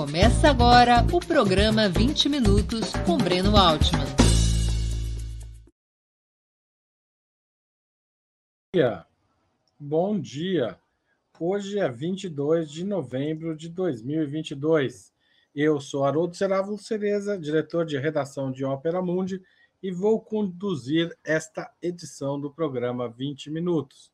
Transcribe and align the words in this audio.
Começa 0.00 0.48
agora 0.48 1.04
o 1.12 1.20
programa 1.20 1.86
20 1.86 2.30
Minutos 2.30 2.90
com 3.04 3.18
Breno 3.18 3.54
Altman. 3.54 4.06
dia. 8.74 9.04
Bom 9.78 10.18
dia. 10.18 10.78
Hoje 11.38 11.78
é 11.78 11.86
22 11.86 12.70
de 12.70 12.82
novembro 12.82 13.54
de 13.54 13.68
2022. 13.68 15.12
Eu 15.54 15.78
sou 15.78 16.06
Haroldo 16.06 16.34
Serávulo 16.34 16.78
Cereza, 16.78 17.38
diretor 17.38 17.84
de 17.84 17.98
redação 17.98 18.50
de 18.50 18.64
Ópera 18.64 19.02
Mundi, 19.02 19.42
e 19.82 19.92
vou 19.92 20.18
conduzir 20.18 21.14
esta 21.22 21.70
edição 21.82 22.40
do 22.40 22.50
programa 22.50 23.06
20 23.06 23.50
Minutos. 23.50 24.10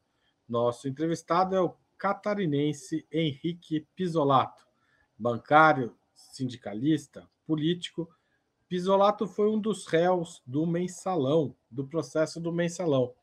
Nosso 0.48 0.89
entrevistado 0.89 1.55
é 1.55 1.60
o 1.60 1.77
catarinense 1.96 3.06
Henrique 3.09 3.87
Pisolato, 3.95 4.66
bancário, 5.19 5.97
sindicalista, 6.15 7.29
político. 7.47 8.09
Pisolato 8.69 9.27
foi 9.27 9.48
um 9.48 9.61
dos 9.61 9.87
réus 9.87 10.43
do 10.47 10.66
mensalão, 10.66 11.55
do 11.70 11.87
processo 11.87 12.41
do 12.41 12.52
mensalão 12.52 13.15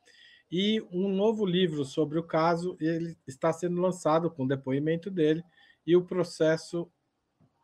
e 0.55 0.79
um 0.91 1.09
novo 1.09 1.47
livro 1.47 1.83
sobre 1.83 2.19
o 2.19 2.23
caso 2.23 2.77
ele 2.79 3.17
está 3.25 3.51
sendo 3.51 3.81
lançado 3.81 4.29
com 4.29 4.45
depoimento 4.45 5.09
dele 5.09 5.43
e 5.83 5.95
o 5.95 6.05
processo 6.05 6.87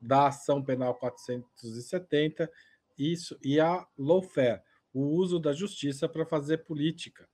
da 0.02 0.26
ação 0.26 0.64
penal 0.64 0.96
470 0.96 2.52
isso 2.98 3.38
e 3.44 3.60
a 3.60 3.88
lawfare, 3.96 4.64
o 4.92 5.02
uso 5.02 5.40
da 5.40 5.54
justiça 5.54 6.10
para 6.10 6.26
fazer 6.26 6.64
política. 6.64 7.30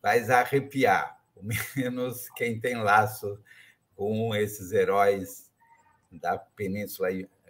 Faz 0.00 0.30
arrepiar, 0.30 1.17
menos 1.76 2.28
quem 2.30 2.60
tem 2.60 2.76
laço 2.76 3.38
com 3.94 4.34
esses 4.34 4.72
heróis 4.72 5.50
da 6.10 6.38
Península 6.38 7.08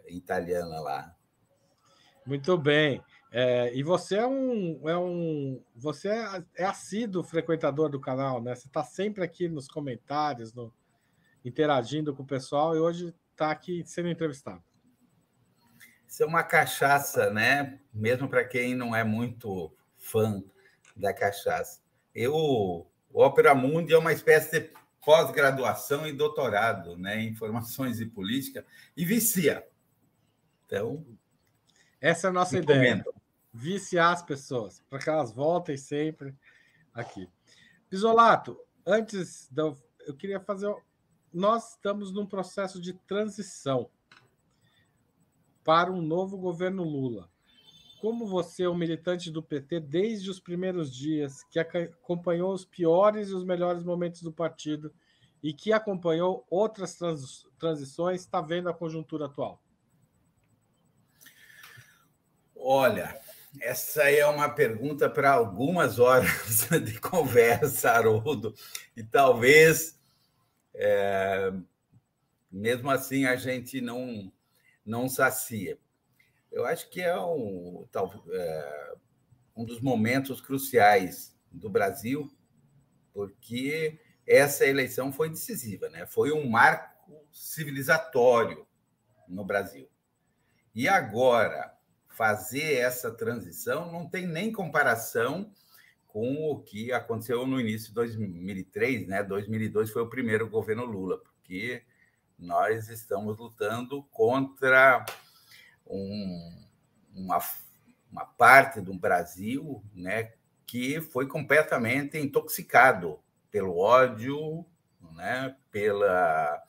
Italiana 0.09 0.81
lá. 0.81 1.15
Muito 2.27 2.57
bem. 2.59 3.03
É, 3.31 3.75
e 3.75 3.83
você 3.83 4.17
é 4.17 4.27
um, 4.27 4.89
é 4.89 4.97
um 4.97 5.63
você 5.75 6.09
é, 6.09 6.45
é 6.57 6.65
assíduo 6.65 7.23
frequentador 7.23 7.91
do 7.91 8.01
canal, 8.01 8.43
né? 8.43 8.55
Você 8.55 8.69
está 8.69 8.83
sempre 8.83 9.23
aqui 9.23 9.49
nos 9.49 9.69
comentários, 9.69 10.55
no, 10.55 10.73
interagindo 11.45 12.15
com 12.15 12.23
o 12.23 12.27
pessoal 12.27 12.75
e 12.75 12.79
hoje 12.79 13.15
está 13.33 13.51
aqui 13.51 13.83
sendo 13.87 14.09
entrevistado. 14.09 14.63
Isso 16.07 16.23
é 16.23 16.27
uma 16.27 16.43
cachaça, 16.43 17.31
né? 17.31 17.81
Mesmo 17.93 18.29
para 18.29 18.45
quem 18.45 18.75
não 18.75 18.97
é 18.97 19.05
muito 19.05 19.75
fã 19.99 20.43
da 20.97 21.13
cachaça. 21.13 21.83
Eu, 22.15 22.91
o 23.13 23.23
Opera 23.23 23.55
Mundi 23.55 23.93
é 23.93 23.99
uma 23.99 24.13
espécie 24.13 24.61
de 24.61 24.71
pós-graduação 25.05 26.07
e 26.07 26.13
doutorado, 26.13 26.97
né? 26.97 27.21
Em 27.21 27.29
informações 27.29 28.01
e 28.01 28.07
política 28.07 28.65
e 28.97 29.05
vicia. 29.05 29.67
Então, 30.67 31.05
essa 32.01 32.27
é 32.27 32.31
a 32.31 32.33
nossa 32.33 32.59
ideia 32.59 33.05
viciar 33.53 34.13
as 34.13 34.23
pessoas, 34.23 34.83
para 34.89 34.99
que 34.99 35.09
elas 35.09 35.33
voltem 35.33 35.77
sempre 35.77 36.35
aqui. 36.93 37.29
Pisolato, 37.89 38.59
antes 38.87 39.49
da, 39.51 39.75
eu 40.07 40.15
queria 40.15 40.39
fazer. 40.39 40.75
Nós 41.33 41.73
estamos 41.73 42.13
num 42.13 42.27
processo 42.27 42.81
de 42.81 42.93
transição 42.93 43.91
para 45.65 45.93
um 45.93 46.01
novo 46.01 46.39
governo 46.39 46.83
Lula. 46.83 47.31
Como 48.01 48.27
você 48.27 48.63
é 48.63 48.69
um 48.69 48.77
militante 48.77 49.31
do 49.31 49.43
PT 49.43 49.81
desde 49.81 50.31
os 50.31 50.39
primeiros 50.39 50.95
dias, 50.95 51.43
que 51.45 51.59
acompanhou 51.59 52.53
os 52.53 52.65
piores 52.65 53.29
e 53.29 53.35
os 53.35 53.45
melhores 53.45 53.83
momentos 53.83 54.23
do 54.23 54.33
partido 54.33 54.93
e 55.43 55.53
que 55.53 55.73
acompanhou 55.73 56.47
outras 56.49 56.97
transições, 57.59 58.21
está 58.21 58.41
vendo 58.41 58.69
a 58.69 58.75
conjuntura 58.75 59.27
atual? 59.27 59.63
Olha, 62.55 63.19
essa 63.61 64.11
é 64.11 64.27
uma 64.27 64.49
pergunta 64.49 65.09
para 65.09 65.33
algumas 65.33 65.99
horas 65.99 66.69
de 66.85 67.01
conversa, 67.01 67.91
Haroldo, 67.91 68.55
e 68.97 69.03
talvez, 69.03 69.99
é, 70.75 71.53
mesmo 72.51 72.91
assim, 72.91 73.25
a 73.25 73.37
gente 73.37 73.81
não, 73.81 74.33
não 74.85 75.09
sacia. 75.09 75.79
Eu 76.51 76.65
acho 76.65 76.89
que 76.91 77.01
é 77.01 77.19
um, 77.19 77.87
tal, 77.91 78.13
é, 78.31 78.95
um 79.57 79.65
dos 79.65 79.81
momentos 79.81 80.41
cruciais 80.41 81.37
do 81.51 81.69
Brasil, 81.69 82.31
porque 83.13 83.99
essa 84.27 84.67
eleição 84.67 85.13
foi 85.13 85.29
decisiva, 85.31 85.89
né? 85.89 86.07
foi 86.07 86.33
um 86.33 86.49
marco 86.49 87.27
civilizatório 87.33 88.67
no 89.27 89.45
Brasil. 89.45 89.89
E 90.75 90.89
agora, 90.89 91.75
fazer 92.09 92.75
essa 92.75 93.11
transição 93.11 93.91
não 93.93 94.09
tem 94.09 94.27
nem 94.27 94.53
comparação 94.53 95.53
com 96.07 96.51
o 96.51 96.61
que 96.61 96.93
aconteceu 96.93 97.47
no 97.47 97.61
início 97.61 97.89
de 97.89 97.95
2003, 97.95 99.07
né? 99.07 99.23
2002 99.23 99.91
foi 99.91 100.03
o 100.03 100.09
primeiro 100.09 100.49
governo 100.49 100.85
Lula, 100.85 101.19
porque 101.19 101.83
nós 102.39 102.89
estamos 102.89 103.39
lutando 103.39 104.03
contra 104.05 105.05
um, 105.89 106.65
uma, 107.15 107.39
uma 108.11 108.25
parte 108.25 108.81
do 108.81 108.95
Brasil, 108.95 109.83
né, 109.95 110.33
que 110.67 111.01
foi 111.01 111.27
completamente 111.27 112.19
intoxicado 112.19 113.19
pelo 113.51 113.79
ódio, 113.79 114.65
né, 115.15 115.57
pela, 115.71 116.63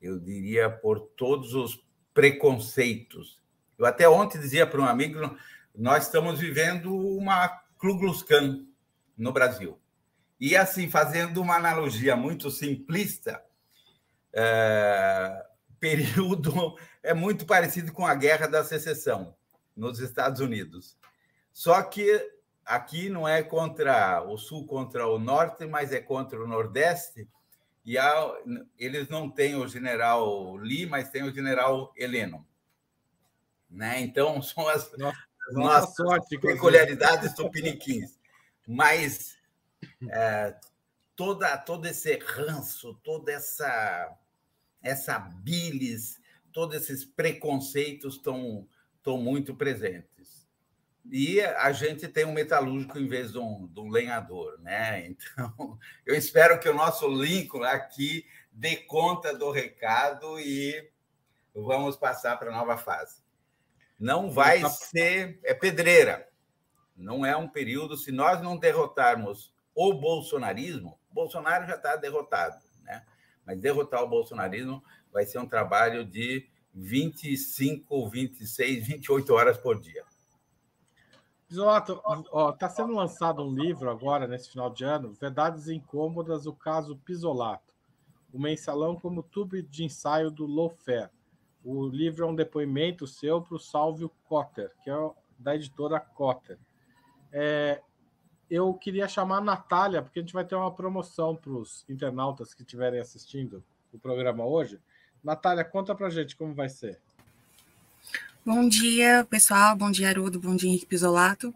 eu 0.00 0.18
diria, 0.18 0.70
por 0.70 1.00
todos 1.00 1.54
os 1.54 1.84
preconceitos 2.14 3.40
eu 3.78 3.84
até 3.84 4.08
ontem 4.08 4.40
dizia 4.40 4.66
para 4.66 4.80
um 4.80 4.86
amigo, 4.86 5.36
nós 5.74 6.04
estamos 6.04 6.40
vivendo 6.40 6.94
uma 6.94 7.48
Ku 7.78 7.98
Klux 7.98 8.22
Klan 8.22 8.64
no 9.16 9.32
Brasil. 9.32 9.78
E 10.40 10.56
assim, 10.56 10.88
fazendo 10.88 11.42
uma 11.42 11.56
analogia 11.56 12.16
muito 12.16 12.50
simplista, 12.50 13.42
é, 14.32 15.46
período 15.80 16.76
é 17.02 17.14
muito 17.14 17.46
parecido 17.46 17.92
com 17.92 18.06
a 18.06 18.14
Guerra 18.14 18.46
da 18.46 18.64
Secessão 18.64 19.34
nos 19.76 19.98
Estados 20.00 20.40
Unidos. 20.40 20.96
Só 21.52 21.82
que 21.82 22.30
aqui 22.64 23.08
não 23.08 23.26
é 23.26 23.42
contra 23.42 24.22
o 24.22 24.36
Sul 24.36 24.66
contra 24.66 25.06
o 25.06 25.18
Norte, 25.18 25.66
mas 25.66 25.92
é 25.92 26.00
contra 26.00 26.42
o 26.42 26.46
Nordeste. 26.46 27.28
E 27.84 27.96
há, 27.96 28.34
eles 28.76 29.08
não 29.08 29.30
têm 29.30 29.54
o 29.54 29.68
general 29.68 30.56
Lee, 30.56 30.86
mas 30.86 31.10
têm 31.10 31.22
o 31.22 31.32
general 31.32 31.92
Heleno. 31.96 32.46
Né? 33.70 34.00
Então, 34.00 34.40
são 34.42 34.66
as 34.68 34.90
nossa, 34.96 35.16
nossas 35.52 35.94
sorte, 35.94 36.38
peculiaridades 36.38 37.34
tupiniquins. 37.34 38.18
Mas 38.66 39.38
é, 40.10 40.56
toda, 41.14 41.56
todo 41.58 41.86
esse 41.86 42.18
ranço, 42.18 42.94
toda 43.02 43.32
essa, 43.32 44.12
essa 44.86 45.18
bilis, 45.18 46.20
todos 46.52 46.76
esses 46.76 47.04
preconceitos 47.04 48.16
estão, 48.16 48.66
estão 48.96 49.18
muito 49.18 49.54
presentes. 49.54 50.46
E 51.10 51.40
a 51.40 51.70
gente 51.72 52.08
tem 52.08 52.24
um 52.24 52.32
metalúrgico 52.32 52.98
em 52.98 53.06
vez 53.06 53.32
de 53.32 53.38
um, 53.38 53.66
de 53.66 53.80
um 53.80 53.90
lenhador, 53.90 54.58
né? 54.60 55.06
Então, 55.36 55.78
eu 56.04 56.14
espero 56.14 56.58
que 56.58 56.68
o 56.68 56.74
nosso 56.74 57.08
Lincoln 57.08 57.62
aqui 57.62 58.26
dê 58.50 58.76
conta 58.76 59.36
do 59.36 59.50
recado 59.50 60.40
e 60.40 60.90
vamos 61.54 61.96
passar 61.96 62.36
para 62.38 62.50
a 62.50 62.56
nova 62.56 62.76
fase. 62.76 63.22
Não 63.98 64.30
vai 64.30 64.62
ser. 64.68 65.38
É 65.42 65.54
pedreira. 65.54 66.28
Não 66.96 67.24
é 67.24 67.36
um 67.36 67.48
período. 67.48 67.96
Se 67.96 68.10
nós 68.10 68.42
não 68.42 68.56
derrotarmos 68.56 69.52
o 69.74 69.94
bolsonarismo, 69.94 70.98
Bolsonaro 71.10 71.66
já 71.66 71.76
está 71.76 71.96
derrotado? 71.96 72.65
Mas 73.46 73.60
derrotar 73.60 74.02
o 74.02 74.08
bolsonarismo 74.08 74.82
vai 75.12 75.24
ser 75.24 75.38
um 75.38 75.46
trabalho 75.46 76.04
de 76.04 76.46
25, 76.74 78.08
26, 78.08 78.86
28 78.86 79.32
horas 79.32 79.56
por 79.56 79.80
dia. 79.80 80.04
Isolato, 81.48 82.02
está 82.52 82.68
sendo 82.68 82.92
lançado 82.92 83.42
um 83.42 83.54
livro 83.54 83.88
agora, 83.88 84.26
nesse 84.26 84.50
final 84.50 84.68
de 84.68 84.84
ano, 84.84 85.12
Verdades 85.12 85.68
Incômodas, 85.68 86.44
o 86.44 86.52
caso 86.52 86.96
Pisolato. 86.98 87.72
O 88.32 88.38
mensalão 88.38 88.96
como 88.96 89.22
tubo 89.22 89.62
de 89.62 89.84
ensaio 89.84 90.30
do 90.30 90.44
Lofer. 90.44 91.08
O 91.64 91.86
livro 91.86 92.24
é 92.24 92.28
um 92.28 92.34
depoimento 92.34 93.06
seu 93.06 93.40
para 93.40 93.56
o 93.56 93.60
Salvio 93.60 94.10
Cotter, 94.24 94.72
que 94.82 94.90
é 94.90 95.10
da 95.38 95.54
editora 95.54 96.00
Cotter. 96.00 96.58
É, 97.32 97.80
eu 98.50 98.72
queria 98.74 99.08
chamar 99.08 99.38
a 99.38 99.40
Natália, 99.40 100.02
porque 100.02 100.18
a 100.18 100.22
gente 100.22 100.32
vai 100.32 100.44
ter 100.44 100.54
uma 100.54 100.72
promoção 100.72 101.34
para 101.34 101.50
os 101.50 101.84
internautas 101.88 102.54
que 102.54 102.62
estiverem 102.62 103.00
assistindo 103.00 103.62
o 103.92 103.98
programa 103.98 104.44
hoje. 104.44 104.80
Natália, 105.22 105.64
conta 105.64 105.94
para 105.94 106.10
gente 106.10 106.36
como 106.36 106.54
vai 106.54 106.68
ser. 106.68 107.00
Bom 108.44 108.68
dia, 108.68 109.26
pessoal. 109.28 109.74
Bom 109.74 109.90
dia, 109.90 110.08
Arudo. 110.08 110.38
Bom 110.38 110.54
dia, 110.54 110.68
Henrique 110.68 110.86
Pisolato. 110.86 111.52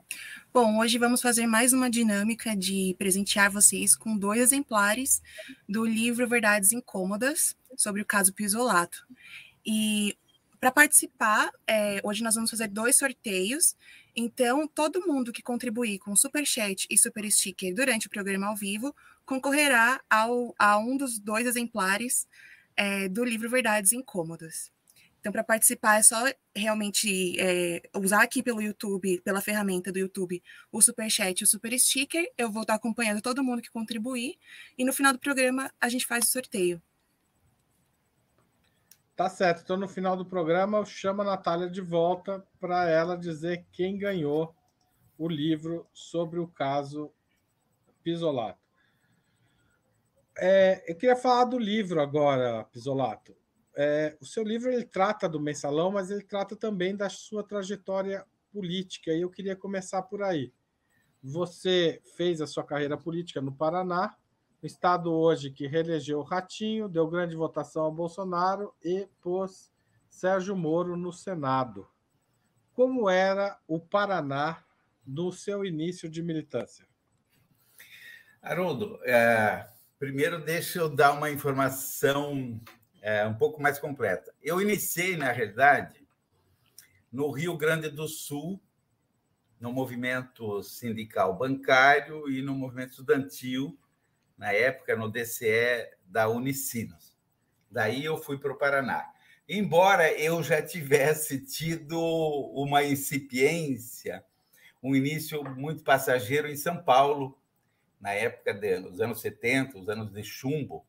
Bom, 0.52 0.80
hoje 0.80 0.98
vamos 0.98 1.22
fazer 1.22 1.46
mais 1.46 1.72
uma 1.72 1.88
dinâmica 1.88 2.56
de 2.56 2.96
presentear 2.98 3.48
vocês 3.48 3.94
com 3.94 4.18
dois 4.18 4.40
exemplares 4.40 5.22
do 5.68 5.84
livro 5.84 6.26
Verdades 6.26 6.72
Incômodas 6.72 7.56
sobre 7.76 8.02
o 8.02 8.04
caso 8.04 8.32
Pisolato. 8.34 9.06
E 9.64 10.18
para 10.60 10.70
participar, 10.70 11.50
é, 11.66 12.00
hoje 12.04 12.22
nós 12.22 12.34
vamos 12.34 12.50
fazer 12.50 12.68
dois 12.68 12.96
sorteios. 12.96 13.74
Então, 14.14 14.68
todo 14.68 15.06
mundo 15.06 15.32
que 15.32 15.42
contribuir 15.42 15.98
com 15.98 16.14
Super 16.14 16.44
Chat 16.44 16.86
e 16.90 16.98
Super 16.98 17.30
Sticker 17.30 17.74
durante 17.74 18.06
o 18.06 18.10
programa 18.10 18.48
ao 18.48 18.56
vivo 18.56 18.94
concorrerá 19.24 20.00
ao, 20.10 20.54
a 20.58 20.76
um 20.78 20.96
dos 20.96 21.18
dois 21.18 21.46
exemplares 21.46 22.28
é, 22.76 23.08
do 23.08 23.24
livro 23.24 23.48
Verdades 23.48 23.92
Incômodas. 23.92 24.70
Então, 25.18 25.32
para 25.32 25.44
participar, 25.44 25.98
é 25.98 26.02
só 26.02 26.16
realmente 26.54 27.38
é, 27.38 27.82
usar 27.94 28.22
aqui 28.22 28.42
pelo 28.42 28.60
YouTube, 28.60 29.20
pela 29.22 29.40
ferramenta 29.40 29.92
do 29.92 29.98
YouTube, 29.98 30.42
o 30.72 30.82
Super 30.82 31.10
Chat 31.10 31.40
e 31.40 31.44
o 31.44 31.46
Super 31.46 31.78
Sticker. 31.78 32.30
Eu 32.36 32.50
vou 32.50 32.62
estar 32.62 32.74
acompanhando 32.74 33.22
todo 33.22 33.44
mundo 33.44 33.62
que 33.62 33.70
contribuir. 33.70 34.36
E 34.76 34.84
no 34.84 34.92
final 34.92 35.12
do 35.12 35.18
programa, 35.18 35.70
a 35.80 35.88
gente 35.88 36.06
faz 36.06 36.26
o 36.26 36.30
sorteio. 36.30 36.82
Tá 39.20 39.28
certo. 39.28 39.60
Então, 39.60 39.76
no 39.76 39.86
final 39.86 40.16
do 40.16 40.24
programa, 40.24 40.78
eu 40.78 40.86
chamo 40.86 41.20
a 41.20 41.24
Natália 41.26 41.68
de 41.68 41.82
volta 41.82 42.42
para 42.58 42.88
ela 42.88 43.18
dizer 43.18 43.66
quem 43.70 43.98
ganhou 43.98 44.56
o 45.18 45.28
livro 45.28 45.86
sobre 45.92 46.38
o 46.40 46.48
caso 46.48 47.12
Pisolato. 48.02 48.58
É, 50.38 50.90
eu 50.90 50.96
queria 50.96 51.16
falar 51.16 51.44
do 51.44 51.58
livro 51.58 52.00
agora, 52.00 52.64
Pisolato 52.64 53.36
é, 53.76 54.16
o 54.22 54.24
seu 54.24 54.42
livro 54.42 54.72
ele 54.72 54.86
trata 54.86 55.28
do 55.28 55.38
mensalão, 55.38 55.90
mas 55.90 56.10
ele 56.10 56.22
trata 56.22 56.56
também 56.56 56.96
da 56.96 57.10
sua 57.10 57.46
trajetória 57.46 58.24
política. 58.50 59.12
E 59.12 59.20
eu 59.20 59.28
queria 59.28 59.54
começar 59.54 60.00
por 60.00 60.22
aí. 60.22 60.50
Você 61.22 62.00
fez 62.16 62.40
a 62.40 62.46
sua 62.46 62.64
carreira 62.64 62.96
política 62.96 63.42
no 63.42 63.52
Paraná, 63.52 64.16
um 64.62 64.66
estado 64.66 65.12
hoje 65.12 65.50
que 65.50 65.66
reelegeu 65.66 66.18
o 66.18 66.22
Ratinho, 66.22 66.88
deu 66.88 67.08
grande 67.08 67.34
votação 67.34 67.84
ao 67.84 67.92
Bolsonaro 67.92 68.74
e 68.84 69.08
pôs 69.22 69.72
Sérgio 70.08 70.54
Moro 70.54 70.96
no 70.96 71.12
Senado. 71.12 71.88
Como 72.74 73.08
era 73.08 73.58
o 73.66 73.80
Paraná 73.80 74.62
no 75.06 75.32
seu 75.32 75.64
início 75.64 76.10
de 76.10 76.22
militância? 76.22 76.86
Haroldo, 78.42 78.98
é, 79.04 79.66
primeiro 79.98 80.44
deixa 80.44 80.78
eu 80.78 80.88
dar 80.88 81.12
uma 81.12 81.30
informação 81.30 82.60
é, 83.00 83.26
um 83.26 83.34
pouco 83.34 83.62
mais 83.62 83.78
completa. 83.78 84.34
Eu 84.42 84.60
iniciei, 84.60 85.16
na 85.16 85.32
realidade, 85.32 86.06
no 87.10 87.30
Rio 87.30 87.56
Grande 87.56 87.88
do 87.88 88.06
Sul, 88.06 88.60
no 89.58 89.72
movimento 89.72 90.62
sindical 90.62 91.36
bancário 91.36 92.30
e 92.30 92.42
no 92.42 92.54
movimento 92.54 92.90
estudantil, 92.90 93.78
na 94.40 94.54
época, 94.54 94.96
no 94.96 95.10
DCE 95.10 95.86
da 96.06 96.26
Unicinos. 96.26 97.14
Daí 97.70 98.06
eu 98.06 98.16
fui 98.16 98.38
para 98.38 98.50
o 98.50 98.56
Paraná. 98.56 99.06
Embora 99.46 100.10
eu 100.18 100.42
já 100.42 100.62
tivesse 100.62 101.44
tido 101.44 102.00
uma 102.54 102.82
incipiência, 102.82 104.24
um 104.82 104.96
início 104.96 105.44
muito 105.44 105.84
passageiro 105.84 106.48
em 106.48 106.56
São 106.56 106.82
Paulo, 106.82 107.38
na 108.00 108.12
época 108.12 108.54
dos 108.54 108.98
anos 109.02 109.20
70, 109.20 109.78
os 109.78 109.90
anos 109.90 110.10
de 110.10 110.24
chumbo, 110.24 110.86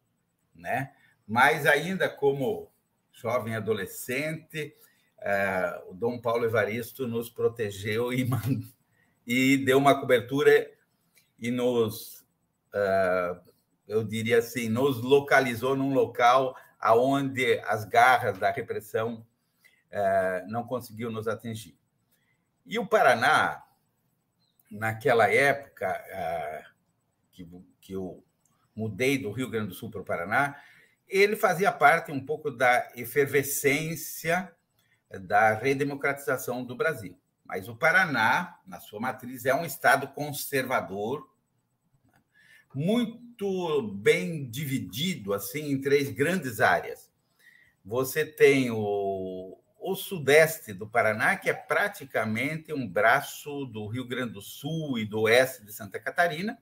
né? 0.55 0.93
mas 1.27 1.65
ainda 1.65 2.07
como 2.07 2.71
jovem 3.11 3.55
adolescente, 3.55 4.73
é, 5.19 5.83
o 5.89 5.93
Dom 5.93 6.21
Paulo 6.21 6.45
Evaristo 6.45 7.05
nos 7.05 7.29
protegeu 7.29 8.13
e, 8.13 8.29
e 9.27 9.57
deu 9.57 9.77
uma 9.77 9.99
cobertura 9.99 10.71
e 11.37 11.51
nos, 11.51 12.20
eu 13.87 14.03
diria 14.03 14.39
assim, 14.39 14.69
nos 14.69 15.01
localizou 15.01 15.75
num 15.75 15.93
local 15.93 16.55
aonde 16.79 17.59
as 17.65 17.85
garras 17.85 18.37
da 18.37 18.51
repressão 18.51 19.25
é, 19.89 20.45
não 20.47 20.65
conseguiu 20.65 21.11
nos 21.11 21.27
atingir. 21.27 21.77
E 22.65 22.79
o 22.79 22.85
Paraná, 22.85 23.63
naquela 24.69 25.29
época 25.29 26.03
que, 27.31 27.47
que 27.81 27.93
eu 27.93 28.23
mudei 28.75 29.17
do 29.17 29.31
Rio 29.31 29.49
Grande 29.49 29.69
do 29.69 29.73
Sul 29.73 29.91
para 29.91 30.01
o 30.01 30.05
Paraná, 30.05 30.61
ele 31.07 31.35
fazia 31.35 31.71
parte 31.71 32.11
um 32.11 32.25
pouco 32.25 32.49
da 32.49 32.89
efervescência 32.95 34.51
da 35.09 35.53
redemocratização 35.53 36.63
do 36.63 36.75
Brasil. 36.75 37.19
Mas 37.43 37.67
o 37.67 37.75
Paraná, 37.75 38.57
na 38.65 38.79
sua 38.79 38.99
matriz, 38.99 39.45
é 39.45 39.53
um 39.53 39.65
estado 39.65 40.07
conservador, 40.07 41.29
muito 42.73 43.81
bem 43.81 44.49
dividido 44.49 45.33
assim 45.33 45.71
em 45.71 45.81
três 45.81 46.09
grandes 46.09 46.59
áreas. 46.59 47.11
Você 47.83 48.25
tem 48.25 48.69
o, 48.71 49.57
o 49.79 49.95
sudeste 49.95 50.73
do 50.73 50.87
Paraná, 50.87 51.35
que 51.35 51.49
é 51.49 51.53
praticamente 51.53 52.73
um 52.73 52.87
braço 52.87 53.65
do 53.65 53.87
Rio 53.87 54.07
Grande 54.07 54.33
do 54.33 54.41
Sul 54.41 54.99
e 54.99 55.05
do 55.05 55.21
oeste 55.21 55.65
de 55.65 55.73
Santa 55.73 55.99
Catarina 55.99 56.57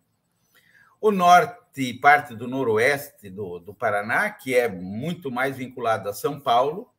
o 1.02 1.12
norte 1.12 1.82
e 1.82 1.94
parte 1.94 2.36
do 2.36 2.48
noroeste 2.48 3.30
do, 3.30 3.60
do 3.60 3.74
Paraná, 3.74 4.30
que 4.30 4.54
é 4.54 4.68
muito 4.68 5.32
mais 5.32 5.56
vinculado 5.56 6.10
a 6.10 6.14
São 6.14 6.40
Paulo, 6.40 6.94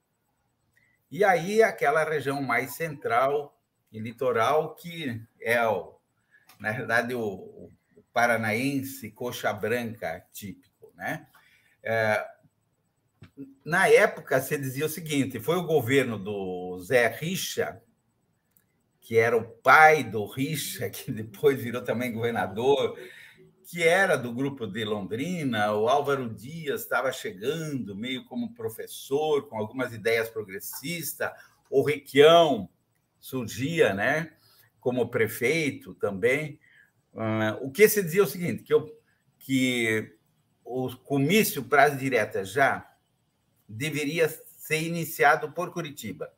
e 1.11 1.23
aí 1.23 1.63
aquela 1.63 2.03
região 2.05 2.41
mais 2.43 2.75
central 2.75 3.59
e 3.93 3.99
litoral, 3.99 4.75
que 4.75 5.21
é, 5.41 5.63
o, 5.67 5.95
na 6.59 6.73
verdade, 6.73 7.15
o, 7.15 7.23
o 7.23 7.73
paranaense 8.13 9.11
coxa 9.11 9.53
branca 9.53 10.25
típico. 10.33 10.93
Né? 10.95 11.27
É, 11.83 12.25
na 13.65 13.89
época, 13.89 14.41
se 14.41 14.57
dizia 14.59 14.87
o 14.87 14.89
seguinte: 14.89 15.41
foi 15.41 15.57
o 15.57 15.67
governo 15.67 16.19
do 16.19 16.79
Zé 16.81 17.09
Richa, 17.09 17.83
que 19.01 19.17
era 19.17 19.37
o 19.37 19.45
pai 19.45 20.05
do 20.05 20.25
Richa, 20.27 20.89
que 20.91 21.11
depois 21.11 21.61
virou 21.61 21.83
também 21.83 22.13
governador, 22.13 22.99
que 23.71 23.83
era 23.83 24.17
do 24.17 24.33
grupo 24.33 24.67
de 24.67 24.85
Londrina, 24.85 25.73
o 25.73 25.89
Álvaro 25.89 26.29
Dias 26.29 26.83
estava 26.83 27.13
chegando, 27.13 27.95
meio 27.95 28.25
como 28.25 28.53
professor, 28.53 29.49
com 29.49 29.57
algumas 29.57 29.93
ideias 29.93 30.29
progressistas, 30.29 31.31
o 31.71 31.83
Requião 31.83 32.69
surgia, 33.21 33.95
né, 33.95 34.33
como 34.81 35.09
prefeito 35.09 35.95
também. 35.95 36.59
Uh, 37.13 37.67
o 37.67 37.71
que 37.71 37.89
se 37.89 38.03
dizia 38.03 38.21
é 38.21 38.25
o 38.25 38.27
seguinte, 38.27 38.63
que, 38.63 38.73
eu, 38.73 38.89
que 39.39 40.17
o 40.65 40.95
comício 40.97 41.65
para 41.65 41.85
as 41.85 41.99
diretas 41.99 42.51
já 42.53 42.89
deveria 43.69 44.29
ser 44.57 44.83
iniciado 44.83 45.53
por 45.53 45.73
Curitiba. 45.73 46.33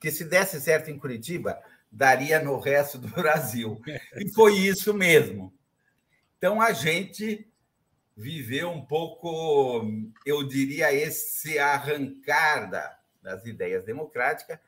Que 0.00 0.10
se 0.10 0.24
desse 0.24 0.60
certo 0.60 0.90
em 0.90 0.98
Curitiba, 0.98 1.58
daria 1.90 2.42
no 2.42 2.58
resto 2.58 2.98
do 2.98 3.08
Brasil. 3.08 3.80
E 4.16 4.32
foi 4.32 4.54
isso 4.54 4.92
mesmo. 4.92 5.52
Então 6.36 6.60
a 6.60 6.72
gente 6.72 7.50
viveu 8.16 8.70
um 8.70 8.84
pouco, 8.84 9.84
eu 10.24 10.46
diria, 10.46 10.92
esse 10.92 11.58
arrancar 11.58 12.70
da, 12.70 12.98
das 13.22 13.44
ideias 13.46 13.84
democráticas, 13.84 14.58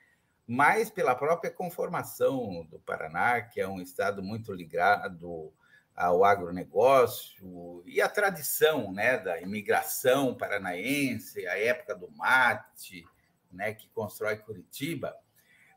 mas 0.46 0.90
pela 0.90 1.14
própria 1.14 1.50
conformação 1.50 2.64
do 2.70 2.78
Paraná, 2.78 3.42
que 3.42 3.60
é 3.60 3.66
um 3.66 3.80
estado 3.80 4.22
muito 4.22 4.52
ligado 4.52 5.52
ao 5.94 6.24
agronegócio 6.24 7.82
e 7.86 8.00
a 8.02 8.08
tradição 8.08 8.92
né, 8.92 9.18
da 9.18 9.40
imigração 9.40 10.34
paranaense, 10.34 11.46
a 11.48 11.58
época 11.58 11.94
do 11.94 12.10
mate, 12.10 13.04
né, 13.50 13.72
que 13.72 13.88
constrói 13.88 14.36
Curitiba, 14.36 15.16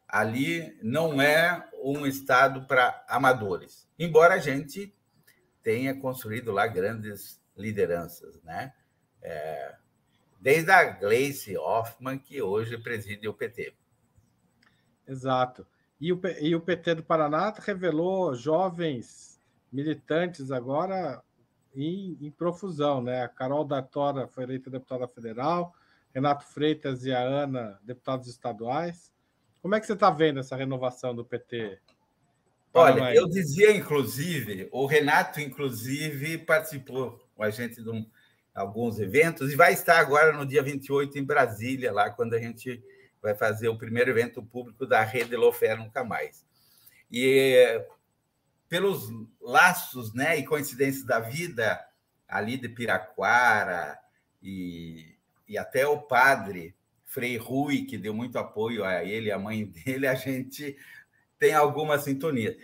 ali 0.08 0.78
não 0.84 1.22
é 1.22 1.68
um 1.82 2.06
estado 2.06 2.66
para 2.68 3.04
amadores, 3.08 3.88
embora 3.98 4.36
a 4.36 4.40
gente 4.40 4.94
tenha 5.64 5.96
construído 5.96 6.52
lá 6.52 6.68
grandes 6.68 7.42
lideranças, 7.56 8.42
né? 8.42 8.74
É, 9.22 9.76
desde 10.40 10.72
a 10.72 10.84
Gleice 10.84 11.58
Hoffmann, 11.58 12.18
que 12.18 12.42
hoje 12.42 12.78
preside 12.78 13.28
o 13.28 13.34
PT. 13.34 13.76
Exato. 15.10 15.66
E 16.00 16.14
o, 16.14 16.22
e 16.40 16.56
o 16.56 16.62
PT 16.62 16.96
do 16.96 17.04
Paraná 17.04 17.54
revelou 17.58 18.34
jovens 18.36 19.40
militantes 19.72 20.52
agora 20.52 21.22
em, 21.76 22.18
em 22.22 22.32
profusão, 22.32 23.02
né? 23.02 23.24
A 23.24 23.28
Carol 23.28 23.66
da 23.66 23.82
Tora 23.82 24.28
foi 24.28 24.44
eleita 24.44 24.70
deputada 24.70 25.08
federal, 25.08 25.74
Renato 26.14 26.46
Freitas 26.46 27.06
e 27.06 27.12
a 27.12 27.20
Ana, 27.20 27.80
deputados 27.84 28.28
estaduais. 28.28 29.12
Como 29.62 29.76
é 29.76 29.80
que 29.80 29.88
você 29.88 29.94
está 29.94 30.10
vendo 30.10 30.40
essa 30.40 30.56
renovação 30.56 31.14
do 31.14 31.26
PT? 31.26 31.80
Olha, 32.74 33.14
eu 33.14 33.28
dizia, 33.28 33.76
inclusive, 33.76 34.70
o 34.72 34.86
Renato, 34.86 35.42
inclusive, 35.42 36.38
participou 36.38 37.20
com 37.36 37.44
a 37.44 37.50
gente 37.50 37.82
de 37.82 37.90
um, 37.90 38.08
alguns 38.54 39.00
eventos 39.00 39.52
e 39.52 39.56
vai 39.56 39.74
estar 39.74 40.00
agora 40.00 40.32
no 40.32 40.46
dia 40.46 40.62
28 40.62 41.18
em 41.18 41.24
Brasília, 41.24 41.92
lá 41.92 42.10
quando 42.10 42.36
a 42.36 42.40
gente 42.40 42.82
vai 43.22 43.36
fazer 43.36 43.68
o 43.68 43.78
primeiro 43.78 44.12
evento 44.12 44.42
público 44.42 44.86
da 44.86 45.04
rede 45.04 45.36
Lofer 45.36 45.78
Nunca 45.78 46.04
Mais. 46.04 46.46
E 47.12 47.84
pelos 48.68 49.10
laços 49.42 50.14
né, 50.14 50.38
e 50.38 50.46
coincidências 50.46 51.04
da 51.04 51.20
vida, 51.20 51.84
ali 52.28 52.56
de 52.56 52.70
Piraquara 52.70 54.00
e, 54.42 55.18
e 55.48 55.58
até 55.58 55.88
o 55.88 56.00
padre 56.00 56.76
Frei 57.04 57.38
Rui, 57.38 57.86
que 57.86 57.98
deu 57.98 58.14
muito 58.14 58.38
apoio 58.38 58.86
a 58.86 59.04
ele, 59.04 59.32
a 59.32 59.40
mãe 59.40 59.66
dele, 59.86 60.08
a 60.08 60.14
gente 60.14 60.78
tem 61.40 61.54
alguma 61.54 61.98
sintonia. 61.98 62.56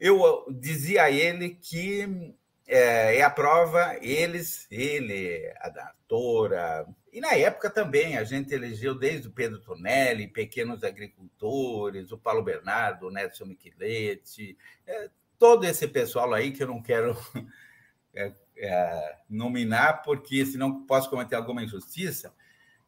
Eu 0.00 0.46
dizia 0.48 1.04
a 1.04 1.10
ele 1.10 1.50
que 1.50 2.34
é, 2.66 3.18
é 3.18 3.22
a 3.22 3.28
prova, 3.28 3.96
eles, 4.00 4.66
ele, 4.70 5.52
a 5.60 5.68
doutora, 5.68 6.86
e 7.12 7.20
na 7.20 7.34
época 7.34 7.68
também 7.68 8.16
a 8.16 8.24
gente 8.24 8.54
elegeu 8.54 8.94
desde 8.94 9.28
o 9.28 9.32
Pedro 9.32 9.60
Tonelli, 9.60 10.28
pequenos 10.28 10.84
agricultores, 10.84 12.12
o 12.12 12.18
Paulo 12.18 12.42
Bernardo, 12.42 13.06
o 13.06 13.10
Nelson 13.10 13.46
Micheletti, 13.46 14.56
é, 14.86 15.10
todo 15.38 15.64
esse 15.64 15.88
pessoal 15.88 16.32
aí 16.32 16.52
que 16.52 16.62
eu 16.62 16.68
não 16.68 16.82
quero 16.82 17.16
é, 18.14 18.32
é, 18.56 19.16
nominar, 19.28 20.02
porque 20.02 20.44
senão 20.46 20.84
posso 20.86 21.10
cometer 21.10 21.34
alguma 21.34 21.64
injustiça. 21.64 22.32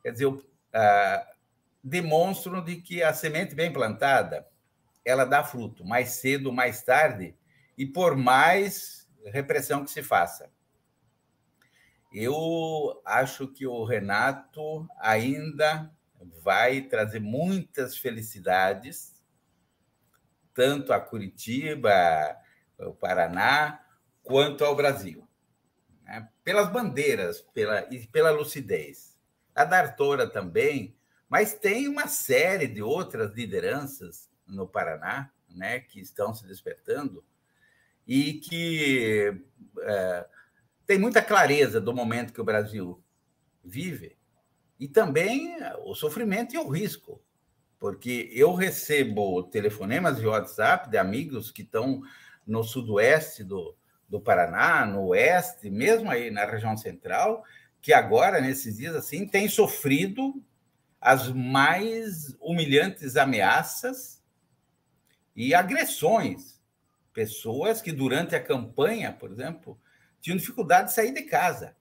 Quer 0.02 0.12
dizer, 0.12 0.24
eu, 0.24 0.44
é, 0.72 1.26
demonstram 1.82 2.62
de 2.62 2.76
que 2.76 3.02
a 3.02 3.12
semente 3.12 3.54
bem 3.54 3.72
plantada 3.72 4.46
ela 5.04 5.24
dá 5.24 5.42
fruto, 5.42 5.84
mais 5.84 6.10
cedo, 6.10 6.52
mais 6.52 6.82
tarde, 6.82 7.34
e 7.76 7.84
por 7.84 8.16
mais 8.16 9.08
repressão 9.26 9.84
que 9.84 9.90
se 9.90 10.02
faça. 10.02 10.50
Eu 12.14 13.00
acho 13.04 13.48
que 13.48 13.66
o 13.66 13.84
Renato 13.84 14.86
ainda 14.98 15.90
vai 16.42 16.82
trazer 16.82 17.20
muitas 17.20 17.96
felicidades, 17.96 19.22
tanto 20.54 20.92
a 20.92 21.00
Curitiba, 21.00 21.90
o 22.78 22.92
Paraná, 22.92 23.80
quanto 24.22 24.64
ao 24.64 24.76
Brasil. 24.76 25.26
Né? 26.04 26.28
Pelas 26.44 26.70
bandeiras 26.70 27.40
pela, 27.40 27.88
e 27.92 28.06
pela 28.06 28.30
lucidez. 28.30 29.18
A 29.54 29.64
Dartora 29.64 30.28
também, 30.28 30.96
mas 31.28 31.54
tem 31.54 31.88
uma 31.88 32.06
série 32.08 32.66
de 32.66 32.82
outras 32.82 33.32
lideranças 33.32 34.30
no 34.46 34.68
Paraná 34.68 35.30
né, 35.48 35.80
que 35.80 36.00
estão 36.00 36.34
se 36.34 36.46
despertando 36.46 37.24
e 38.06 38.34
que 38.34 39.42
é, 39.80 40.26
tem 40.92 40.98
muita 40.98 41.22
clareza 41.22 41.80
do 41.80 41.94
momento 41.94 42.34
que 42.34 42.40
o 42.42 42.44
Brasil 42.44 43.02
vive 43.64 44.14
e 44.78 44.86
também 44.86 45.56
o 45.86 45.94
sofrimento 45.94 46.54
e 46.54 46.58
o 46.58 46.68
risco, 46.68 47.18
porque 47.78 48.28
eu 48.30 48.52
recebo 48.52 49.42
telefonemas 49.44 50.20
e 50.20 50.26
WhatsApp 50.26 50.90
de 50.90 50.98
amigos 50.98 51.50
que 51.50 51.62
estão 51.62 52.02
no 52.46 52.62
sudoeste 52.62 53.42
do, 53.42 53.74
do 54.06 54.20
Paraná, 54.20 54.84
no 54.84 55.06
oeste, 55.06 55.70
mesmo 55.70 56.10
aí 56.10 56.30
na 56.30 56.44
região 56.44 56.76
central, 56.76 57.42
que 57.80 57.94
agora, 57.94 58.38
nesses 58.38 58.76
dias 58.76 58.94
assim, 58.94 59.26
têm 59.26 59.48
sofrido 59.48 60.44
as 61.00 61.32
mais 61.32 62.36
humilhantes 62.38 63.16
ameaças 63.16 64.22
e 65.34 65.54
agressões. 65.54 66.60
Pessoas 67.14 67.80
que, 67.80 67.92
durante 67.92 68.34
a 68.34 68.44
campanha, 68.44 69.10
por 69.10 69.32
exemplo, 69.32 69.80
tinham 70.22 70.38
dificuldade 70.38 70.88
de 70.88 70.94
sair 70.94 71.12
de 71.12 71.22
casa. 71.24 71.76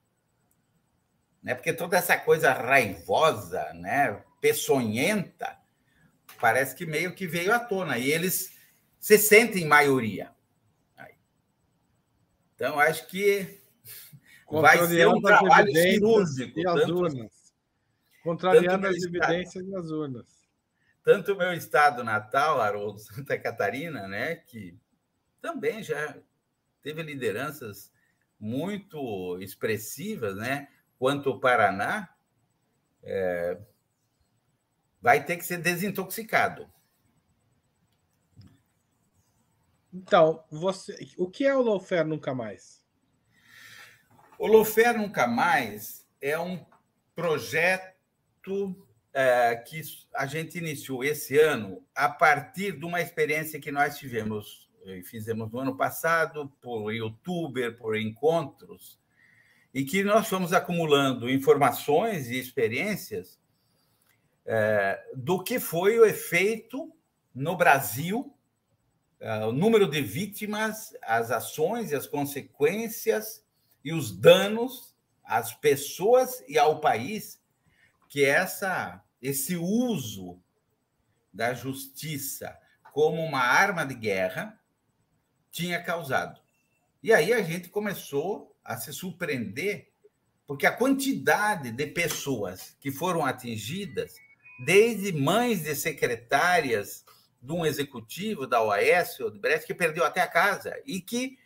Né? 1.42 1.56
Porque 1.56 1.72
toda 1.72 1.96
essa 1.96 2.18
coisa 2.18 2.52
raivosa, 2.52 3.74
né? 3.74 4.22
peçonhenta, 4.42 5.58
parece 6.42 6.76
que 6.76 6.86
meio 6.86 7.16
que 7.16 7.26
veio 7.26 7.54
à 7.54 7.60
tona. 7.60 7.98
E 7.98 8.12
eles 8.12 8.58
se 9.00 9.18
sentem 9.18 9.66
maioria. 9.66 10.32
Então, 12.56 12.78
acho 12.80 13.08
que 13.08 13.62
vai 14.50 14.86
ser 14.86 15.08
um 15.08 15.22
trabalho 15.22 15.72
cirúrgico. 15.72 16.60
E 16.60 16.68
as 16.68 16.90
urnas. 16.90 17.54
Contrariando 18.22 18.86
as 18.88 18.98
evidências 18.98 19.66
e 19.66 19.76
as 19.76 19.90
urnas 19.90 20.42
tanto 21.04 21.34
o 21.34 21.38
meu 21.38 21.54
estado 21.54 22.04
natal, 22.04 22.62
Haroldo, 22.62 23.00
Santa 23.02 23.38
Catarina, 23.38 24.08
né, 24.08 24.36
que 24.36 24.78
também 25.42 25.82
já 25.84 26.18
teve 26.82 27.02
lideranças 27.02 27.91
muito 28.42 29.38
expressivas, 29.40 30.36
né, 30.36 30.68
quanto 30.98 31.30
o 31.30 31.40
Paraná, 31.40 32.10
é, 33.04 33.58
vai 35.00 35.24
ter 35.24 35.38
que 35.38 35.46
ser 35.46 35.58
desintoxicado. 35.58 36.68
Então, 39.94 40.44
você, 40.50 40.98
o 41.18 41.30
que 41.30 41.46
é 41.46 41.56
o 41.56 41.62
Lofer 41.62 42.06
Nunca 42.06 42.34
Mais? 42.34 42.84
O 44.40 44.48
Lofer 44.48 44.98
Nunca 44.98 45.28
Mais 45.28 46.08
é 46.20 46.40
um 46.40 46.66
projeto 47.14 47.94
é, 49.14 49.56
que 49.58 49.82
a 50.16 50.26
gente 50.26 50.58
iniciou 50.58 51.04
esse 51.04 51.38
ano 51.38 51.86
a 51.94 52.10
partir 52.10 52.80
de 52.80 52.86
uma 52.86 53.02
experiência 53.02 53.60
que 53.60 53.72
nós 53.72 53.98
tivemos 53.98 54.71
fizemos 55.04 55.52
no 55.52 55.60
ano 55.60 55.76
passado 55.76 56.52
por 56.62 56.92
youtuber, 56.92 57.78
por 57.78 57.98
encontros, 57.98 59.00
e 59.74 59.84
que 59.84 60.04
nós 60.04 60.28
fomos 60.28 60.54
acumulando 60.54 61.30
informações 61.30 62.30
e 62.30 62.40
experiências 62.40 63.40
é, 64.46 65.02
do 65.16 65.42
que 65.44 65.60
foi 65.60 66.00
o 66.00 66.06
efeito 66.06 66.94
no 67.34 67.56
Brasil, 67.56 68.36
é, 69.20 69.46
o 69.46 69.52
número 69.52 69.88
de 69.88 70.02
vítimas, 70.02 70.96
as 71.02 71.32
ações 71.32 71.92
e 71.92 71.96
as 71.96 72.08
consequências 72.08 73.46
e 73.84 73.94
os 73.94 74.12
danos 74.12 74.96
às 75.24 75.54
pessoas 75.54 76.44
e 76.48 76.58
ao 76.58 76.80
país 76.80 77.42
que 78.10 78.26
essa, 78.26 79.02
esse 79.22 79.56
uso 79.56 80.38
da 81.34 81.54
justiça 81.54 82.58
como 82.92 83.24
uma 83.24 83.40
arma 83.40 83.86
de 83.86 83.96
guerra 83.96 84.61
tinha 85.52 85.82
causado. 85.82 86.40
E 87.04 87.12
aí 87.12 87.34
a 87.34 87.42
gente 87.42 87.70
começou 87.70 88.56
a 88.64 88.78
se 88.78 88.94
surpreender, 88.94 89.90
porque 90.48 90.66
a 90.66 90.72
quantidade 90.72 91.72
de 91.72 91.88
pessoas 91.88 92.76
que 92.80 92.92
foram 92.92 93.26
atingidas, 93.26 94.16
desde 94.66 95.12
mães 95.12 95.64
de 95.64 95.76
secretárias 95.76 97.04
de 97.42 97.52
um 97.52 97.66
executivo 97.66 98.46
da 98.46 98.62
OAS 98.62 99.20
ou 99.20 99.32
do 99.32 99.40
Brest, 99.40 99.66
que 99.66 99.74
perdeu 99.74 100.06
até 100.06 100.22
a 100.22 100.28
casa 100.28 100.80
e 100.86 101.02
que 101.02 101.40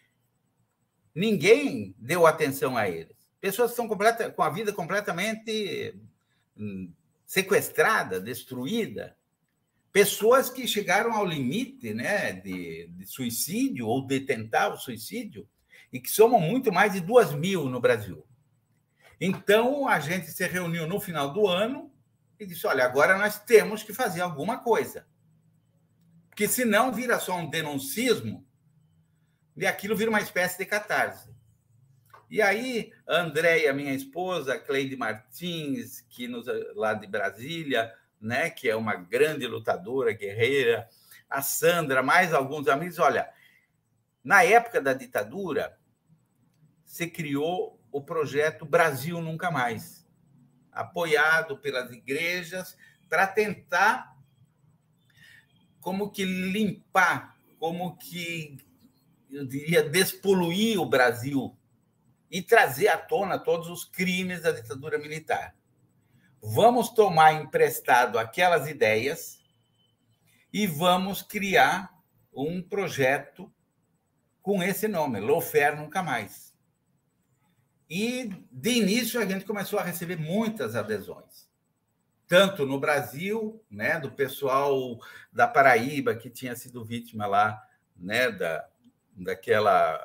ninguém 1.14 1.96
deu 1.98 2.28
atenção 2.28 2.76
a 2.76 2.90
eles. 2.90 3.16
Pessoas 3.40 3.70
que 3.70 3.74
estão 3.74 3.88
completa, 3.88 4.30
com 4.30 4.44
a 4.44 4.50
vida 4.50 4.74
completamente 4.74 5.96
hum, 6.58 6.92
sequestrada, 7.26 8.20
destruída. 8.20 9.16
Pessoas 9.96 10.50
que 10.50 10.68
chegaram 10.68 11.14
ao 11.14 11.26
limite 11.26 11.94
né, 11.94 12.34
de, 12.34 12.86
de 12.88 13.06
suicídio 13.06 13.88
ou 13.88 14.06
de 14.06 14.20
tentar 14.20 14.68
o 14.74 14.78
suicídio 14.78 15.48
e 15.90 16.02
que 16.02 16.12
somam 16.12 16.38
muito 16.38 16.70
mais 16.70 16.92
de 16.92 17.00
duas 17.00 17.34
mil 17.34 17.70
no 17.70 17.80
Brasil. 17.80 18.28
Então, 19.22 19.88
a 19.88 19.98
gente 20.02 20.30
se 20.32 20.46
reuniu 20.48 20.86
no 20.86 21.00
final 21.00 21.32
do 21.32 21.48
ano 21.48 21.90
e 22.38 22.46
disse: 22.46 22.68
olha, 22.68 22.84
agora 22.84 23.18
nós 23.18 23.40
temos 23.40 23.84
que 23.84 23.94
fazer 23.94 24.20
alguma 24.20 24.58
coisa. 24.58 25.08
Porque 26.28 26.46
senão 26.46 26.92
vira 26.92 27.18
só 27.18 27.38
um 27.38 27.50
denuncismo 27.50 28.46
e 29.56 29.66
aquilo 29.66 29.96
vira 29.96 30.10
uma 30.10 30.20
espécie 30.20 30.58
de 30.58 30.66
catarse. 30.66 31.34
E 32.30 32.42
aí, 32.42 32.92
a 33.08 33.22
Andréia, 33.22 33.72
minha 33.72 33.94
esposa, 33.94 34.60
Cleide 34.60 34.98
Martins, 34.98 36.02
que 36.02 36.28
nos, 36.28 36.48
lá 36.76 36.94
de 36.94 37.08
Brasília, 37.08 37.94
né, 38.26 38.50
que 38.50 38.68
é 38.70 38.76
uma 38.76 38.96
grande 38.96 39.46
lutadora, 39.46 40.12
guerreira, 40.12 40.90
a 41.30 41.42
Sandra, 41.42 42.02
mais 42.02 42.34
alguns 42.34 42.68
amigos, 42.68 42.98
olha, 42.98 43.30
na 44.24 44.44
época 44.44 44.82
da 44.82 44.94
ditadura, 44.94 45.78
se 46.84 47.08
criou 47.08 47.80
o 47.92 48.02
projeto 48.02 48.66
Brasil 48.66 49.22
Nunca 49.22 49.52
Mais, 49.52 50.08
apoiado 50.72 51.58
pelas 51.58 51.92
igrejas 51.92 52.76
para 53.08 53.28
tentar 53.28 54.18
como 55.80 56.10
que 56.10 56.26
limpar, 56.26 57.38
como 57.60 57.96
que 57.96 58.58
eu 59.30 59.46
diria 59.46 59.84
despoluir 59.84 60.80
o 60.80 60.86
Brasil 60.86 61.56
e 62.32 62.42
trazer 62.42 62.88
à 62.88 62.98
tona 62.98 63.38
todos 63.38 63.70
os 63.70 63.86
crimes 63.86 64.42
da 64.42 64.52
ditadura 64.52 64.98
militar. 64.98 65.56
Vamos 66.48 66.90
tomar 66.90 67.34
emprestado 67.34 68.20
aquelas 68.20 68.68
ideias 68.68 69.40
e 70.54 70.68
vamos 70.68 71.24
criar 71.24 71.92
um 72.32 72.62
projeto 72.62 73.52
com 74.44 74.62
esse 74.62 74.88
nome, 74.88 75.20
Lofer 75.20 75.76
Nunca 75.76 76.04
Mais. 76.04 76.56
E, 77.90 78.32
de 78.52 78.70
início, 78.70 79.20
a 79.20 79.26
gente 79.26 79.44
começou 79.44 79.80
a 79.80 79.84
receber 79.84 80.18
muitas 80.18 80.76
adesões, 80.76 81.50
tanto 82.28 82.64
no 82.64 82.80
Brasil, 82.80 83.60
né, 83.68 84.00
do 84.00 84.12
pessoal 84.12 85.00
da 85.34 85.48
Paraíba, 85.48 86.16
que 86.16 86.30
tinha 86.30 86.56
sido 86.56 86.86
vítima 86.86 87.26
lá 87.26 87.60
né, 87.96 88.30
da, 88.30 88.68
daquela 89.16 90.00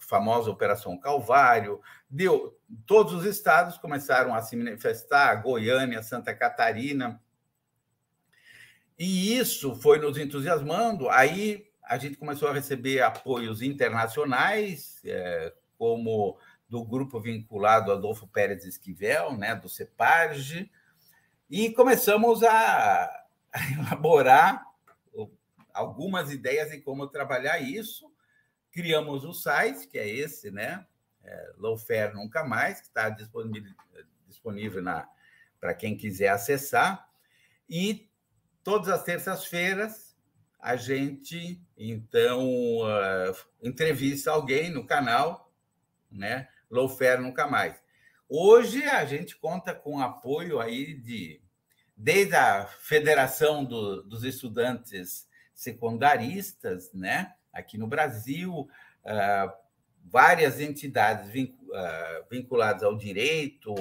famosa 0.00 0.50
Operação 0.50 0.98
Calvário, 0.98 1.82
deu, 2.08 2.57
todos 2.86 3.12
os 3.12 3.24
estados 3.24 3.78
começaram 3.78 4.34
a 4.34 4.42
se 4.42 4.56
manifestar, 4.56 5.42
Goiânia, 5.42 6.02
Santa 6.02 6.34
Catarina, 6.34 7.20
e 8.98 9.36
isso 9.36 9.74
foi 9.76 9.98
nos 9.98 10.18
entusiasmando. 10.18 11.08
Aí 11.08 11.66
a 11.82 11.96
gente 11.96 12.16
começou 12.16 12.48
a 12.48 12.52
receber 12.52 13.00
apoios 13.00 13.62
internacionais, 13.62 15.00
é, 15.04 15.52
como 15.78 16.38
do 16.68 16.84
grupo 16.84 17.20
vinculado 17.20 17.92
Adolfo 17.92 18.26
Pérez 18.28 18.64
Esquivel, 18.64 19.36
né, 19.36 19.54
do 19.54 19.68
CEPARGE, 19.68 20.70
e 21.48 21.70
começamos 21.72 22.42
a, 22.42 23.24
elaborar 23.78 24.66
algumas 25.72 26.30
ideias 26.30 26.70
de 26.70 26.80
como 26.80 27.06
trabalhar 27.06 27.58
isso 27.60 28.10
criamos 28.70 29.24
o 29.24 29.32
site, 29.32 29.88
que 29.88 29.98
é 29.98 30.08
esse, 30.08 30.50
né? 30.50 30.86
É, 31.28 31.52
Lowfair 31.58 32.14
Nunca 32.14 32.42
Mais, 32.42 32.80
que 32.80 32.86
está 32.86 33.10
disponível, 33.10 33.72
disponível 34.26 34.82
para 35.60 35.74
quem 35.74 35.96
quiser 35.96 36.28
acessar. 36.28 37.08
E 37.68 38.10
todas 38.64 38.88
as 38.88 39.02
terças-feiras 39.02 40.16
a 40.58 40.74
gente, 40.74 41.62
então, 41.76 42.44
uh, 42.80 43.36
entrevista 43.62 44.30
alguém 44.30 44.70
no 44.70 44.86
canal, 44.86 45.52
né? 46.10 46.48
Lowfair 46.70 47.20
Nunca 47.20 47.46
Mais. 47.46 47.80
Hoje 48.28 48.82
a 48.84 49.04
gente 49.04 49.36
conta 49.36 49.74
com 49.74 50.00
apoio 50.00 50.60
aí 50.60 50.94
de 50.94 51.40
desde 51.96 52.34
a 52.34 52.66
Federação 52.66 53.64
do, 53.64 54.02
dos 54.02 54.24
Estudantes 54.24 55.28
Secundaristas, 55.54 56.92
né? 56.92 57.34
aqui 57.52 57.76
no 57.76 57.86
Brasil, 57.86 58.68
ah, 59.04 59.52
várias 60.10 60.60
entidades 60.60 61.30
ah, 61.74 62.22
vinculadas 62.30 62.82
ao 62.82 62.96
direito, 62.96 63.74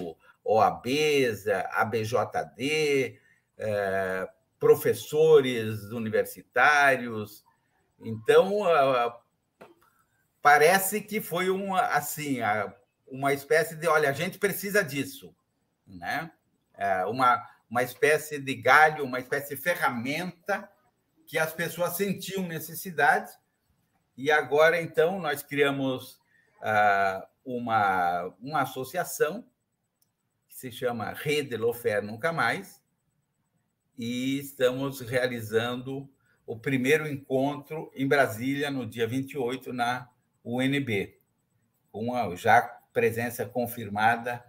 OABs, 0.43 1.47
ABJD, 1.71 3.19
ah, 3.59 4.29
professores 4.59 5.83
universitários. 5.91 7.43
Então, 7.99 8.61
parece 10.41 11.01
que 11.01 11.19
foi 11.21 11.49
uma, 11.49 11.81
assim, 11.81 12.39
uma 13.07 13.33
espécie 13.33 13.75
de, 13.75 13.87
olha, 13.87 14.09
a 14.09 14.13
gente 14.13 14.37
precisa 14.37 14.83
disso, 14.83 15.35
né? 15.85 16.31
É, 16.75 17.05
uma, 17.05 17.43
uma 17.69 17.81
espécie 17.81 18.39
de 18.39 18.53
galho, 18.55 19.03
uma 19.03 19.19
espécie 19.19 19.55
de 19.55 19.61
ferramenta 19.61 20.69
que 21.25 21.37
as 21.37 21.51
pessoas 21.53 21.97
sentiam 21.97 22.43
necessidade 22.43 23.31
e 24.17 24.32
agora, 24.32 24.82
então, 24.82 25.19
nós 25.19 25.43
criamos 25.43 26.19
ah, 26.62 27.27
uma, 27.45 28.34
uma 28.41 28.62
associação 28.62 29.45
que 30.47 30.56
se 30.56 30.71
chama 30.71 31.13
Rede 31.13 31.56
Lofer 31.56 32.01
Nunca 32.01 32.34
Mais, 32.34 32.82
e 33.97 34.39
estamos 34.39 35.01
realizando 35.01 36.10
o 36.45 36.58
primeiro 36.58 37.08
encontro 37.08 37.91
em 37.95 38.08
Brasília 38.08 38.71
no 38.71 38.86
dia 38.86 39.08
28 39.08 39.71
na 39.73 40.10
UNB, 40.43 41.19
com 41.91 42.15
a 42.15 42.36
já 42.36 42.62
presença 42.93 43.45
confirmada 43.45 44.43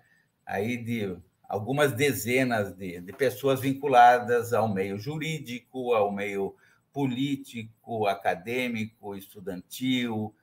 aí 0.46 0.76
de 0.76 1.16
algumas 1.48 1.92
dezenas 1.92 2.72
de, 2.74 3.00
de 3.00 3.12
pessoas 3.12 3.60
vinculadas 3.60 4.52
ao 4.52 4.68
meio 4.68 4.98
jurídico, 4.98 5.92
ao 5.92 6.12
meio 6.12 6.54
político, 6.98 8.08
acadêmico, 8.08 9.14
estudantil, 9.14 10.34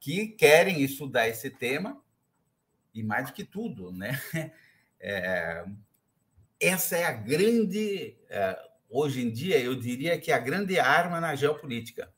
que 0.00 0.26
querem 0.26 0.82
estudar 0.82 1.28
esse 1.28 1.48
tema, 1.48 2.02
e 2.92 3.00
mais 3.00 3.26
do 3.26 3.32
que 3.32 3.44
tudo, 3.44 3.92
né? 3.92 4.20
É, 5.02 5.64
essa 6.60 6.94
é 6.94 7.06
a 7.06 7.12
grande, 7.12 8.14
é, 8.28 8.70
hoje 8.90 9.22
em 9.22 9.32
dia, 9.32 9.58
eu 9.58 9.74
diria 9.74 10.20
que 10.20 10.30
é 10.30 10.34
a 10.34 10.38
grande 10.38 10.78
arma 10.78 11.18
na 11.18 11.34
geopolítica. 11.34 12.12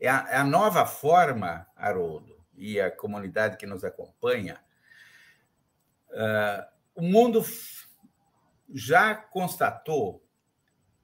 É 0.00 0.08
a, 0.08 0.26
é 0.30 0.36
a 0.36 0.44
nova 0.44 0.86
forma, 0.86 1.66
Haroldo, 1.76 2.42
e 2.54 2.80
a 2.80 2.90
comunidade 2.90 3.58
que 3.58 3.66
nos 3.66 3.84
acompanha, 3.84 4.58
uh, 6.12 6.66
o 6.94 7.02
mundo 7.02 7.44
já 8.72 9.14
constatou 9.14 10.25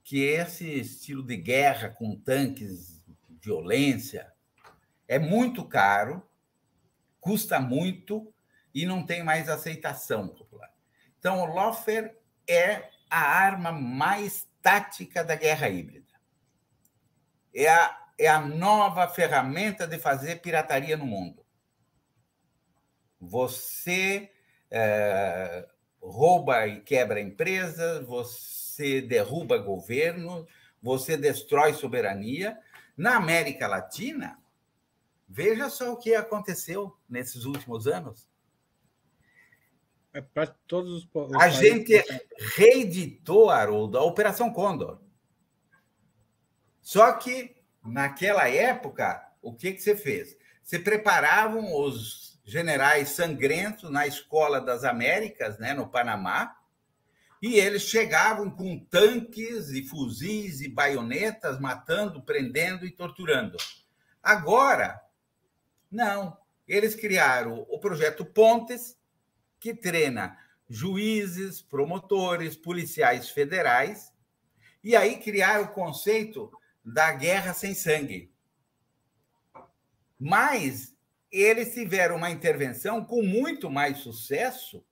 que 0.05 0.21
esse 0.21 0.69
estilo 0.81 1.23
de 1.23 1.37
guerra 1.37 1.89
com 1.89 2.17
tanques, 2.17 3.03
violência, 3.41 4.33
é 5.07 5.19
muito 5.19 5.65
caro, 5.65 6.27
custa 7.21 7.61
muito 7.61 8.33
e 8.75 8.87
não 8.87 9.05
tem 9.05 9.23
mais 9.23 9.49
aceitação 9.49 10.29
popular. 10.29 10.73
Então, 11.19 11.41
o 11.41 11.47
Lofer 11.47 12.19
é 12.49 12.91
a 13.09 13.21
arma 13.21 13.71
mais 13.71 14.49
tática 14.61 15.23
da 15.23 15.35
guerra 15.35 15.69
híbrida. 15.69 16.13
É 17.55 17.69
a, 17.69 18.07
é 18.19 18.27
a 18.27 18.41
nova 18.41 19.07
ferramenta 19.09 19.87
de 19.87 19.99
fazer 19.99 20.41
pirataria 20.41 20.97
no 20.97 21.07
mundo. 21.07 21.45
Você 23.21 24.33
é, 24.71 25.69
rouba 26.01 26.67
e 26.67 26.81
quebra 26.81 27.21
empresas, 27.21 28.05
você 28.07 28.62
você 28.83 29.01
derruba 29.01 29.59
governo, 29.59 30.47
você 30.83 31.17
destrói 31.17 31.75
soberania. 31.75 32.59
Na 32.97 33.17
América 33.17 33.67
Latina, 33.67 34.39
veja 35.29 35.71
só 35.71 35.93
o 35.93 35.97
que 35.97 36.15
aconteceu 36.15 36.97
nesses 37.09 37.45
últimos 37.45 37.87
anos. 37.87 38.29
É 40.13 40.21
para 40.21 40.47
todos 40.47 41.05
os, 41.05 41.09
A 41.41 41.49
gente 41.49 42.05
reeditou, 42.55 43.49
Haroldo, 43.49 43.97
a 43.97 44.03
Operação 44.03 44.53
Condor. 44.53 45.01
Só 46.83 47.13
que, 47.13 47.57
naquela 47.83 48.47
época, 48.49 49.27
o 49.41 49.55
que, 49.55 49.73
que 49.73 49.81
você 49.81 49.97
fez? 49.97 50.37
se 50.63 50.79
preparavam 50.79 51.75
os 51.75 52.41
generais 52.45 53.11
sangrentos 53.11 53.91
na 53.91 54.07
Escola 54.07 54.61
das 54.61 54.85
Américas, 54.85 55.59
né, 55.59 55.75
no 55.75 55.89
Panamá, 55.89 56.57
e 57.43 57.57
eles 57.57 57.83
chegavam 57.83 58.49
com 58.49 58.79
tanques 58.79 59.71
e 59.71 59.83
fuzis 59.83 60.61
e 60.61 60.69
baionetas, 60.69 61.59
matando, 61.59 62.23
prendendo 62.23 62.87
e 62.87 62.91
torturando. 62.93 63.57
Agora, 64.23 65.03
não. 65.91 66.39
Eles 66.69 66.95
criaram 66.95 67.67
o 67.69 67.81
projeto 67.81 68.25
Pontes, 68.25 68.97
que 69.59 69.75
treina 69.75 70.39
juízes, 70.69 71.61
promotores, 71.61 72.57
policiais 72.57 73.29
federais, 73.29 74.13
e 74.83 74.95
aí 74.95 75.17
criaram 75.17 75.65
o 75.65 75.73
conceito 75.73 76.51
da 76.85 77.13
guerra 77.13 77.53
sem 77.53 77.75
sangue. 77.75 78.33
Mas 80.17 80.97
eles 81.31 81.75
tiveram 81.75 82.17
uma 82.17 82.31
intervenção 82.31 83.05
com 83.05 83.21
muito 83.21 83.69
mais 83.69 83.99
sucesso 83.99 84.85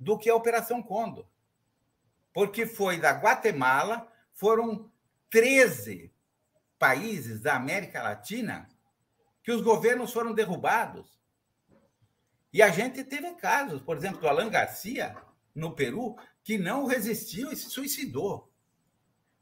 do 0.00 0.18
que 0.18 0.30
a 0.30 0.34
Operação 0.34 0.82
Condor. 0.82 1.26
Porque 2.32 2.66
foi 2.66 2.98
da 2.98 3.10
Guatemala, 3.12 4.10
foram 4.32 4.90
13 5.30 6.12
países 6.78 7.40
da 7.40 7.56
América 7.56 8.02
Latina 8.02 8.68
que 9.42 9.52
os 9.52 9.62
governos 9.62 10.12
foram 10.12 10.32
derrubados. 10.32 11.18
E 12.52 12.62
a 12.62 12.70
gente 12.70 13.04
teve 13.04 13.34
casos, 13.34 13.80
por 13.80 13.96
exemplo, 13.96 14.20
do 14.20 14.28
Alan 14.28 14.48
Garcia, 14.48 15.16
no 15.54 15.74
Peru, 15.74 16.16
que 16.42 16.56
não 16.56 16.86
resistiu 16.86 17.50
e 17.50 17.56
se 17.56 17.68
suicidou. 17.68 18.52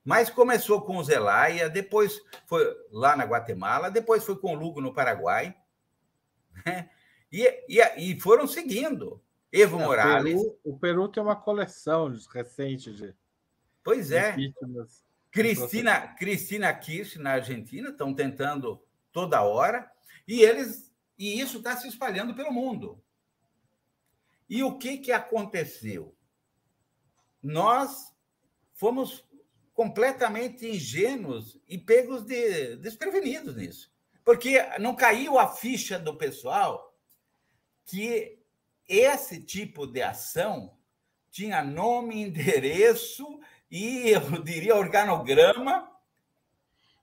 Mas 0.05 0.31
começou 0.31 0.83
com 0.83 0.97
o 0.97 1.05
Zelaya, 1.05 1.69
depois 1.69 2.21
foi 2.47 2.65
lá 2.91 3.17
na 3.17 3.25
Guatemala, 3.25 3.91
depois 3.91 4.25
foi 4.25 4.39
com 4.39 4.53
o 4.53 4.59
Lugo 4.59 4.81
no 4.81 4.95
Paraguai. 4.95 5.57
Né? 6.65 6.89
E, 7.31 7.43
e, 7.69 8.13
e 8.13 8.21
foram 8.21 8.47
seguindo. 8.47 9.21
Evo 9.53 9.79
Morales. 9.79 10.41
Peru, 10.41 10.59
o 10.65 10.79
Peru 10.79 11.09
tem 11.09 11.23
uma 11.23 11.37
coleção 11.37 12.13
recente 12.33 12.93
de. 12.93 13.15
Pois 13.83 14.11
é. 14.11 14.37
Cristina, 15.31 16.09
Cristina 16.19 16.73
Kirch, 16.73 17.19
na 17.19 17.33
Argentina, 17.33 17.91
estão 17.91 18.15
tentando 18.15 18.83
toda 19.13 19.43
hora, 19.43 19.91
e 20.27 20.41
eles 20.41 20.87
e 21.19 21.41
isso 21.41 21.59
está 21.59 21.77
se 21.77 21.89
espalhando 21.89 22.35
pelo 22.35 22.53
mundo. 22.53 23.03
E 24.49 24.63
o 24.63 24.77
que, 24.79 24.99
que 24.99 25.13
aconteceu? 25.13 26.15
Nós 27.43 28.15
fomos 28.75 29.25
completamente 29.73 30.67
ingênuos 30.67 31.59
e 31.67 31.79
pegos 31.79 32.25
de, 32.25 32.77
desprevenidos 32.77 33.57
nisso. 33.57 33.91
Porque 34.25 34.63
não 34.79 34.95
caiu 34.95 35.39
a 35.39 35.49
ficha 35.49 35.99
do 35.99 36.17
pessoal 36.17 36.95
que 37.85 38.36
esse 38.89 39.41
tipo 39.41 39.87
de 39.87 40.03
ação 40.03 40.77
tinha 41.31 41.63
nome, 41.63 42.23
endereço 42.23 43.41
e, 43.71 44.09
eu 44.11 44.43
diria, 44.43 44.77
organograma 44.77 45.91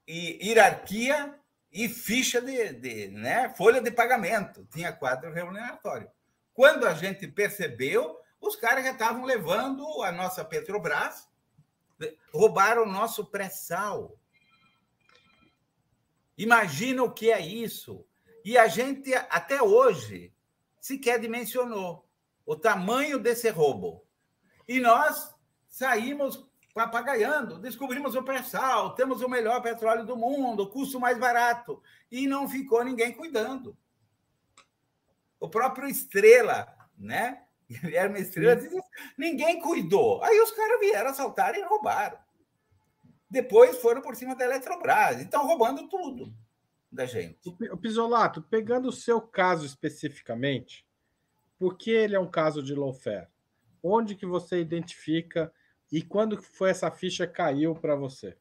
e 0.08 0.48
hierarquia 0.48 1.38
e 1.72 1.88
ficha 1.89 2.41
de, 2.41 2.74
de 2.74 3.08
né, 3.10 3.54
folha 3.56 3.82
de 3.82 3.91
pagamento. 3.91 4.67
Tinha 4.72 4.93
quadro 4.93 5.32
remuneratório. 5.32 6.10
Quando 6.54 6.88
a 6.88 6.93
gente 6.93 7.28
percebeu, 7.28 8.19
os 8.39 8.56
caras 8.56 8.84
já 8.84 8.91
estavam 8.91 9.24
levando 9.24 10.04
a 10.04 10.12
nossa 10.12 10.43
Petrobras, 10.43 11.28
roubaram 12.32 12.84
o 12.84 12.91
nosso 12.91 13.26
pré-sal. 13.26 14.17
Imagina 16.38 17.04
o 17.04 17.12
que 17.12 17.32
é 17.32 17.39
isso. 17.39 18.06
E 18.43 18.58
a 18.58 18.67
gente, 18.67 19.13
até 19.13 19.62
hoje, 19.62 20.34
sequer 20.84 21.17
dimensionou 21.17 22.06
o 22.46 22.58
tamanho 22.58 23.17
desse 23.17 23.50
roubo. 23.50 24.06
E 24.67 24.82
nós 24.82 25.34
saímos 25.69 26.46
papagaiando. 26.74 27.58
Descobrimos 27.58 28.15
o 28.15 28.24
pré-sal, 28.24 28.93
temos 28.93 29.22
o 29.22 29.30
melhor 29.30 29.62
petróleo 29.62 30.06
do 30.06 30.17
mundo, 30.17 30.63
o 30.63 30.69
custo 30.69 31.00
mais 31.00 31.17
barato. 31.17 31.82
E 32.12 32.28
não 32.28 32.50
ficou 32.50 32.84
ninguém 32.84 33.13
cuidando. 33.13 33.78
O 35.39 35.48
próprio 35.48 35.88
Estrela, 35.88 36.67
né? 36.98 37.43
Guilherme 37.65 38.19
Estrela 38.19 38.58
disse, 38.58 38.78
ninguém 39.17 39.62
cuidou. 39.62 40.22
Aí 40.22 40.38
os 40.41 40.52
caras 40.52 40.82
vieram 40.82 41.12
assaltar 41.12 41.56
e 41.56 41.63
roubaram. 41.63 42.17
Depois 43.30 43.80
foram 43.80 44.02
por 44.02 44.17
cima 44.17 44.36
da 44.36 44.43
Eletrobras. 44.43 45.22
Estão 45.22 45.48
roubando 45.48 45.88
tudo 45.88 46.36
da 46.94 47.06
gente. 47.06 47.40
O 47.72 47.78
Pisolato, 47.78 48.42
pegando 48.42 48.88
o 48.88 48.94
seu 48.94 49.20
caso 49.20 49.66
especificamente, 49.66 50.86
por 51.58 51.78
que 51.78 51.92
ele 51.92 52.16
é 52.16 52.20
um 52.20 52.30
caso 52.30 52.62
de 52.62 52.76
lawfare? 52.76 53.28
Onde 53.82 54.16
que 54.16 54.26
você 54.26 54.60
identifica 54.60 55.52
e 55.92 56.02
quando 56.02 56.42
foi 56.42 56.70
essa 56.70 56.90
ficha 56.92 57.28
caiu 57.28 57.76
para 57.76 57.96
você? 57.96 58.38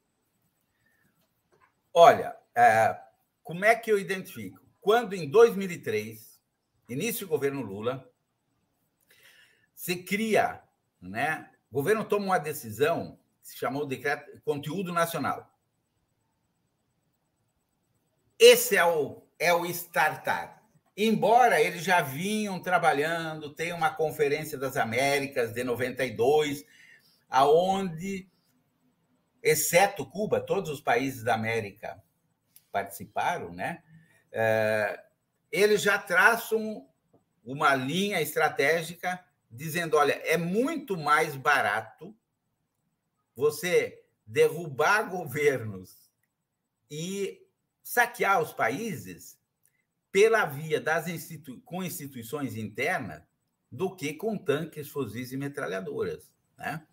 Olha, 1.93 2.37
é, 2.55 2.99
como 3.43 3.65
é 3.65 3.75
que 3.75 3.91
eu 3.91 3.99
identifico? 3.99 4.61
Quando 4.81 5.15
em 5.15 5.29
2003, 5.29 6.41
início 6.89 7.27
do 7.27 7.31
governo 7.31 7.63
Lula, 7.63 8.11
se 9.75 9.97
cria, 9.97 10.63
né? 11.01 11.51
O 11.71 11.75
governo 11.75 12.05
toma 12.05 12.27
uma 12.27 12.39
decisão 12.39 13.19
que 13.41 13.49
se 13.49 13.57
chamou 13.57 13.87
decreto 13.87 14.41
conteúdo 14.43 14.93
nacional. 14.93 15.52
Esse 18.39 18.77
é 18.77 18.85
o 18.85 19.23
é 19.43 19.53
o 19.53 19.67
startup. 19.67 20.63
Embora 20.97 21.61
eles 21.61 21.83
já 21.83 22.01
vinham 22.01 22.61
trabalhando, 22.61 23.53
tem 23.53 23.73
uma 23.73 23.91
conferência 23.91 24.57
das 24.57 24.77
Américas 24.77 25.53
de 25.53 25.65
92, 25.65 26.65
aonde, 27.29 28.29
exceto 29.43 30.07
Cuba, 30.07 30.41
todos 30.41 30.71
os 30.71 30.81
países 30.81 31.25
da 31.25 31.35
América 31.35 32.01
participaram, 32.71 33.53
né? 33.53 33.83
É, 34.31 35.03
eles 35.51 35.83
já 35.83 35.99
traçam 35.99 36.87
uma 37.45 37.75
linha 37.75 38.21
estratégica 38.21 39.25
dizendo: 39.51 39.97
olha, 39.97 40.13
é 40.25 40.37
muito 40.37 40.97
mais 40.97 41.35
barato 41.35 42.15
você 43.35 44.05
derrubar 44.25 45.11
governos 45.11 46.11
e 46.89 47.42
saquear 47.83 48.41
os 48.41 48.53
países 48.53 49.39
pela 50.11 50.45
via 50.45 50.81
das 50.81 51.09
institu 51.09 51.61
com 51.63 51.83
instituições 51.83 52.57
internas 52.57 53.23
do 53.71 53.97
que 53.97 54.13
com 54.13 54.37
tanques, 54.37 54.89
fuzis 54.89 55.33
e 55.33 55.37
metralhadoras, 55.37 56.31
né? 56.59 56.87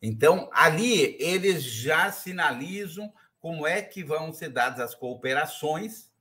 Então, 0.00 0.50
ali 0.52 1.16
eles 1.22 1.62
já 1.62 2.10
sinalizam 2.12 3.12
como 3.38 3.66
é 3.66 3.80
que 3.80 4.04
vão 4.04 4.32
ser 4.32 4.50
dadas 4.50 4.80
as 4.80 4.94
cooperações, 4.94 6.12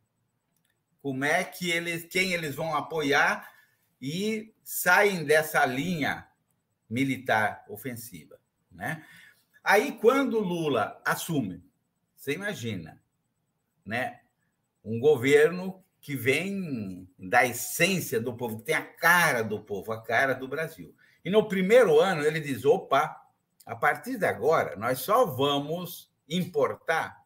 como 1.02 1.26
é 1.26 1.43
que 1.43 1.69
eles, 1.69 2.06
quem 2.06 2.32
eles 2.32 2.56
vão 2.56 2.76
apoiar 2.76 3.52
e 4.00 4.54
saem 4.63 5.26
dessa 5.26 5.65
linha 5.65 6.28
militar 6.89 7.65
ofensiva, 7.67 8.39
né? 8.71 9.06
Aí 9.63 9.93
quando 10.00 10.39
Lula 10.39 11.02
assume, 11.06 11.63
você 12.15 12.34
imagina, 12.34 13.00
né? 13.91 14.21
Um 14.82 15.01
governo 15.01 15.84
que 15.99 16.15
vem 16.15 17.08
da 17.19 17.45
essência 17.45 18.21
do 18.21 18.34
povo, 18.38 18.60
que 18.60 18.63
tem 18.63 18.75
a 18.75 18.86
cara 18.86 19.43
do 19.43 19.62
povo, 19.62 19.91
a 19.91 20.01
cara 20.01 20.34
do 20.34 20.47
Brasil. 20.47 20.95
E 21.25 21.30
no 21.30 21.45
primeiro 21.45 21.99
ano 21.99 22.23
ele 22.23 22.39
diz: 22.39 22.63
opa, 22.63 23.21
a 23.65 23.75
partir 23.75 24.17
de 24.17 24.25
agora, 24.25 24.77
nós 24.77 24.99
só 24.99 25.25
vamos 25.25 26.10
importar 26.30 27.21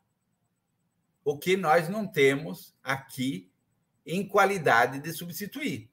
o 1.24 1.38
que 1.38 1.56
nós 1.56 1.88
não 1.88 2.08
temos 2.08 2.76
aqui 2.84 3.52
em 4.04 4.28
qualidade 4.28 5.00
de 5.00 5.14
substituir. 5.14 5.92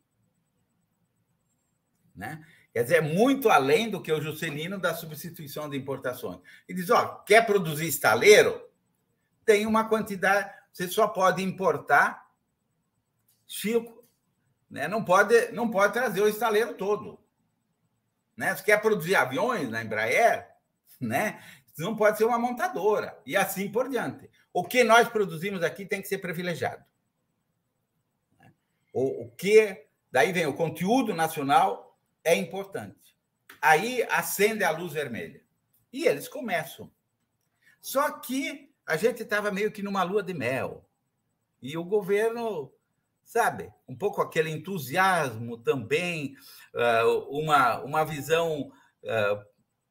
Né? 2.16 2.42
Quer 2.72 2.82
dizer, 2.82 2.96
é 2.96 3.00
muito 3.02 3.50
além 3.50 3.90
do 3.90 4.00
que 4.00 4.10
o 4.10 4.22
Juscelino 4.22 4.80
da 4.80 4.94
substituição 4.94 5.68
de 5.68 5.76
importações. 5.76 6.40
E 6.66 6.72
diz: 6.72 6.88
ó, 6.88 7.16
quer 7.26 7.44
produzir 7.44 7.88
estaleiro? 7.88 8.58
Tem 9.44 9.66
uma 9.66 9.86
quantidade, 9.86 10.61
você 10.72 10.88
só 10.88 11.06
pode 11.06 11.42
importar 11.42 12.22
Chico, 13.54 14.02
né? 14.70 14.88
não, 14.88 15.04
pode, 15.04 15.52
não 15.52 15.70
pode 15.70 15.92
trazer 15.92 16.22
o 16.22 16.28
estaleiro 16.28 16.72
todo. 16.72 17.20
Né? 18.34 18.54
Você 18.56 18.62
quer 18.62 18.80
produzir 18.80 19.14
aviões 19.14 19.68
na 19.68 19.82
Embraer? 19.82 20.48
Né? 20.98 21.38
Não 21.76 21.94
pode 21.94 22.16
ser 22.16 22.24
uma 22.24 22.38
montadora. 22.38 23.20
E 23.26 23.36
assim 23.36 23.70
por 23.70 23.90
diante. 23.90 24.30
O 24.54 24.64
que 24.64 24.82
nós 24.82 25.06
produzimos 25.06 25.62
aqui 25.62 25.84
tem 25.84 26.00
que 26.00 26.08
ser 26.08 26.18
privilegiado. 26.18 26.82
O, 28.90 29.24
o 29.24 29.30
que. 29.32 29.84
Daí 30.10 30.32
vem 30.32 30.46
o 30.46 30.54
conteúdo 30.54 31.14
nacional 31.14 31.98
é 32.24 32.34
importante. 32.34 33.14
Aí 33.60 34.02
acende 34.04 34.64
a 34.64 34.70
luz 34.70 34.94
vermelha. 34.94 35.42
E 35.92 36.06
eles 36.06 36.26
começam. 36.26 36.90
Só 37.82 38.12
que 38.12 38.71
a 38.86 38.96
gente 38.96 39.22
estava 39.22 39.50
meio 39.50 39.72
que 39.72 39.82
numa 39.82 40.02
lua 40.02 40.22
de 40.22 40.34
mel. 40.34 40.88
E 41.60 41.76
o 41.76 41.84
governo, 41.84 42.72
sabe, 43.24 43.72
um 43.86 43.96
pouco 43.96 44.20
aquele 44.20 44.50
entusiasmo 44.50 45.58
também, 45.58 46.34
ah, 46.74 47.04
uma, 47.28 47.80
uma 47.82 48.04
visão 48.04 48.72
ah, 49.06 49.44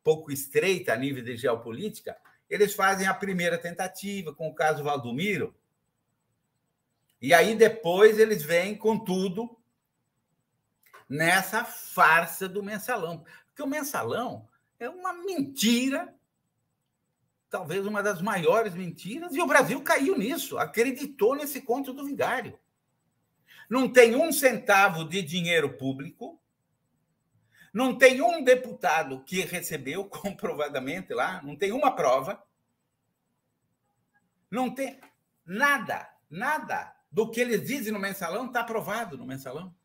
pouco 0.03 0.31
estreita 0.31 0.93
a 0.93 0.97
nível 0.97 1.23
de 1.23 1.37
geopolítica, 1.37 2.17
eles 2.49 2.73
fazem 2.73 3.07
a 3.07 3.13
primeira 3.13 3.57
tentativa 3.57 4.33
com 4.33 4.49
o 4.49 4.55
caso 4.55 4.83
Valdomiro, 4.83 5.55
e 7.21 7.33
aí 7.33 7.55
depois 7.55 8.17
eles 8.17 8.43
vêm 8.43 8.75
com 8.75 8.97
tudo 8.97 9.55
nessa 11.07 11.63
farsa 11.63 12.49
do 12.49 12.63
mensalão. 12.63 13.23
Porque 13.47 13.61
o 13.61 13.67
mensalão 13.67 14.49
é 14.79 14.89
uma 14.89 15.13
mentira, 15.13 16.13
talvez 17.51 17.85
uma 17.85 18.01
das 18.01 18.21
maiores 18.21 18.73
mentiras, 18.73 19.35
e 19.35 19.41
o 19.41 19.45
Brasil 19.45 19.83
caiu 19.83 20.17
nisso, 20.17 20.57
acreditou 20.57 21.35
nesse 21.35 21.61
conto 21.61 21.91
do 21.91 22.05
vigário. 22.05 22.57
Não 23.69 23.91
tem 23.91 24.15
um 24.15 24.31
centavo 24.31 25.03
de 25.03 25.21
dinheiro 25.21 25.77
público, 25.77 26.41
não 27.73 27.97
tem 27.97 28.21
um 28.21 28.41
deputado 28.41 29.21
que 29.25 29.41
recebeu 29.41 30.05
comprovadamente 30.09 31.13
lá, 31.13 31.41
não 31.43 31.57
tem 31.57 31.73
uma 31.73 31.93
prova, 31.93 32.41
não 34.49 34.73
tem 34.73 34.99
nada, 35.45 36.09
nada 36.29 36.95
do 37.11 37.29
que 37.29 37.41
eles 37.41 37.67
dizem 37.67 37.91
no 37.91 37.99
mensalão 37.99 38.47
está 38.47 38.61
aprovado 38.61 39.17
no 39.17 39.25
mensalão. 39.25 39.75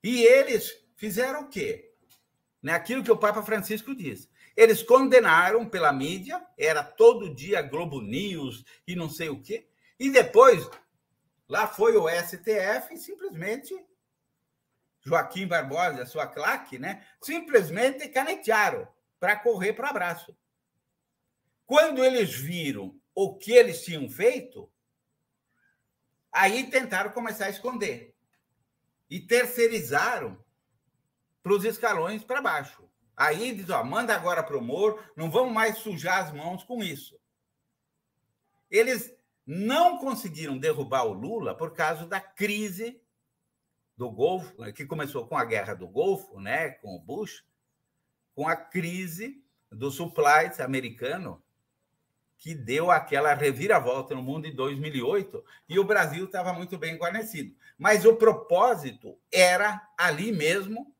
E 0.00 0.22
eles 0.22 0.80
fizeram 0.94 1.42
o 1.42 1.48
quê? 1.48 1.92
Né? 2.62 2.72
Aquilo 2.72 3.02
que 3.02 3.10
o 3.10 3.18
Papa 3.18 3.42
Francisco 3.42 3.96
diz. 3.96 4.28
Eles 4.58 4.82
condenaram 4.82 5.68
pela 5.68 5.92
mídia, 5.92 6.44
era 6.58 6.82
todo 6.82 7.32
dia 7.34 7.62
Globo 7.62 8.00
News 8.00 8.64
e 8.86 8.96
não 8.96 9.08
sei 9.08 9.28
o 9.28 9.40
quê. 9.40 9.68
E 10.00 10.10
depois, 10.10 10.68
lá 11.48 11.68
foi 11.68 11.96
o 11.96 12.08
STF 12.08 12.94
e 12.94 12.98
simplesmente 12.98 13.72
Joaquim 15.00 15.46
Barbosa, 15.46 16.04
sua 16.04 16.26
claque, 16.26 16.78
né? 16.78 17.06
simplesmente 17.22 18.08
canetearam 18.08 18.88
para 19.20 19.36
correr 19.36 19.74
para 19.74 19.90
abraço. 19.90 20.36
Quando 21.64 22.04
eles 22.04 22.34
viram 22.34 22.98
o 23.14 23.36
que 23.36 23.52
eles 23.52 23.84
tinham 23.84 24.08
feito, 24.08 24.68
Aí 26.32 26.70
tentaram 26.70 27.10
começar 27.10 27.46
a 27.46 27.50
esconder 27.50 28.14
e 29.10 29.18
terceirizaram 29.18 30.38
para 31.42 31.52
os 31.52 31.64
escalões 31.64 32.22
para 32.22 32.42
baixo. 32.42 32.88
Aí 33.18 33.52
diz: 33.52 33.68
ó, 33.68 33.82
manda 33.82 34.14
agora 34.14 34.44
para 34.44 34.56
o 34.56 34.62
Moro, 34.62 35.02
não 35.16 35.28
vamos 35.28 35.52
mais 35.52 35.78
sujar 35.78 36.24
as 36.24 36.32
mãos 36.32 36.62
com 36.62 36.84
isso. 36.84 37.18
Eles 38.70 39.12
não 39.44 39.98
conseguiram 39.98 40.56
derrubar 40.56 41.04
o 41.04 41.12
Lula 41.12 41.52
por 41.52 41.72
causa 41.72 42.06
da 42.06 42.20
crise 42.20 43.00
do 43.96 44.08
Golfo, 44.08 44.54
que 44.72 44.86
começou 44.86 45.26
com 45.26 45.36
a 45.36 45.44
guerra 45.44 45.74
do 45.74 45.88
Golfo, 45.88 46.38
né, 46.38 46.70
com 46.70 46.94
o 46.94 47.00
Bush, 47.00 47.44
com 48.36 48.46
a 48.46 48.54
crise 48.54 49.42
do 49.68 49.90
supplies 49.90 50.60
americano 50.60 51.42
que 52.36 52.54
deu 52.54 52.88
aquela 52.88 53.34
reviravolta 53.34 54.14
no 54.14 54.22
mundo 54.22 54.46
em 54.46 54.54
2008 54.54 55.44
e 55.68 55.76
o 55.76 55.84
Brasil 55.84 56.26
estava 56.26 56.52
muito 56.52 56.78
bem 56.78 56.96
guarnecido. 56.96 57.56
Mas 57.76 58.04
o 58.04 58.14
propósito 58.14 59.18
era 59.32 59.90
ali 59.98 60.30
mesmo 60.30 60.94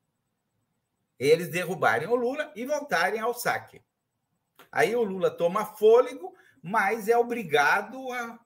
eles 1.19 1.49
derrubarem 1.49 2.09
o 2.09 2.15
Lula 2.15 2.53
e 2.55 2.65
voltarem 2.65 3.21
ao 3.21 3.35
saque. 3.35 3.83
Aí 4.71 4.95
o 4.95 5.03
Lula 5.03 5.31
toma 5.31 5.65
fôlego, 5.65 6.35
mas 6.63 7.09
é 7.09 7.17
obrigado 7.17 8.13
a 8.13 8.39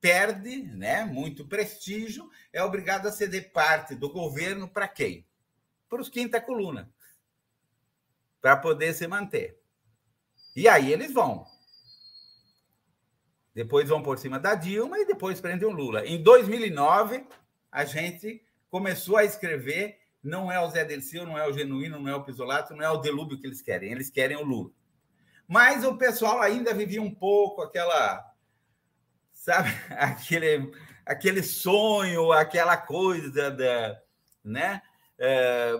perde, 0.00 0.64
né, 0.64 1.04
muito 1.04 1.46
prestígio, 1.46 2.28
é 2.52 2.60
obrigado 2.60 3.06
a 3.06 3.12
ceder 3.12 3.52
parte 3.52 3.94
do 3.94 4.10
governo 4.10 4.66
para 4.66 4.88
quem? 4.88 5.24
Para 5.88 6.00
os 6.00 6.08
quinta 6.08 6.40
coluna. 6.40 6.92
Para 8.40 8.56
poder 8.56 8.92
se 8.94 9.06
manter. 9.06 9.62
E 10.56 10.66
aí 10.66 10.92
eles 10.92 11.12
vão 11.12 11.46
depois 13.54 13.88
vão 13.88 14.02
por 14.02 14.18
cima 14.18 14.38
da 14.38 14.54
Dilma 14.54 14.98
e 14.98 15.06
depois 15.06 15.40
prendem 15.40 15.68
o 15.68 15.72
Lula. 15.72 16.06
Em 16.06 16.22
2009, 16.22 17.26
a 17.70 17.84
gente 17.84 18.42
começou 18.70 19.18
a 19.18 19.24
escrever 19.24 19.98
não 20.22 20.50
é 20.50 20.60
o 20.60 20.70
Zé 20.70 20.84
Dirceu, 20.84 21.26
não 21.26 21.36
é 21.36 21.46
o 21.46 21.52
Genuíno, 21.52 21.98
não 21.98 22.08
é 22.08 22.14
o 22.14 22.22
Pisolato, 22.22 22.74
não 22.74 22.84
é 22.84 22.90
o 22.90 22.98
Delúbio 22.98 23.38
que 23.38 23.46
eles 23.46 23.60
querem, 23.60 23.90
eles 23.90 24.10
querem 24.10 24.36
o 24.36 24.44
Lula. 24.44 24.70
Mas 25.48 25.84
o 25.84 25.96
pessoal 25.98 26.40
ainda 26.40 26.72
vivia 26.72 27.02
um 27.02 27.12
pouco 27.12 27.62
aquela, 27.62 28.24
sabe, 29.32 29.68
aquele, 29.90 30.72
aquele 31.04 31.42
sonho, 31.42 32.32
aquela 32.32 32.76
coisa 32.76 33.50
da, 33.50 34.00
né? 34.44 34.80
É, 35.18 35.74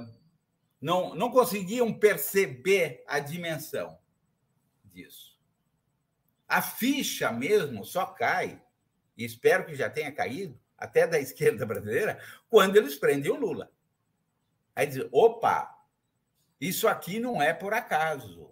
não, 0.81 1.15
não 1.15 1.31
conseguiam 1.31 1.93
perceber 1.97 3.05
a 3.07 3.21
dimensão 3.21 3.97
disso. 4.85 5.41
A 6.49 6.61
ficha 6.61 7.31
mesmo 7.31 7.85
só 7.85 8.05
cai, 8.05 8.61
e 9.17 9.25
espero 9.25 9.65
que 9.65 9.75
já 9.75 9.89
tenha 9.89 10.13
caído, 10.13 10.61
até 10.77 11.07
da 11.07 11.19
esquerda 11.21 11.65
brasileira, 11.65 12.21
quando 12.51 12.77
eles 12.77 12.97
prendem 12.97 13.31
o 13.31 13.37
Lula. 13.39 13.72
Aí 14.75 14.87
diz: 14.87 15.07
opa, 15.13 15.79
isso 16.61 16.89
aqui 16.89 17.19
não 17.19 17.41
é 17.43 17.53
por 17.53 17.75
acaso. 17.75 18.51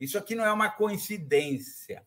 Isso 0.00 0.16
aqui 0.16 0.34
não 0.34 0.44
é 0.44 0.52
uma 0.52 0.70
coincidência. 0.70 2.06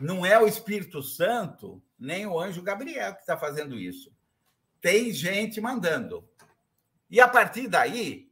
Não 0.00 0.24
é 0.24 0.38
o 0.38 0.46
Espírito 0.46 1.02
Santo, 1.02 1.82
nem 1.98 2.24
o 2.26 2.38
anjo 2.38 2.62
Gabriel 2.62 3.14
que 3.14 3.20
está 3.20 3.36
fazendo 3.36 3.76
isso. 3.76 4.14
Tem 4.80 5.12
gente 5.12 5.60
mandando. 5.60 6.28
E 7.10 7.20
a 7.20 7.26
partir 7.26 7.66
daí, 7.66 8.30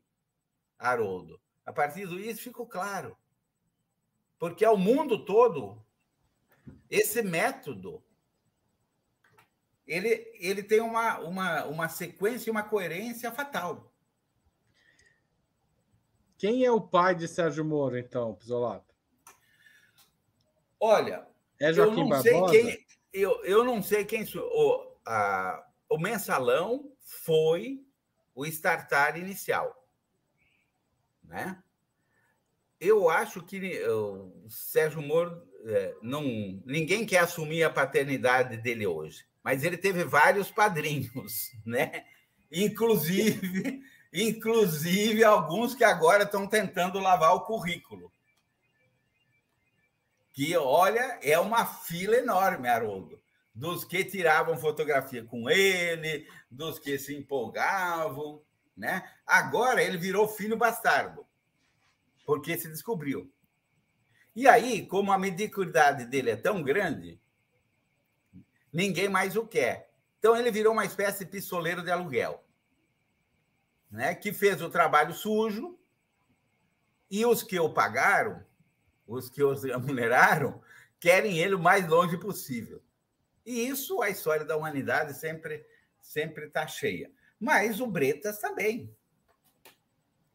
Haroldo, 0.78 1.40
a 1.64 1.72
partir 1.72 2.06
disso 2.06 2.42
ficou 2.42 2.66
claro. 2.66 3.16
Porque 4.38 4.64
ao 4.64 4.76
mundo 4.76 5.24
todo 5.24 5.84
esse 6.88 7.22
método 7.22 8.02
ele, 9.86 10.32
ele 10.34 10.62
tem 10.62 10.80
uma, 10.80 11.18
uma, 11.18 11.64
uma 11.64 11.88
sequência 11.88 12.48
e 12.48 12.52
uma 12.52 12.62
coerência 12.62 13.32
fatal. 13.32 13.92
Quem 16.38 16.64
é 16.64 16.70
o 16.70 16.80
pai 16.80 17.14
de 17.14 17.26
Sérgio 17.26 17.64
Moro, 17.64 17.98
então, 17.98 18.34
Pisolato? 18.34 18.94
Olha, 20.78 21.26
é 21.58 21.72
Joaquim 21.72 21.92
eu 21.92 21.96
não 21.96 22.08
Barbosa? 22.08 22.52
sei 22.52 22.62
quem. 22.62 22.86
Eu, 23.12 23.44
eu 23.44 23.64
não 23.64 23.82
sei 23.82 24.04
quem. 24.04 24.24
O, 24.34 24.92
a, 25.06 25.66
o 25.88 25.98
mensalão 25.98 26.92
foi 27.00 27.82
o 28.34 28.44
startar 28.44 29.18
inicial. 29.18 29.74
Né? 31.24 31.62
Eu 32.78 33.08
acho 33.08 33.42
que 33.42 33.82
o 33.88 34.46
Sérgio 34.50 35.00
Moro 35.00 35.42
é, 35.64 35.96
não, 36.02 36.22
ninguém 36.64 37.06
quer 37.06 37.18
assumir 37.18 37.62
a 37.64 37.70
paternidade 37.70 38.58
dele 38.58 38.86
hoje, 38.86 39.24
mas 39.42 39.64
ele 39.64 39.76
teve 39.76 40.04
vários 40.04 40.50
padrinhos, 40.50 41.50
né? 41.64 42.04
Inclusive, 42.52 43.82
inclusive 44.16 45.22
alguns 45.22 45.74
que 45.74 45.84
agora 45.84 46.22
estão 46.22 46.46
tentando 46.46 46.98
lavar 46.98 47.34
o 47.34 47.42
currículo. 47.42 48.10
Que, 50.32 50.56
olha, 50.56 51.18
é 51.22 51.38
uma 51.38 51.66
fila 51.66 52.16
enorme, 52.16 52.66
Haroldo, 52.66 53.20
dos 53.54 53.84
que 53.84 54.02
tiravam 54.04 54.56
fotografia 54.56 55.22
com 55.22 55.50
ele, 55.50 56.26
dos 56.50 56.78
que 56.78 56.98
se 56.98 57.14
empolgavam, 57.14 58.42
né? 58.74 59.06
Agora 59.26 59.82
ele 59.82 59.98
virou 59.98 60.26
filho 60.26 60.56
bastardo, 60.56 61.26
porque 62.24 62.56
se 62.56 62.68
descobriu. 62.68 63.30
E 64.34 64.48
aí, 64.48 64.86
como 64.86 65.12
a 65.12 65.18
mediocridade 65.18 66.06
dele 66.06 66.30
é 66.30 66.36
tão 66.36 66.62
grande, 66.62 67.20
ninguém 68.72 69.10
mais 69.10 69.36
o 69.36 69.46
quer. 69.46 69.90
Então 70.18 70.34
ele 70.36 70.50
virou 70.50 70.72
uma 70.72 70.86
espécie 70.86 71.24
de 71.24 71.30
pistoleiro 71.30 71.82
de 71.82 71.90
aluguel, 71.90 72.45
né? 73.96 74.14
Que 74.14 74.30
fez 74.30 74.60
o 74.60 74.68
trabalho 74.68 75.14
sujo 75.14 75.78
e 77.10 77.24
os 77.24 77.42
que 77.42 77.58
o 77.58 77.72
pagaram, 77.72 78.44
os 79.06 79.30
que 79.30 79.42
os 79.42 79.64
remuneraram, 79.64 80.62
querem 81.00 81.38
ele 81.38 81.54
o 81.54 81.58
mais 81.58 81.88
longe 81.88 82.18
possível. 82.18 82.82
E 83.44 83.66
isso 83.66 84.02
a 84.02 84.10
história 84.10 84.44
da 84.44 84.56
humanidade 84.56 85.14
sempre 85.14 85.64
sempre 85.98 86.44
está 86.44 86.66
cheia. 86.66 87.10
Mas 87.40 87.80
o 87.80 87.86
Bretas 87.86 88.38
também. 88.38 88.94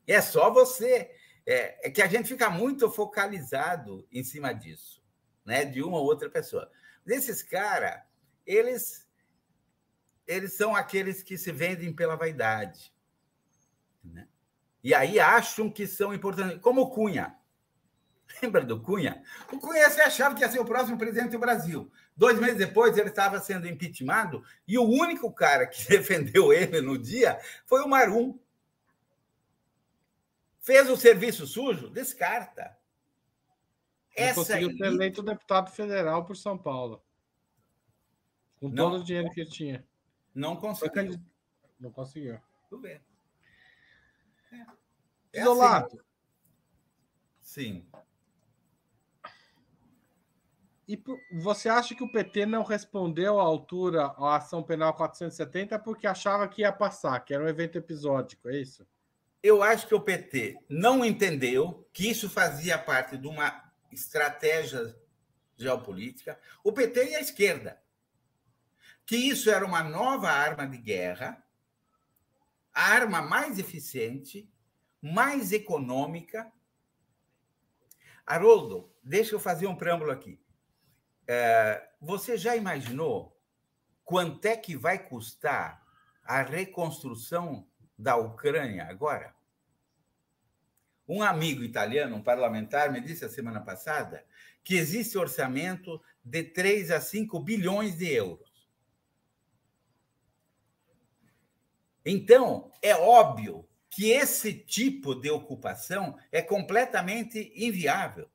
É 0.08 0.20
só 0.22 0.52
você 0.52 1.12
é, 1.46 1.88
é 1.88 1.92
que 1.92 2.02
a 2.02 2.08
gente 2.08 2.28
fica 2.28 2.50
muito 2.50 2.90
focalizado 2.90 4.08
em 4.12 4.24
cima 4.24 4.54
disso, 4.54 5.04
né? 5.46 5.66
De 5.66 5.84
uma 5.84 6.00
ou 6.00 6.06
outra 6.06 6.32
pessoa. 6.32 6.70
Esses 7.06 7.44
caras, 7.44 8.02
eles, 8.44 9.08
eles 10.26 10.54
são 10.54 10.76
aqueles 10.76 11.22
que 11.22 11.38
se 11.38 11.52
vendem 11.52 11.94
pela 11.94 12.16
vaidade. 12.16 12.92
Né? 14.04 14.28
E 14.84 14.94
aí 14.94 15.20
acham 15.20 15.70
que 15.70 15.86
são 15.86 16.14
importantes, 16.14 16.60
como 16.60 16.90
Cunha. 16.90 17.36
Lembra 18.42 18.64
do 18.64 18.82
Cunha? 18.82 19.24
O 19.52 19.60
Cunha 19.60 19.90
se 19.90 20.02
achava 20.02 20.36
que 20.36 20.42
ia 20.42 20.50
ser 20.50 20.60
o 20.60 20.66
próximo 20.66 20.98
presidente 20.98 21.32
do 21.32 21.40
Brasil. 21.40 21.92
Dois 22.16 22.40
meses 22.40 22.58
depois, 22.58 22.98
ele 22.98 23.10
estava 23.10 23.40
sendo 23.40 23.68
impeachmentado 23.68 24.44
e 24.68 24.78
o 24.78 24.84
único 24.84 25.32
cara 25.32 25.68
que 25.68 25.86
defendeu 25.90 26.52
ele 26.54 26.82
no 26.82 26.98
dia 26.98 27.40
foi 27.66 27.82
o 27.82 27.88
Marum. 27.88 28.40
Fez 30.60 30.90
o 30.90 30.98
serviço 30.98 31.48
sujo? 31.48 31.90
Descarta. 31.90 32.78
Essa 34.16 34.36
conseguiu 34.36 34.72
ser 34.78 34.86
eleito 34.86 35.24
deputado 35.24 35.72
federal 35.72 36.26
por 36.26 36.36
São 36.36 36.58
Paulo. 36.58 37.04
Com 38.60 38.70
não, 38.70 38.92
todo 38.92 39.02
o 39.02 39.04
dinheiro 39.04 39.32
que 39.32 39.42
ele 39.42 39.50
tinha. 39.50 39.88
Não 40.36 40.56
conseguiu. 40.56 41.20
Não 41.80 41.92
conseguiu. 41.92 42.40
Tudo 42.70 42.84
bem. 42.84 43.02
É. 44.52 45.42
Isolado. 45.42 46.04
Assim. 47.42 47.86
Sim. 47.86 47.92
E 50.88 51.02
você 51.42 51.70
acha 51.70 51.96
que 51.96 52.04
o 52.04 52.12
PT 52.12 52.46
não 52.46 52.64
respondeu 52.64 53.40
à 53.40 53.44
altura 53.44 54.08
à 54.18 54.36
ação 54.36 54.62
penal 54.62 54.94
470 54.94 55.80
porque 55.80 56.06
achava 56.06 56.48
que 56.50 56.64
ia 56.64 56.72
passar, 56.72 57.20
que 57.22 57.34
era 57.34 57.44
um 57.44 57.48
evento 57.48 57.78
episódico, 57.78 58.50
é 58.50 58.58
isso? 58.58 58.86
Eu 59.42 59.64
acho 59.64 59.88
que 59.88 59.96
o 59.96 60.02
PT 60.02 60.60
não 60.70 61.06
entendeu 61.06 61.88
que 61.94 62.10
isso 62.10 62.30
fazia 62.30 62.78
parte 62.78 63.18
de 63.18 63.26
uma 63.26 63.72
estratégia 63.92 64.96
geopolítica. 65.56 66.38
O 66.64 66.74
PT 66.74 67.12
e 67.12 67.16
a 67.16 67.22
esquerda. 67.22 67.82
Que 69.06 69.16
isso 69.16 69.50
era 69.50 69.66
uma 69.66 69.84
nova 69.84 70.30
arma 70.30 70.68
de 70.68 70.78
guerra, 70.78 71.42
a 72.74 72.84
arma 72.92 73.22
mais 73.22 73.60
eficiente, 73.60 74.50
mais 75.02 75.52
econômica. 75.52 76.52
Haroldo, 78.26 78.92
deixa 79.04 79.36
eu 79.36 79.40
fazer 79.40 79.68
um 79.68 79.76
preâmbulo 79.76 80.12
aqui. 80.12 80.40
É, 81.28 81.90
você 82.00 82.38
já 82.38 82.56
imaginou 82.56 83.38
quanto 84.04 84.46
é 84.46 84.56
que 84.56 84.76
vai 84.76 85.00
custar 85.00 85.86
a 86.24 86.42
reconstrução 86.42 87.68
da 87.98 88.16
Ucrânia 88.16 88.86
agora? 88.86 89.34
Um 91.08 91.22
amigo 91.22 91.64
italiano, 91.64 92.16
um 92.16 92.24
parlamentar, 92.24 92.92
me 92.92 93.02
disse 93.02 93.26
a 93.26 93.30
semana 93.30 93.60
passada 93.60 94.26
que 94.64 94.76
existe 94.76 95.18
orçamento 95.18 96.02
de 96.24 96.44
3 96.44 96.92
a 96.92 97.02
5 97.02 97.40
bilhões 97.40 97.98
de 97.98 98.12
euros. 98.12 98.51
Então, 102.06 102.72
é 102.82 102.96
óbvio 102.96 103.68
que 103.90 104.10
esse 104.10 104.54
tipo 104.54 105.14
de 105.14 105.30
ocupação 105.30 106.18
é 106.32 106.42
completamente 106.42 107.52
inviável. 107.56 108.30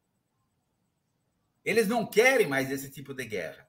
Eles 1.64 1.88
não 1.88 2.07
querem 2.07 2.46
mais 2.46 2.70
esse 2.70 2.90
tipo 2.90 3.12
de 3.14 3.24
guerra. 3.24 3.66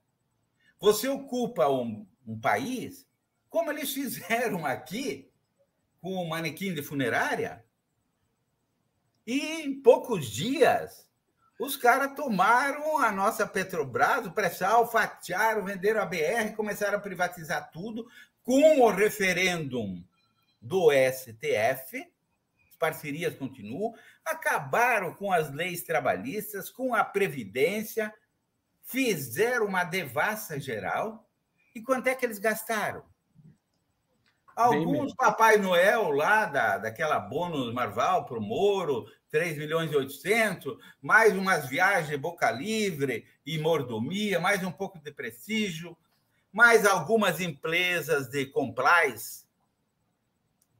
Você 0.79 1.07
ocupa 1.07 1.67
um, 1.67 2.05
um 2.27 2.39
país, 2.39 3.07
como 3.49 3.71
eles 3.71 3.91
fizeram 3.93 4.65
aqui 4.65 5.31
com 5.99 6.13
o 6.13 6.29
manequim 6.29 6.73
de 6.73 6.83
funerária, 6.83 7.65
e 9.25 9.39
em 9.63 9.81
poucos 9.81 10.29
dias 10.29 11.07
os 11.59 11.75
caras 11.75 12.15
tomaram 12.15 12.99
a 12.99 13.11
nossa 13.11 13.47
Petrobras, 13.47 14.27
o 14.27 14.31
pré-sal, 14.31 14.89
fatiaram, 14.89 15.65
venderam 15.65 16.01
a 16.01 16.05
BR, 16.05 16.55
começaram 16.55 16.99
a 16.99 17.01
privatizar 17.01 17.71
tudo, 17.71 18.07
com 18.47 18.79
o 18.79 18.89
referêndum 18.89 20.01
do 20.61 20.89
STF, 20.89 22.09
parcerias 22.79 23.35
continuam, 23.35 23.93
acabaram 24.23 25.13
com 25.13 25.33
as 25.33 25.51
leis 25.51 25.83
trabalhistas, 25.83 26.69
com 26.69 26.95
a 26.95 27.03
Previdência, 27.03 28.13
fizeram 28.83 29.65
uma 29.65 29.83
devassa 29.83 30.57
geral. 30.57 31.29
E 31.75 31.81
quanto 31.81 32.07
é 32.07 32.15
que 32.15 32.25
eles 32.25 32.39
gastaram? 32.39 33.03
Alguns 34.55 35.13
Papai 35.13 35.57
Noel 35.57 36.09
lá, 36.11 36.45
da, 36.45 36.77
daquela 36.77 37.19
bônus 37.19 37.73
Marval 37.73 38.23
para 38.23 38.37
o 38.37 38.41
Moro, 38.41 39.11
3 39.29 39.57
milhões 39.57 39.91
e 39.91 39.95
800, 39.97 40.77
mais 41.01 41.35
umas 41.35 41.67
viagens 41.67 42.17
boca 42.17 42.49
livre 42.49 43.27
e 43.45 43.57
mordomia, 43.57 44.39
mais 44.39 44.63
um 44.63 44.71
pouco 44.71 44.97
de 44.99 45.11
prestígio, 45.11 45.97
mais 46.57 46.87
algumas 46.87 47.39
empresas 47.39 48.29
de 48.29 48.47
compliance, 48.47 49.45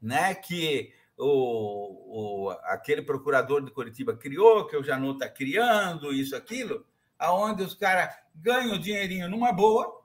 né, 0.01 0.33
que 0.33 0.91
o, 1.15 2.47
o, 2.47 2.49
aquele 2.63 3.03
procurador 3.03 3.63
de 3.63 3.69
Curitiba 3.69 4.17
criou, 4.17 4.65
que 4.65 4.75
o 4.75 4.83
Janot 4.83 5.13
está 5.13 5.29
criando, 5.29 6.11
isso, 6.11 6.35
aquilo, 6.35 6.83
aonde 7.19 7.61
os 7.61 7.75
caras 7.75 8.11
ganham 8.33 8.79
dinheirinho 8.79 9.29
numa 9.29 9.51
boa 9.51 10.03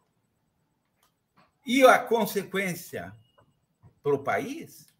e 1.64 1.82
a 1.86 1.98
consequência 1.98 3.10
para 4.02 4.14
o 4.14 4.22
país 4.22 4.94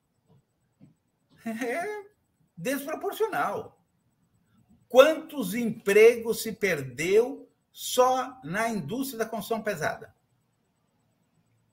é 1.45 2.07
desproporcional. 2.57 3.79
Quantos 4.89 5.53
empregos 5.53 6.43
se 6.43 6.51
perdeu 6.51 7.47
só 7.71 8.41
na 8.43 8.71
indústria 8.71 9.19
da 9.19 9.27
construção 9.27 9.63
pesada? 9.63 10.15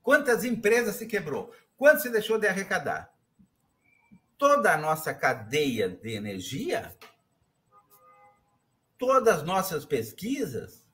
Quantas 0.01 0.43
empresas 0.43 0.95
se 0.95 1.05
quebrou? 1.05 1.53
Quanto 1.77 2.01
se 2.01 2.09
deixou 2.09 2.37
de 2.37 2.47
arrecadar? 2.47 3.13
toda 4.39 4.73
a 4.73 4.77
nossa 4.77 5.13
cadeia 5.13 5.89
de 5.89 6.13
energia, 6.13 6.95
todas 8.97 9.39
as 9.39 9.43
nossas 9.43 9.85
pesquisas. 9.85 10.87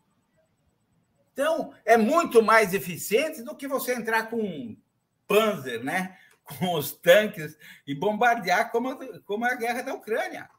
Então, 1.31 1.71
é 1.85 1.95
muito 1.95 2.41
mais 2.41 2.73
eficiente 2.73 3.43
do 3.43 3.55
que 3.55 3.67
você 3.67 3.93
entrar 3.93 4.29
com 4.29 4.41
um 4.41 4.77
Panzer, 5.27 5.83
né? 5.83 6.17
com 6.43 6.73
os 6.73 6.91
tanques 6.91 7.57
e 7.87 7.95
bombardear 7.95 8.71
como, 8.71 8.97
como 9.23 9.45
a 9.45 9.55
guerra 9.55 9.81
da 9.81 9.93
Ucrânia. 9.93 10.49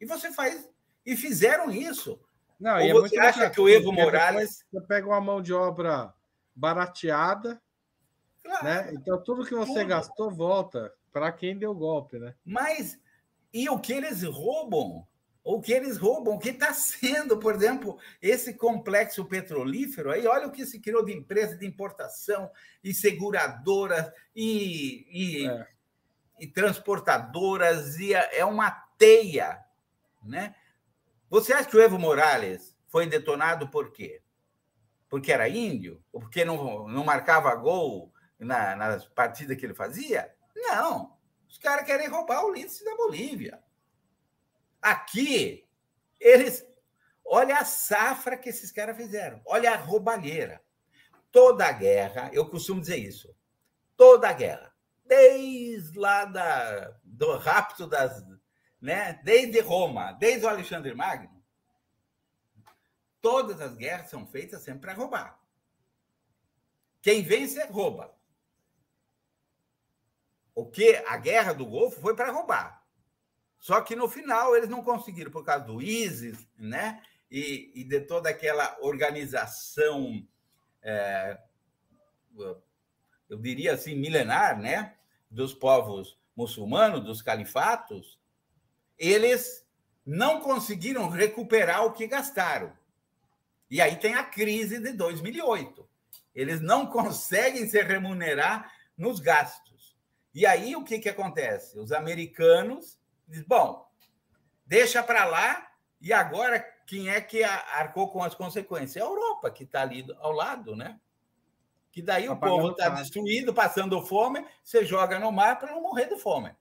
E 0.00 0.06
você 0.06 0.32
faz. 0.32 0.68
E 1.04 1.16
fizeram 1.16 1.70
isso. 1.70 2.20
Não, 2.58 2.76
Ou 2.76 2.80
e 2.80 2.90
é 2.90 2.92
você 2.92 3.18
acha 3.18 3.50
que 3.50 3.60
o 3.60 3.68
Evo 3.68 3.92
Morales. 3.92 4.64
Você 4.72 4.86
pega 4.86 5.06
uma 5.06 5.20
mão 5.20 5.42
de 5.42 5.52
obra 5.52 6.12
barateada, 6.56 7.60
claro, 8.42 8.64
né? 8.64 8.90
Então 8.94 9.22
tudo 9.22 9.44
que 9.44 9.54
você 9.54 9.80
tudo. 9.80 9.88
gastou 9.88 10.30
volta 10.30 10.90
para 11.12 11.30
quem 11.30 11.58
deu 11.58 11.74
golpe, 11.74 12.18
né? 12.18 12.34
Mas 12.44 12.98
e 13.52 13.68
o 13.68 13.78
que 13.78 13.92
eles 13.92 14.22
roubam? 14.22 15.06
O 15.44 15.60
que 15.60 15.72
eles 15.72 15.96
roubam? 15.96 16.34
O 16.34 16.38
que 16.38 16.48
está 16.48 16.72
sendo, 16.74 17.38
por 17.38 17.54
exemplo, 17.54 17.98
esse 18.20 18.54
complexo 18.54 19.24
petrolífero 19.26 20.10
aí? 20.10 20.26
Olha 20.26 20.48
o 20.48 20.50
que 20.50 20.66
se 20.66 20.80
criou 20.80 21.04
de 21.04 21.12
empresa 21.12 21.56
de 21.56 21.66
importação 21.66 22.50
e 22.82 22.92
seguradoras 22.92 24.10
e, 24.34 25.06
e, 25.10 25.46
é. 25.46 25.68
e 26.40 26.46
transportadoras 26.46 27.98
e 27.98 28.12
é 28.12 28.44
uma 28.44 28.70
teia, 28.98 29.62
né? 30.24 30.54
Você 31.28 31.52
acha 31.52 31.68
que 31.68 31.76
o 31.76 31.80
Evo 31.80 31.98
Morales 31.98 32.76
foi 32.88 33.06
detonado 33.06 33.68
por 33.68 33.92
quê? 33.92 34.20
Porque 35.08 35.32
era 35.32 35.48
índio? 35.48 36.02
Ou 36.12 36.20
porque 36.20 36.44
não, 36.44 36.88
não 36.88 37.04
marcava 37.04 37.54
gol 37.54 38.12
na, 38.38 38.74
nas 38.76 39.06
partidas 39.06 39.56
que 39.56 39.64
ele 39.64 39.74
fazia? 39.74 40.34
Não. 40.54 41.16
Os 41.48 41.58
caras 41.58 41.86
querem 41.86 42.08
roubar 42.08 42.44
o 42.44 42.52
líder 42.52 42.84
da 42.84 42.96
Bolívia. 42.96 43.62
Aqui, 44.82 45.66
eles. 46.20 46.66
Olha 47.24 47.58
a 47.58 47.64
safra 47.64 48.36
que 48.36 48.48
esses 48.48 48.70
caras 48.70 48.96
fizeram. 48.96 49.40
Olha 49.46 49.72
a 49.72 49.76
roubalheira. 49.76 50.60
Toda 51.32 51.66
a 51.66 51.72
guerra, 51.72 52.30
eu 52.32 52.48
costumo 52.48 52.80
dizer 52.80 52.98
isso. 52.98 53.34
Toda 53.96 54.28
a 54.28 54.32
guerra. 54.32 54.72
Desde 55.04 55.98
lá 55.98 56.24
da, 56.24 56.96
do 57.02 57.36
rapto 57.36 57.86
das. 57.86 58.24
Né? 58.80 59.20
Desde 59.24 59.60
Roma, 59.60 60.12
desde 60.12 60.46
o 60.46 60.48
Alexandre 60.48 60.94
Magno. 60.94 61.35
Todas 63.26 63.60
as 63.60 63.74
guerras 63.74 64.08
são 64.08 64.24
feitas 64.24 64.62
sempre 64.62 64.82
para 64.82 64.94
roubar. 64.94 65.36
Quem 67.02 67.24
vence 67.24 67.60
rouba. 67.64 68.16
O 70.54 70.64
que 70.64 70.94
a 71.08 71.16
guerra 71.16 71.52
do 71.52 71.66
Golfo 71.66 72.00
foi 72.00 72.14
para 72.14 72.30
roubar. 72.30 72.86
Só 73.58 73.80
que 73.80 73.96
no 73.96 74.08
final 74.08 74.54
eles 74.54 74.68
não 74.68 74.80
conseguiram 74.80 75.32
por 75.32 75.44
causa 75.44 75.64
do 75.64 75.82
ISIS, 75.82 76.46
né? 76.56 77.02
E, 77.28 77.72
e 77.74 77.82
de 77.82 78.00
toda 78.02 78.30
aquela 78.30 78.78
organização, 78.80 80.24
é, 80.80 81.36
eu 83.28 83.38
diria 83.40 83.74
assim, 83.74 83.96
milenar, 83.96 84.56
né? 84.56 84.96
Dos 85.28 85.52
povos 85.52 86.16
muçulmanos, 86.36 87.02
dos 87.02 87.22
califatos, 87.22 88.20
eles 88.96 89.66
não 90.04 90.40
conseguiram 90.40 91.08
recuperar 91.08 91.84
o 91.84 91.92
que 91.92 92.06
gastaram. 92.06 92.85
E 93.70 93.80
aí 93.80 93.96
tem 93.96 94.14
a 94.14 94.24
crise 94.24 94.78
de 94.78 94.92
2008. 94.92 95.88
Eles 96.34 96.60
não 96.60 96.86
conseguem 96.90 97.66
se 97.68 97.82
remunerar 97.82 98.72
nos 98.96 99.20
gastos. 99.20 99.96
E 100.34 100.44
aí 100.44 100.76
o 100.76 100.84
que, 100.84 100.98
que 100.98 101.08
acontece? 101.08 101.78
Os 101.78 101.92
americanos 101.92 102.98
dizem, 103.26 103.46
bom, 103.48 103.86
deixa 104.66 105.02
para 105.02 105.24
lá 105.24 105.66
E 106.00 106.12
agora, 106.12 106.60
quem 106.86 107.08
é 107.08 107.20
que 107.20 107.42
arcou 107.42 108.10
com 108.10 108.22
as 108.22 108.34
consequências? 108.34 108.96
É 108.96 109.00
a 109.00 109.08
Europa, 109.08 109.50
que 109.50 109.64
está 109.64 109.82
ali 109.82 110.06
ao 110.18 110.32
lado, 110.32 110.76
né? 110.76 111.00
Que 111.90 112.02
daí 112.02 112.26
tá 112.26 112.32
o 112.32 112.38
povo 112.38 112.70
está 112.70 112.90
destruído, 112.90 113.54
passando 113.54 114.00
fome, 114.02 114.46
você 114.62 114.84
joga 114.84 115.18
no 115.18 115.32
mar 115.32 115.58
para 115.58 115.72
não 115.72 115.82
morrer 115.82 116.06
de 116.06 116.18
fome. 116.18 116.54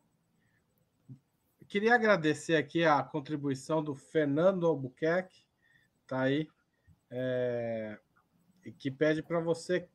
Queria 1.68 1.96
agradecer 1.96 2.56
aqui 2.56 2.86
a 2.86 3.04
contribuição 3.04 3.84
do 3.84 3.94
Fernando 3.94 4.66
Albuquerque, 4.66 5.44
tá 6.08 6.22
aí, 6.22 6.48
é, 7.12 7.98
que 8.80 8.90
pede 8.92 9.22
para 9.22 9.40
você 9.40 9.88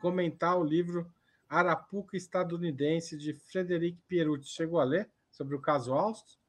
comentar 0.00 0.58
o 0.58 0.64
livro 0.64 1.12
Arapuca 1.48 2.16
Estadunidense 2.16 3.16
de 3.16 3.34
Frederic 3.34 3.98
Pierucci. 4.08 4.50
Chegou 4.50 4.80
a 4.80 4.84
ler 4.84 5.10
sobre 5.30 5.54
o 5.54 5.60
caso 5.60 5.92
Alstom? 5.92 6.40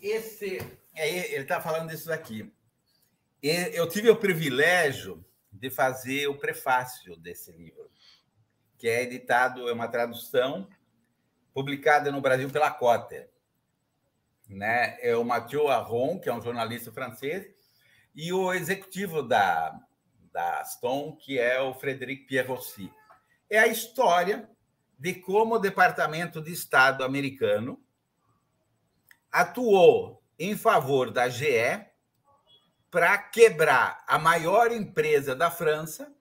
Esse, 0.00 0.58
é, 0.94 1.32
ele 1.32 1.42
está 1.42 1.60
falando 1.60 1.90
disso 1.90 2.08
daqui. 2.08 2.52
Eu 3.40 3.88
tive 3.88 4.10
o 4.10 4.16
privilégio 4.16 5.24
de 5.52 5.70
fazer 5.70 6.26
o 6.28 6.38
prefácio 6.38 7.16
desse 7.16 7.52
livro, 7.52 7.90
que 8.78 8.88
é 8.88 9.02
editado, 9.02 9.68
é 9.68 9.72
uma 9.72 9.88
tradução 9.88 10.68
publicada 11.52 12.10
no 12.10 12.20
Brasil 12.20 12.50
pela 12.50 12.70
Cotter. 12.70 13.30
Né? 14.48 14.96
É 15.00 15.16
o 15.16 15.24
Mathieu 15.24 15.68
Aron, 15.68 16.18
que 16.18 16.28
é 16.28 16.34
um 16.34 16.40
jornalista 16.40 16.90
francês, 16.92 17.61
e 18.14 18.32
o 18.32 18.52
executivo 18.52 19.22
da, 19.22 19.78
da 20.32 20.60
Aston, 20.60 21.16
que 21.16 21.38
é 21.38 21.60
o 21.60 21.74
Frederic 21.74 22.26
Pierrossi. 22.26 22.92
É 23.48 23.58
a 23.58 23.66
história 23.66 24.48
de 24.98 25.14
como 25.14 25.56
o 25.56 25.58
Departamento 25.58 26.40
de 26.40 26.52
Estado 26.52 27.04
americano 27.04 27.82
atuou 29.30 30.22
em 30.38 30.56
favor 30.56 31.10
da 31.10 31.28
GE 31.28 31.84
para 32.90 33.16
quebrar 33.18 34.04
a 34.06 34.18
maior 34.18 34.70
empresa 34.70 35.34
da 35.34 35.50
França, 35.50 36.14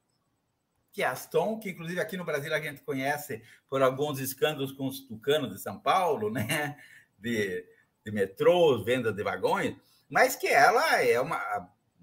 que 0.91 1.03
é 1.03 1.05
a 1.05 1.11
Aston, 1.11 1.59
que 1.59 1.69
inclusive 1.69 1.99
aqui 1.99 2.17
no 2.17 2.25
Brasil 2.25 2.53
a 2.53 2.59
gente 2.59 2.81
conhece 2.81 3.43
por 3.69 3.81
alguns 3.81 4.19
escândalos 4.19 4.71
com 4.71 4.87
os 4.87 5.01
tucanos 5.01 5.51
de 5.53 5.59
São 5.59 5.79
Paulo, 5.79 6.31
né? 6.31 6.77
de, 7.17 7.65
de 8.03 8.11
metrôs, 8.11 8.83
venda 8.83 9.13
de 9.13 9.23
vagões, 9.23 9.75
mas 10.09 10.35
que 10.35 10.47
ela 10.47 11.01
é 11.01 11.19
uma 11.19 11.37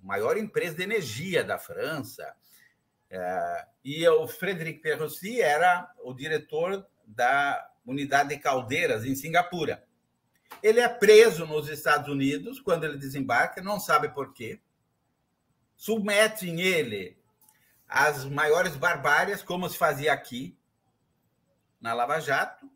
maior 0.03 0.37
empresa 0.37 0.77
de 0.77 0.83
energia 0.83 1.43
da 1.45 1.59
França. 1.59 2.35
É, 3.11 3.67
e 3.85 4.07
o 4.09 4.29
Frederic 4.29 4.81
Perrossi 4.81 5.41
era 5.41 5.91
o 6.03 6.13
diretor 6.13 6.87
da 7.07 7.71
unidade 7.87 8.31
de 8.31 8.39
caldeiras 8.39 9.05
em 9.05 9.15
Singapura. 9.15 9.85
Ele 10.63 10.81
é 10.81 10.89
preso 10.89 11.47
nos 11.47 11.69
Estados 11.69 12.09
Unidos 12.09 12.61
quando 12.61 12.85
ele 12.85 12.99
desembarca, 12.99 13.63
não 13.63 13.81
sabe 13.81 14.09
por 14.09 14.33
quê. 14.35 14.61
Submetem 15.77 16.61
ele 16.61 17.17
às 17.89 18.25
maiores 18.25 18.77
barbárias, 18.77 19.43
como 19.43 19.69
se 19.69 19.79
fazia 19.79 20.13
aqui, 20.13 20.59
na 21.81 21.95
Lava 21.95 22.21
Jato, 22.21 22.71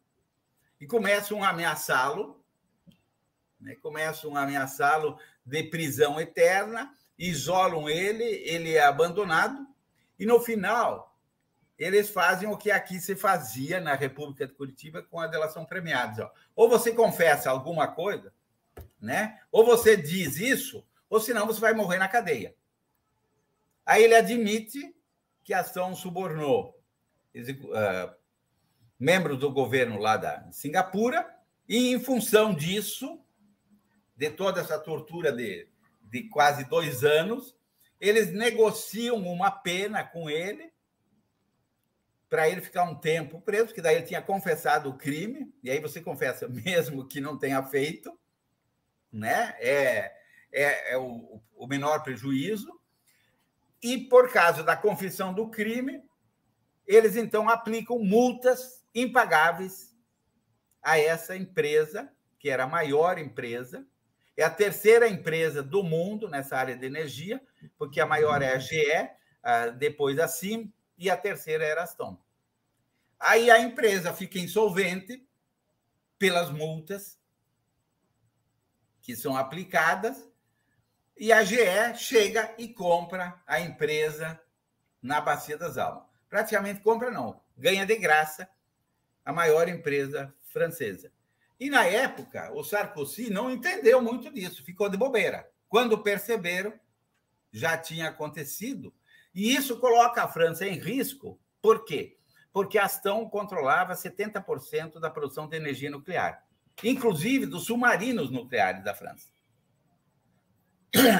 e 0.80 0.86
começam 0.86 1.42
a 1.44 1.50
ameaçá-lo, 1.50 2.42
né? 3.60 3.74
começam 3.76 4.36
a 4.36 4.42
ameaçá-lo 4.42 5.18
de 5.44 5.62
prisão 5.64 6.20
eterna, 6.20 6.96
isolam 7.28 7.88
ele, 7.88 8.24
ele 8.24 8.74
é 8.74 8.82
abandonado, 8.82 9.66
e 10.18 10.26
no 10.26 10.40
final 10.40 11.16
eles 11.78 12.10
fazem 12.10 12.48
o 12.48 12.56
que 12.56 12.70
aqui 12.70 13.00
se 13.00 13.16
fazia 13.16 13.80
na 13.80 13.94
República 13.94 14.46
de 14.46 14.52
Curitiba 14.52 15.02
com 15.02 15.18
a 15.18 15.26
delação 15.26 15.64
premiada. 15.64 16.30
Ou 16.54 16.68
você 16.68 16.92
confessa 16.92 17.50
alguma 17.50 17.88
coisa, 17.88 18.32
né? 19.00 19.40
ou 19.50 19.64
você 19.64 19.96
diz 19.96 20.36
isso, 20.36 20.86
ou 21.08 21.20
senão 21.20 21.46
você 21.46 21.60
vai 21.60 21.74
morrer 21.74 21.98
na 21.98 22.08
cadeia. 22.08 22.54
Aí 23.84 24.04
ele 24.04 24.14
admite 24.14 24.94
que 25.42 25.52
a 25.52 25.60
ação 25.60 25.94
subornou 25.94 26.78
uh, 27.34 28.14
membros 28.98 29.38
do 29.38 29.50
governo 29.50 29.98
lá 29.98 30.16
da 30.16 30.50
Singapura, 30.52 31.28
e 31.68 31.92
em 31.92 32.00
função 32.00 32.54
disso, 32.54 33.20
de 34.16 34.30
toda 34.30 34.60
essa 34.60 34.78
tortura 34.78 35.32
de, 35.32 35.68
de 36.12 36.24
quase 36.24 36.64
dois 36.64 37.02
anos, 37.02 37.56
eles 37.98 38.30
negociam 38.30 39.16
uma 39.16 39.50
pena 39.50 40.04
com 40.04 40.28
ele 40.28 40.70
para 42.28 42.48
ele 42.50 42.60
ficar 42.60 42.84
um 42.84 42.94
tempo 42.94 43.40
preso, 43.40 43.66
porque 43.66 43.80
daí 43.80 43.96
ele 43.96 44.04
tinha 44.04 44.20
confessado 44.20 44.90
o 44.90 44.98
crime, 44.98 45.50
e 45.62 45.70
aí 45.70 45.80
você 45.80 46.02
confessa 46.02 46.46
mesmo 46.52 47.08
que 47.08 47.18
não 47.18 47.38
tenha 47.38 47.62
feito, 47.62 48.12
né? 49.10 49.56
É, 49.58 50.12
é, 50.52 50.92
é 50.92 50.98
o, 50.98 51.40
o 51.56 51.66
menor 51.66 52.02
prejuízo. 52.02 52.78
E 53.82 53.96
por 53.96 54.30
causa 54.30 54.62
da 54.62 54.76
confissão 54.76 55.32
do 55.32 55.48
crime, 55.48 56.04
eles 56.86 57.16
então 57.16 57.48
aplicam 57.48 57.98
multas 57.98 58.84
impagáveis 58.94 59.96
a 60.82 60.98
essa 60.98 61.34
empresa, 61.34 62.12
que 62.38 62.50
era 62.50 62.64
a 62.64 62.68
maior 62.68 63.18
empresa, 63.18 63.86
é 64.36 64.42
a 64.42 64.50
terceira 64.50 65.08
empresa 65.08 65.62
do 65.62 65.82
mundo 65.82 66.28
nessa 66.28 66.56
área 66.56 66.76
de 66.76 66.86
energia, 66.86 67.40
porque 67.76 68.00
a 68.00 68.06
maior 68.06 68.40
é 68.42 68.54
a 68.54 68.58
GE, 68.58 69.10
depois 69.78 70.18
a 70.18 70.28
CIM, 70.28 70.72
e 70.96 71.10
a 71.10 71.16
terceira 71.16 71.64
era 71.64 71.80
a 71.80 71.84
Aston. 71.84 72.16
Aí 73.18 73.50
a 73.50 73.58
empresa 73.58 74.12
fica 74.12 74.38
insolvente 74.38 75.26
pelas 76.18 76.50
multas 76.50 77.18
que 79.00 79.16
são 79.16 79.36
aplicadas 79.36 80.28
e 81.16 81.32
a 81.32 81.42
GE 81.42 81.96
chega 81.96 82.54
e 82.56 82.68
compra 82.68 83.40
a 83.46 83.60
empresa 83.60 84.40
na 85.00 85.20
Bacia 85.20 85.58
das 85.58 85.76
Almas. 85.76 86.06
Praticamente 86.28 86.80
compra 86.80 87.10
não, 87.10 87.40
ganha 87.56 87.84
de 87.84 87.96
graça 87.96 88.48
a 89.24 89.32
maior 89.32 89.68
empresa 89.68 90.34
francesa. 90.46 91.12
E 91.62 91.70
na 91.70 91.84
época, 91.84 92.50
o 92.52 92.64
Sarkozy 92.64 93.30
não 93.30 93.48
entendeu 93.48 94.02
muito 94.02 94.28
disso, 94.32 94.64
ficou 94.64 94.88
de 94.88 94.96
bobeira. 94.96 95.48
Quando 95.68 95.96
perceberam, 96.02 96.74
já 97.52 97.78
tinha 97.78 98.08
acontecido 98.08 98.92
e 99.32 99.54
isso 99.54 99.78
coloca 99.78 100.24
a 100.24 100.26
França 100.26 100.66
em 100.66 100.76
risco. 100.76 101.40
Por 101.60 101.84
quê? 101.84 102.18
Porque 102.52 102.78
a 102.78 102.86
Astão 102.86 103.28
controlava 103.28 103.94
70% 103.94 104.98
da 104.98 105.08
produção 105.08 105.48
de 105.48 105.56
energia 105.56 105.88
nuclear, 105.88 106.44
inclusive 106.82 107.46
dos 107.46 107.66
submarinos 107.66 108.28
nucleares 108.28 108.82
da 108.82 108.92
França. 108.92 109.28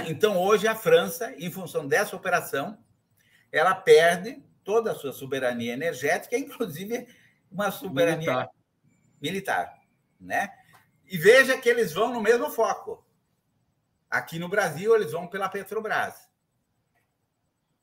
Então, 0.09 0.37
hoje, 0.37 0.67
a 0.67 0.75
França, 0.75 1.33
em 1.39 1.53
função 1.53 1.87
dessa 1.87 2.17
operação, 2.17 2.77
ela 3.53 3.77
perde 3.77 4.43
toda 4.65 4.91
a 4.91 4.95
sua 4.97 5.13
soberania 5.13 5.73
energética, 5.73 6.37
inclusive 6.37 7.07
uma 7.49 7.71
soberania 7.71 8.33
militar. 8.33 8.51
militar 9.21 9.82
né? 10.23 10.53
E 11.07 11.19
veja 11.19 11.59
que 11.59 11.69
eles 11.69 11.93
vão 11.93 12.13
no 12.13 12.21
mesmo 12.21 12.51
foco. 12.51 13.05
Aqui 14.09 14.39
no 14.39 14.49
Brasil, 14.49 14.95
eles 14.95 15.13
vão 15.13 15.27
pela 15.27 15.49
Petrobras 15.49 16.29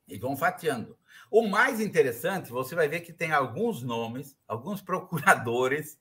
e 0.07 0.17
vão 0.17 0.35
fatiando. 0.35 0.97
O 1.29 1.47
mais 1.47 1.79
interessante, 1.79 2.49
você 2.49 2.73
vai 2.73 2.87
ver 2.87 3.01
que 3.01 3.13
tem 3.13 3.31
alguns 3.31 3.83
nomes, 3.83 4.37
alguns 4.47 4.81
procuradores 4.83 5.99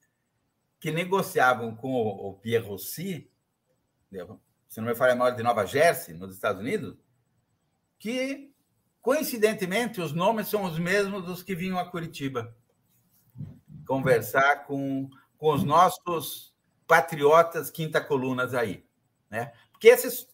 que 0.80 0.90
negociavam 0.90 1.74
com 1.74 1.92
o, 1.92 2.34
Pierre 2.34 2.64
Rossi, 2.64 3.30
se 4.68 4.80
não 4.80 4.88
me 4.88 4.94
falha 4.94 5.20
a 5.22 5.30
de 5.30 5.42
Nova 5.42 5.66
Jersey, 5.66 6.14
nos 6.14 6.32
Estados 6.32 6.62
Unidos, 6.62 6.96
que, 7.98 8.54
coincidentemente, 9.02 10.00
os 10.00 10.12
nomes 10.12 10.48
são 10.48 10.64
os 10.64 10.78
mesmos 10.78 11.24
dos 11.24 11.42
que 11.42 11.54
vinham 11.54 11.78
a 11.78 11.90
Curitiba 11.90 12.56
conversar 13.88 14.66
com, 14.66 15.08
com 15.38 15.54
os 15.54 15.64
nossos 15.64 16.54
patriotas 16.86 17.70
quinta 17.70 18.00
colunas 18.00 18.52
aí, 18.52 18.84
né? 19.30 19.52
Porque 19.70 19.88
esses, 19.88 20.28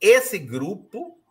esse 0.00 0.38
grupo, 0.38 1.22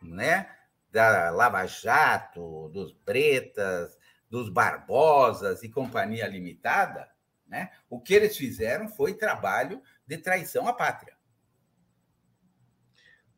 né, 0.00 0.48
da 0.90 1.30
Lava 1.30 1.66
Jato, 1.66 2.68
dos 2.70 2.92
Bretas, 2.92 3.96
dos 4.28 4.48
Barbosas 4.48 5.62
e 5.62 5.68
Companhia 5.68 6.26
Limitada, 6.26 7.10
né? 7.46 7.70
o 7.90 8.00
que 8.00 8.14
eles 8.14 8.36
fizeram 8.36 8.88
foi 8.88 9.12
trabalho 9.12 9.82
de 10.06 10.16
traição 10.16 10.66
à 10.66 10.72
pátria. 10.72 11.14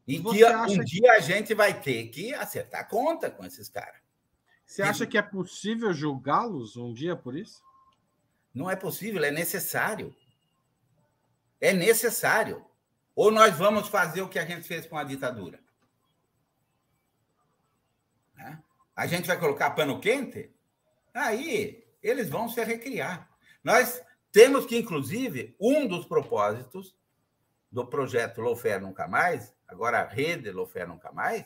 E 0.07 0.21
que 0.23 0.45
um 0.45 0.67
que... 0.67 0.85
dia 0.85 1.13
a 1.13 1.19
gente 1.19 1.55
vai 1.55 1.81
ter 1.81 2.09
que 2.09 2.33
acertar 2.35 2.89
conta 2.89 3.31
com 3.31 3.45
esses 3.45 3.69
caras. 3.69 4.01
Você 4.67 4.83
acha 4.83 5.07
que 5.07 5.19
é 5.19 5.23
possível 5.23 5.93
julgá-los 5.93 6.77
um 6.77 6.93
dia 6.93 7.17
por 7.17 7.37
isso? 7.37 7.63
Não 8.55 8.71
é 8.71 8.77
possível, 8.77 9.25
é 9.25 9.33
necessário. 9.33 10.15
É 11.61 11.73
necessário. 11.73 12.65
Ou 13.17 13.31
nós 13.33 13.57
vamos 13.59 13.89
fazer 13.89 14.23
o 14.23 14.29
que 14.29 14.39
a 14.39 14.47
gente 14.47 14.67
fez 14.67 14.87
com 14.87 14.97
a 14.97 15.03
ditadura? 15.03 15.59
Né? 18.37 18.63
A 18.95 19.07
gente 19.07 19.27
vai 19.27 19.39
colocar 19.39 19.71
pano 19.73 20.01
quente? 20.01 20.51
Aí 21.13 21.85
eles 22.03 22.29
vão 22.29 22.49
se 22.49 22.63
recriar. 22.63 23.29
Nós 23.63 24.01
temos 24.31 24.67
que, 24.67 24.77
inclusive, 24.77 25.57
um 25.61 25.87
dos 25.87 26.07
propósitos 26.07 26.95
do 27.71 27.87
projeto 27.87 28.41
Lofer 28.41 28.81
Nunca 28.81 29.09
Mais, 29.09 29.53
agora 29.67 30.01
a 30.01 30.07
rede 30.07 30.51
Lofer 30.53 30.87
Nunca 30.87 31.11
Mais, 31.11 31.45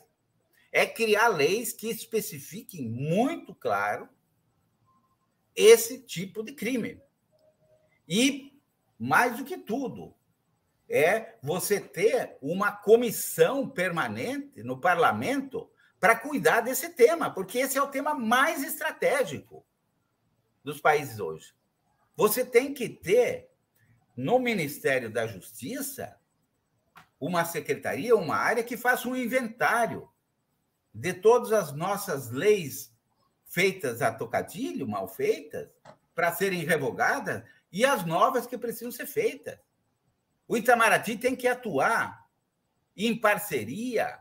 é 0.71 0.85
criar 0.85 1.29
leis 1.29 1.73
que 1.73 1.89
especifiquem 1.89 2.89
muito 2.89 3.55
claro 3.55 4.09
esse 5.59 5.99
tipo 5.99 6.45
de 6.45 6.53
crime. 6.53 7.03
E, 8.09 8.57
mais 8.97 9.37
do 9.37 9.45
que 9.45 9.59
tudo, 9.59 10.15
é 10.89 11.35
você 11.43 11.81
ter 11.81 12.39
uma 12.41 12.71
comissão 12.71 13.69
permanente 13.69 14.63
no 14.63 14.81
parlamento 14.81 15.69
para 15.99 16.17
cuidar 16.17 16.61
desse 16.61 16.91
tema, 16.91 17.29
porque 17.29 17.59
esse 17.59 17.77
é 17.77 17.83
o 17.83 17.89
tema 17.89 18.15
mais 18.15 18.63
estratégico 18.63 19.67
dos 20.63 20.81
países 20.81 21.19
hoje. 21.19 21.53
Você 22.17 22.45
tem 22.45 22.73
que 22.73 22.89
ter 22.89 23.51
no 24.17 24.39
Ministério 24.39 25.11
da 25.11 25.27
Justiça 25.27 26.17
uma 27.21 27.45
secretaria, 27.45 28.17
uma 28.17 28.37
área 28.37 28.63
que 28.63 28.77
faça 28.77 29.09
um 29.09 29.17
inventário 29.17 30.09
de 30.95 31.13
todas 31.13 31.53
as 31.53 31.73
nossas 31.73 32.31
leis 32.31 32.97
feitas 33.49 34.03
a 34.03 34.13
tocadilho, 34.13 34.87
mal 34.87 35.09
feitas, 35.09 35.69
para 36.15 36.33
serem 36.33 36.65
revogadas, 36.65 37.43
e 37.73 37.85
as 37.85 38.05
novas 38.05 38.47
que 38.47 38.59
precisam 38.59 38.93
ser 38.93 39.07
feitas. 39.07 39.59
O 40.47 40.57
Itamaraty 40.57 41.17
tem 41.17 41.35
que 41.35 41.49
atuar 41.49 42.27
em 42.97 43.19
parceria 43.19 44.19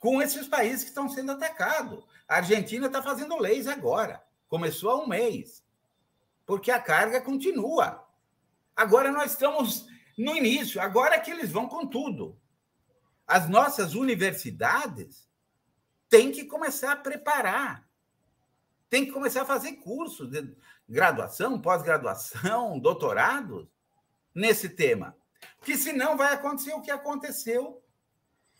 com 0.00 0.20
esses 0.20 0.46
países 0.46 0.82
que 0.82 0.88
estão 0.88 1.08
sendo 1.08 1.32
atacados. 1.32 2.04
A 2.28 2.36
Argentina 2.36 2.86
está 2.86 3.02
fazendo 3.02 3.38
leis 3.38 3.66
agora. 3.66 4.22
Começou 4.48 4.90
há 4.90 5.02
um 5.02 5.06
mês. 5.06 5.64
Porque 6.44 6.70
a 6.70 6.80
carga 6.80 7.20
continua. 7.20 8.06
Agora 8.74 9.12
nós 9.12 9.32
estamos 9.32 9.86
no 10.16 10.36
início, 10.36 10.80
agora 10.80 11.20
que 11.20 11.30
eles 11.30 11.50
vão 11.50 11.68
com 11.68 11.86
tudo. 11.86 12.38
As 13.26 13.48
nossas 13.48 13.94
universidades 13.94 15.28
têm 16.08 16.30
que 16.32 16.44
começar 16.44 16.92
a 16.92 16.96
preparar. 16.96 17.88
Tem 18.92 19.06
que 19.06 19.12
começar 19.12 19.40
a 19.40 19.46
fazer 19.46 19.76
cursos 19.76 20.28
de 20.28 20.54
graduação, 20.86 21.58
pós-graduação, 21.58 22.76
doutorados 22.78 23.66
nesse 24.34 24.68
tema. 24.68 25.16
Porque 25.56 25.78
senão 25.78 26.14
vai 26.14 26.34
acontecer 26.34 26.74
o 26.74 26.82
que 26.82 26.90
aconteceu 26.90 27.82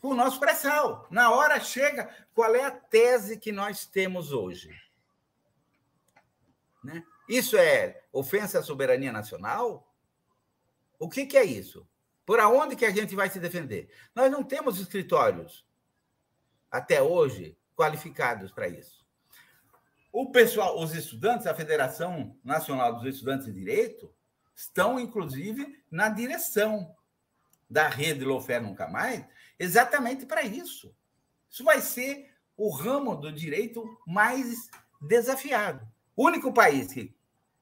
com 0.01 0.07
o 0.07 0.15
nosso 0.15 0.39
pré-sal. 0.39 1.05
Na 1.11 1.29
hora 1.29 1.59
chega, 1.59 2.09
qual 2.33 2.55
é 2.55 2.63
a 2.63 2.71
tese 2.71 3.37
que 3.37 3.51
nós 3.51 3.85
temos 3.85 4.31
hoje? 4.31 4.75
Né? 6.83 7.05
Isso 7.29 7.55
é 7.55 8.01
ofensa 8.11 8.57
à 8.57 8.63
soberania 8.63 9.11
nacional? 9.11 9.87
O 10.97 11.07
que, 11.07 11.27
que 11.27 11.37
é 11.37 11.43
isso? 11.43 11.87
Por 12.25 12.39
aonde 12.39 12.75
que 12.75 12.87
a 12.87 12.91
gente 12.91 13.13
vai 13.13 13.29
se 13.29 13.39
defender? 13.39 13.87
Nós 14.15 14.31
não 14.31 14.43
temos 14.43 14.79
escritórios, 14.79 15.63
até 16.71 17.03
hoje, 17.03 17.55
qualificados 17.75 18.51
para 18.51 18.67
isso. 18.67 19.02
O 20.13 20.29
pessoal, 20.29 20.79
os 20.79 20.93
estudantes, 20.93 21.47
a 21.47 21.55
Federação 21.55 22.37
Nacional 22.43 22.93
dos 22.93 23.15
Estudantes 23.15 23.47
de 23.47 23.51
Direito, 23.51 24.13
estão, 24.53 24.99
inclusive, 24.99 25.83
na 25.89 26.07
direção 26.07 26.95
da 27.67 27.87
rede 27.89 28.23
Lofer 28.23 28.61
Nunca 28.61 28.87
Mais, 28.87 29.25
exatamente 29.57 30.27
para 30.27 30.43
isso. 30.43 30.95
Isso 31.49 31.63
vai 31.63 31.81
ser 31.81 32.31
o 32.55 32.69
ramo 32.69 33.15
do 33.15 33.31
direito 33.31 33.83
mais 34.05 34.69
desafiado. 35.01 35.83
O 36.15 36.27
único 36.27 36.53
país 36.53 36.93
que 36.93 37.11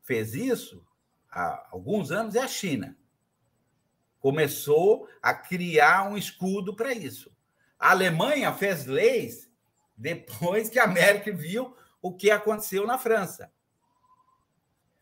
fez 0.04 0.36
isso 0.36 0.86
há 1.30 1.70
alguns 1.72 2.12
anos 2.12 2.36
é 2.36 2.42
a 2.42 2.50
China. 2.50 2.98
Começou 4.20 5.08
a 5.22 5.34
criar 5.34 6.10
um 6.10 6.18
escudo 6.18 6.76
para 6.76 6.94
isso. 6.94 7.34
A 7.80 7.92
Alemanha 7.92 8.52
fez 8.52 8.86
leis 8.86 9.50
depois 9.96 10.70
que 10.70 10.80
a 10.80 10.86
Merkel 10.86 11.38
viu 11.38 11.78
o 12.02 12.14
que 12.14 12.32
aconteceu 12.32 12.86
na 12.86 12.98
França. 12.98 13.52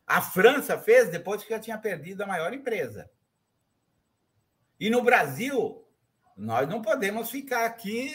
A 0.06 0.22
França 0.22 0.78
fez 0.78 1.10
depois 1.10 1.44
que 1.44 1.50
já 1.50 1.60
tinha 1.60 1.78
perdido 1.78 2.24
a 2.24 2.28
maior 2.28 2.54
empresa. 2.54 3.10
E 4.80 4.90
no 4.90 5.04
Brasil, 5.04 5.86
nós 6.36 6.68
não 6.68 6.82
podemos 6.82 7.30
ficar 7.30 7.66
aqui 7.66 8.12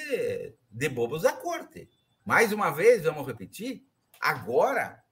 de 0.71 0.89
bobos 0.89 1.23
da 1.23 1.33
corte. 1.33 1.89
Mais 2.25 2.53
uma 2.53 2.71
vez, 2.71 3.05
vamos 3.05 3.27
repetir, 3.27 3.87
agora 4.19 5.05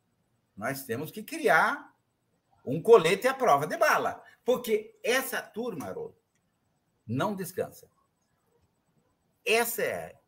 nós 0.57 0.85
temos 0.85 1.11
que 1.11 1.23
criar 1.23 1.95
um 2.65 2.81
colete 2.81 3.29
à 3.29 3.35
prova 3.35 3.67
de 3.67 3.77
bala. 3.77 4.23
Porque 4.45 4.99
essa 5.03 5.41
turma, 5.41 5.87
Haroldo, 5.87 6.17
não 7.07 7.35
descansa. 7.35 7.89
Essa 9.45 9.83
é, 9.83 10.21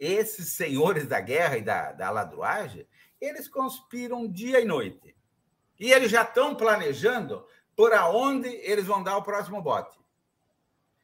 esses 0.00 0.48
senhores 0.48 1.06
da 1.06 1.20
guerra 1.20 1.58
e 1.58 1.62
da, 1.62 1.92
da 1.92 2.10
ladruagem, 2.10 2.88
eles 3.20 3.46
conspiram 3.46 4.26
dia 4.26 4.58
e 4.58 4.64
noite. 4.64 5.14
E 5.78 5.92
eles 5.92 6.10
já 6.10 6.22
estão 6.22 6.54
planejando 6.54 7.46
por 7.76 7.92
aonde 7.92 8.48
eles 8.48 8.86
vão 8.86 9.02
dar 9.02 9.18
o 9.18 9.22
próximo 9.22 9.60
bote. 9.60 9.98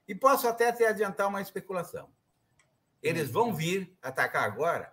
E 0.09 0.15
posso 0.15 0.49
até 0.49 0.73
te 0.73 0.85
adiantar 0.85 1.29
uma 1.29 1.43
especulação. 1.43 2.11
Eles 3.03 3.31
vão 3.31 3.55
vir 3.55 3.95
atacar 4.01 4.45
agora 4.45 4.93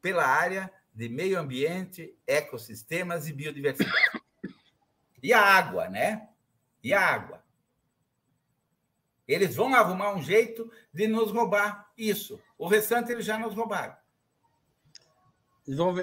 pela 0.00 0.24
área 0.24 0.72
de 0.94 1.08
meio 1.08 1.38
ambiente, 1.38 2.16
ecossistemas 2.26 3.28
e 3.28 3.32
biodiversidade. 3.32 4.20
E 5.22 5.32
a 5.32 5.42
água, 5.42 5.88
né? 5.88 6.28
E 6.82 6.94
a 6.94 7.00
água. 7.00 7.44
Eles 9.30 9.54
vão 9.54 9.72
arrumar 9.72 10.12
um 10.12 10.20
jeito 10.20 10.68
de 10.92 11.06
nos 11.06 11.30
roubar 11.30 11.88
isso. 11.96 12.40
O 12.58 12.66
restante 12.66 13.12
eles 13.12 13.24
já 13.24 13.38
nos 13.38 13.54
roubaram. 13.54 13.94
Eles 15.64 15.78
vão, 15.78 15.94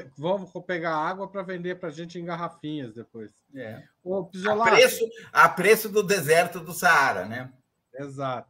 vão 0.46 0.62
pegar 0.62 0.96
água 0.96 1.28
para 1.28 1.42
vender 1.42 1.78
para 1.78 1.90
a 1.90 1.92
gente 1.92 2.18
em 2.18 2.24
garrafinhas 2.24 2.94
depois. 2.94 3.34
É. 3.54 3.84
O 4.02 4.30
a, 4.50 4.64
preço, 4.64 5.10
a 5.34 5.50
preço 5.50 5.90
do 5.90 6.02
deserto 6.02 6.62
do 6.62 6.72
Saara, 6.72 7.26
né? 7.26 7.52
Exato. 7.94 8.50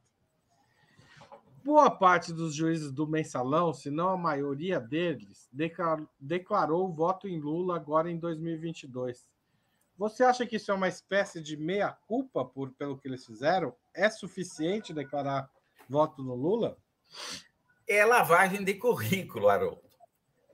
Boa 1.64 1.90
parte 1.90 2.32
dos 2.32 2.54
juízes 2.54 2.92
do 2.92 3.08
mensalão, 3.08 3.74
se 3.74 3.90
não 3.90 4.10
a 4.10 4.18
maioria 4.18 4.80
deles, 4.80 5.50
declarou, 5.52 6.08
declarou 6.20 6.94
voto 6.94 7.28
em 7.28 7.40
Lula 7.40 7.76
agora 7.76 8.12
em 8.12 8.18
2022. 8.18 9.28
Você 9.98 10.24
acha 10.24 10.46
que 10.46 10.58
isso 10.58 10.72
é 10.72 10.76
uma 10.76 10.88
espécie 10.88 11.42
de 11.42 11.58
meia-culpa 11.58 12.46
por, 12.46 12.70
pelo 12.74 12.96
que 12.96 13.08
eles 13.08 13.26
fizeram? 13.26 13.74
É 13.98 14.12
suficiente 14.12 14.94
declarar 14.94 15.50
voto 15.90 16.22
no 16.22 16.36
Lula? 16.36 16.78
É 17.88 18.06
lavagem 18.06 18.64
de 18.64 18.76
currículo, 18.76 19.50
Haroldo. 19.50 19.82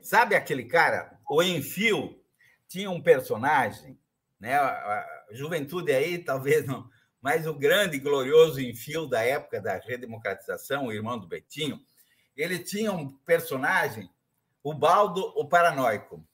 Sabe 0.02 0.34
aquele 0.34 0.64
cara? 0.64 1.20
O 1.30 1.44
Enfio 1.44 2.24
tinha 2.70 2.90
um 2.90 3.02
personagem, 3.02 4.00
né? 4.40 4.56
A 4.56 5.28
juventude 5.32 5.92
aí 5.92 6.18
talvez 6.18 6.66
não, 6.66 6.90
mas 7.22 7.46
o 7.46 7.54
grande 7.54 7.98
e 7.98 8.00
glorioso 8.00 8.62
Enfio 8.62 9.08
da 9.08 9.22
época 9.22 9.60
da 9.60 9.78
redemocratização, 9.78 10.86
o 10.86 10.94
irmão 10.94 11.20
do 11.20 11.28
Betinho, 11.28 11.80
ele 12.38 12.60
tinha 12.60 12.94
um 12.94 13.10
personagem, 13.10 14.10
o 14.64 14.74
Baldo 14.74 15.34
o 15.36 15.48
Paranoico, 15.48 16.26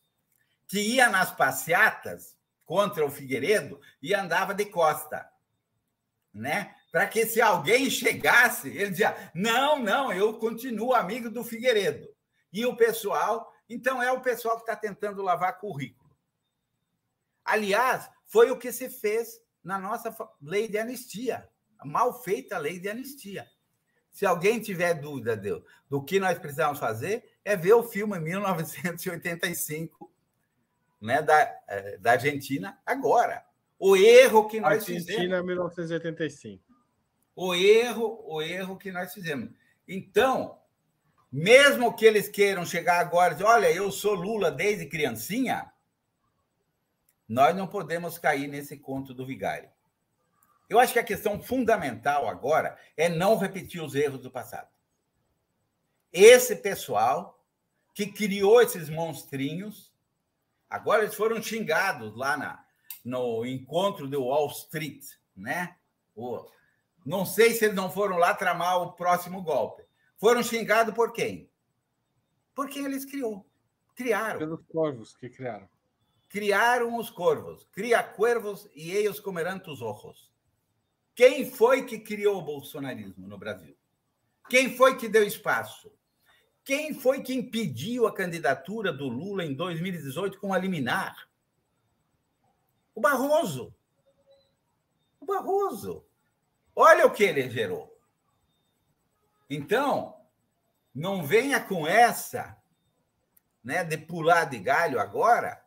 que 0.67 0.79
ia 0.79 1.09
nas 1.09 1.31
passeatas 1.31 2.37
contra 2.65 3.03
o 3.03 3.09
Figueiredo 3.09 3.81
e 3.99 4.13
andava 4.13 4.53
de 4.53 4.65
costa, 4.65 5.27
né? 6.31 6.75
Para 6.91 7.07
que 7.07 7.25
se 7.25 7.41
alguém 7.41 7.89
chegasse, 7.89 8.69
ele 8.69 8.91
dizia: 8.91 9.15
"Não, 9.33 9.79
não, 9.79 10.11
eu 10.11 10.37
continuo 10.39 10.93
amigo 10.93 11.29
do 11.29 11.43
Figueiredo". 11.43 12.07
E 12.51 12.65
o 12.65 12.75
pessoal, 12.75 13.53
então 13.69 14.01
é 14.01 14.11
o 14.11 14.21
pessoal 14.21 14.55
que 14.55 14.63
está 14.63 14.75
tentando 14.75 15.21
lavar 15.21 15.59
currículo. 15.59 16.09
Aliás, 17.45 18.09
foi 18.25 18.51
o 18.51 18.57
que 18.57 18.71
se 18.71 18.89
fez 18.89 19.39
na 19.63 19.77
nossa 19.77 20.15
lei 20.41 20.67
de 20.67 20.77
anistia, 20.77 21.47
a 21.77 21.85
mal 21.85 22.23
feita 22.23 22.57
lei 22.57 22.79
de 22.79 22.89
anistia. 22.89 23.47
Se 24.11 24.25
alguém 24.25 24.59
tiver 24.59 24.95
dúvida 24.95 25.37
do, 25.37 25.63
do 25.87 26.03
que 26.03 26.19
nós 26.19 26.37
precisamos 26.39 26.79
fazer, 26.79 27.23
é 27.45 27.55
ver 27.55 27.73
o 27.73 27.83
filme 27.83 28.19
1985 28.19 30.11
né, 30.99 31.21
da, 31.21 31.39
é, 31.67 31.97
da 31.97 32.11
Argentina 32.13 32.79
agora. 32.85 33.45
O 33.77 33.95
erro 33.95 34.47
que 34.47 34.59
nós 34.59 34.73
Argentina, 34.73 34.99
fizemos. 34.99 35.33
Argentina 35.33 35.43
1985. 35.43 36.68
O 37.39 37.53
erro, 37.53 38.23
o 38.25 38.41
erro 38.41 38.77
que 38.77 38.91
nós 38.91 39.13
fizemos. 39.13 39.51
Então, 39.87 40.59
mesmo 41.31 41.95
que 41.95 42.05
eles 42.05 42.27
queiram 42.27 42.65
chegar 42.65 42.99
agora 42.99 43.33
e 43.33 43.35
dizer, 43.35 43.47
olha, 43.47 43.71
eu 43.71 43.91
sou 43.91 44.13
Lula 44.13 44.51
desde 44.51 44.87
criancinha, 44.87 45.71
nós 47.27 47.55
não 47.55 47.67
podemos 47.67 48.17
cair 48.17 48.47
nesse 48.47 48.77
conto 48.77 49.13
do 49.13 49.25
vigário. 49.25 49.69
Eu 50.67 50.79
acho 50.79 50.93
que 50.93 50.99
a 50.99 51.03
questão 51.03 51.41
fundamental 51.41 52.27
agora 52.27 52.77
é 52.97 53.07
não 53.07 53.37
repetir 53.37 53.81
os 53.81 53.95
erros 53.95 54.21
do 54.21 54.31
passado. 54.31 54.67
Esse 56.11 56.55
pessoal 56.55 57.43
que 57.93 58.07
criou 58.07 58.61
esses 58.61 58.89
monstrinhos 58.89 59.89
Agora 60.69 61.01
eles 61.01 61.15
foram 61.15 61.41
xingados 61.41 62.15
lá 62.15 62.37
na, 62.37 62.63
no 63.03 63.43
encontro 63.45 64.07
de 64.07 64.15
Wall 64.15 64.47
Street, 64.49 65.03
né? 65.35 65.75
O, 66.15 66.45
Não 67.09 67.25
sei 67.25 67.55
se 67.55 67.65
eles 67.65 67.75
não 67.75 67.89
foram 67.89 68.17
lá 68.17 68.35
tramar 68.35 68.83
o 68.83 68.93
próximo 68.93 69.41
golpe. 69.41 69.83
Foram 70.19 70.43
xingados 70.43 70.93
por 70.93 71.11
quem? 71.11 71.49
Por 72.53 72.69
quem 72.69 72.85
eles 72.85 73.03
criou. 73.03 73.49
Criaram. 73.95 74.37
Pelos 74.37 74.63
corvos 74.67 75.15
que 75.15 75.27
criaram. 75.27 75.67
Criaram 76.29 76.95
os 76.95 77.09
corvos. 77.09 77.67
Cria 77.71 78.03
cuervos 78.03 78.69
e 78.75 78.91
eles 78.91 79.19
comerão 79.19 79.59
os 79.65 79.81
ojos. 79.81 80.31
Quem 81.15 81.49
foi 81.49 81.83
que 81.83 81.97
criou 81.97 82.37
o 82.37 82.43
bolsonarismo 82.43 83.27
no 83.27 83.39
Brasil? 83.39 83.75
Quem 84.47 84.77
foi 84.77 84.95
que 84.95 85.09
deu 85.09 85.23
espaço? 85.23 85.91
Quem 86.63 86.93
foi 86.93 87.23
que 87.23 87.33
impediu 87.33 88.05
a 88.05 88.13
candidatura 88.13 88.93
do 88.93 89.07
Lula 89.07 89.43
em 89.43 89.55
2018 89.55 90.39
com 90.39 90.53
a 90.53 90.59
liminar? 90.59 91.27
O 92.93 93.01
Barroso. 93.01 93.73
O 95.19 95.25
Barroso. 95.25 96.05
Olha 96.75 97.05
o 97.05 97.11
que 97.11 97.23
ele 97.23 97.49
gerou. 97.49 97.97
Então, 99.49 100.15
não 100.93 101.23
venha 101.23 101.59
com 101.59 101.87
essa, 101.87 102.57
né, 103.63 103.83
de 103.83 103.97
pular 103.97 104.45
de 104.45 104.59
galho 104.59 104.99
agora, 104.99 105.63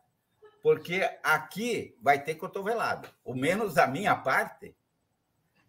porque 0.61 1.01
aqui 1.21 1.97
vai 2.01 2.23
ter 2.23 2.35
cotovelada. 2.35 3.13
O 3.23 3.35
menos 3.35 3.73
da 3.73 3.85
minha 3.85 4.15
parte, 4.15 4.75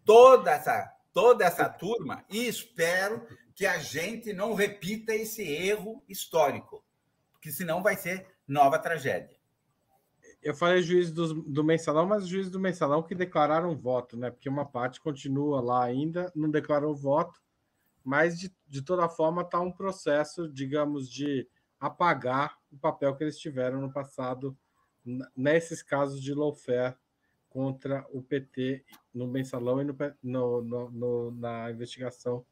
toda 0.05 0.51
essa 0.51 0.95
toda 1.15 1.45
essa 1.45 1.69
turma 1.69 2.25
e 2.29 2.45
espero 2.45 3.25
que 3.55 3.65
a 3.65 3.77
gente 3.77 4.33
não 4.33 4.53
repita 4.53 5.15
esse 5.15 5.41
erro 5.41 6.03
histórico, 6.09 6.83
porque 7.31 7.53
senão 7.53 7.81
vai 7.81 7.95
ser 7.95 8.27
nova 8.45 8.77
tragédia. 8.77 9.34
Eu 10.45 10.53
falei 10.53 10.83
juiz 10.83 11.11
do, 11.11 11.41
do 11.41 11.63
mensalão, 11.63 12.05
mas 12.05 12.27
juiz 12.27 12.51
do 12.51 12.59
mensalão 12.59 13.01
que 13.01 13.15
declararam 13.15 13.75
voto, 13.75 14.15
né? 14.15 14.29
Porque 14.29 14.47
uma 14.47 14.63
parte 14.63 15.01
continua 15.01 15.59
lá 15.59 15.83
ainda, 15.83 16.31
não 16.35 16.51
declarou 16.51 16.95
voto, 16.95 17.41
mas 18.03 18.37
de, 18.37 18.55
de 18.67 18.83
toda 18.83 19.09
forma 19.09 19.41
está 19.41 19.59
um 19.59 19.71
processo, 19.71 20.47
digamos, 20.47 21.09
de 21.09 21.49
apagar 21.79 22.59
o 22.71 22.77
papel 22.77 23.15
que 23.15 23.23
eles 23.23 23.39
tiveram 23.39 23.81
no 23.81 23.91
passado 23.91 24.55
nesses 25.35 25.81
casos 25.81 26.21
de 26.21 26.31
lawfare 26.31 26.95
contra 27.49 28.05
o 28.11 28.21
PT 28.21 28.85
no 29.11 29.25
mensalão 29.27 29.81
e 29.81 29.83
no, 29.83 29.95
no, 30.21 30.61
no, 30.61 30.91
no 30.91 31.31
na 31.31 31.71
investigação 31.71 32.45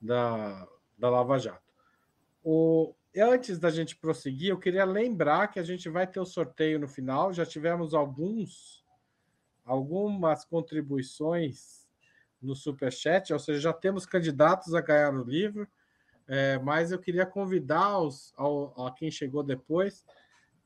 da, 0.00 0.66
da 0.98 1.08
Lava 1.08 1.38
Jato. 1.38 1.72
O, 2.42 2.96
antes 3.20 3.58
da 3.58 3.70
gente 3.70 3.96
prosseguir, 3.96 4.50
eu 4.50 4.58
queria 4.58 4.84
lembrar 4.84 5.48
que 5.48 5.58
a 5.58 5.62
gente 5.62 5.88
vai 5.88 6.06
ter 6.06 6.20
o 6.20 6.26
sorteio 6.26 6.78
no 6.78 6.88
final. 6.88 7.32
Já 7.32 7.46
tivemos 7.46 7.94
alguns 7.94 8.84
algumas 9.68 10.46
contribuições 10.46 11.86
no 12.40 12.56
Superchat, 12.56 13.32
ou 13.32 13.38
seja, 13.38 13.60
já 13.60 13.72
temos 13.72 14.06
candidatos 14.06 14.74
a 14.74 14.80
ganhar 14.80 15.12
o 15.14 15.24
livro, 15.24 15.68
é, 16.26 16.58
mas 16.58 16.90
eu 16.90 16.98
queria 16.98 17.26
convidar 17.26 17.98
os, 17.98 18.32
ao, 18.36 18.86
a 18.86 18.92
quem 18.92 19.10
chegou 19.10 19.42
depois. 19.42 20.06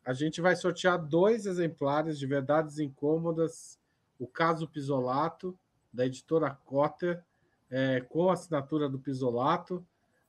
A 0.04 0.12
gente 0.12 0.40
vai 0.40 0.54
sortear 0.54 0.98
dois 0.98 1.46
exemplares 1.46 2.18
de 2.18 2.26
Verdades 2.26 2.78
Incômodas, 2.78 3.78
o 4.18 4.26
caso 4.26 4.68
Pisolato, 4.68 5.58
da 5.92 6.06
editora 6.06 6.50
Cotter, 6.64 7.22
é, 7.70 8.00
com 8.00 8.30
a 8.30 8.34
assinatura 8.34 8.88
do 8.88 8.98
Pisolato. 8.98 9.84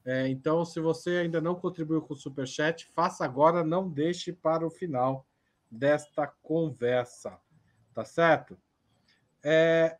É, 0.05 0.27
então, 0.27 0.65
se 0.65 0.79
você 0.79 1.17
ainda 1.17 1.39
não 1.39 1.55
contribuiu 1.55 2.01
com 2.01 2.13
o 2.13 2.17
Superchat, 2.17 2.85
faça 2.87 3.23
agora, 3.23 3.63
não 3.63 3.89
deixe 3.89 4.33
para 4.33 4.65
o 4.65 4.69
final 4.69 5.25
desta 5.71 6.27
conversa. 6.27 7.39
Tá 7.93 8.03
certo? 8.03 8.57
É, 9.41 9.97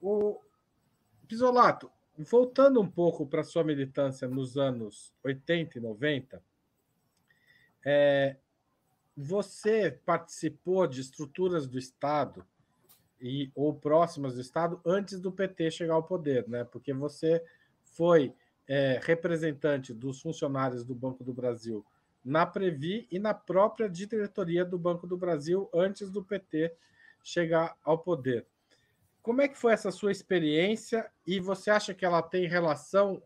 o 0.00 0.40
Pisolato, 1.28 1.90
voltando 2.16 2.80
um 2.80 2.88
pouco 2.88 3.26
para 3.26 3.44
sua 3.44 3.64
militância 3.64 4.26
nos 4.28 4.56
anos 4.56 5.12
80 5.22 5.78
e 5.78 5.80
90, 5.80 6.42
é, 7.84 8.36
você 9.16 9.90
participou 10.04 10.86
de 10.86 11.00
estruturas 11.00 11.66
do 11.66 11.78
Estado 11.78 12.46
e 13.20 13.50
ou 13.54 13.74
próximas 13.74 14.34
do 14.34 14.40
Estado 14.40 14.80
antes 14.84 15.20
do 15.20 15.32
PT 15.32 15.70
chegar 15.70 15.94
ao 15.94 16.02
poder, 16.02 16.46
né? 16.48 16.64
Porque 16.64 16.92
você 16.92 17.42
foi 17.82 18.34
é, 18.68 19.00
representante 19.02 19.94
dos 19.94 20.20
funcionários 20.20 20.84
do 20.84 20.94
Banco 20.94 21.22
do 21.22 21.32
Brasil 21.32 21.84
na 22.24 22.44
Previ 22.44 23.06
e 23.10 23.20
na 23.20 23.32
própria 23.32 23.88
diretoria 23.88 24.64
do 24.64 24.76
Banco 24.76 25.06
do 25.06 25.16
Brasil 25.16 25.70
antes 25.72 26.10
do 26.10 26.24
PT 26.24 26.74
chegar 27.22 27.76
ao 27.84 27.98
poder. 27.98 28.44
Como 29.22 29.40
é 29.40 29.48
que 29.48 29.56
foi 29.56 29.72
essa 29.72 29.92
sua 29.92 30.10
experiência 30.10 31.08
e 31.24 31.38
você 31.38 31.70
acha 31.70 31.94
que 31.94 32.04
ela 32.04 32.22
tem 32.22 32.48
relação 32.48 33.22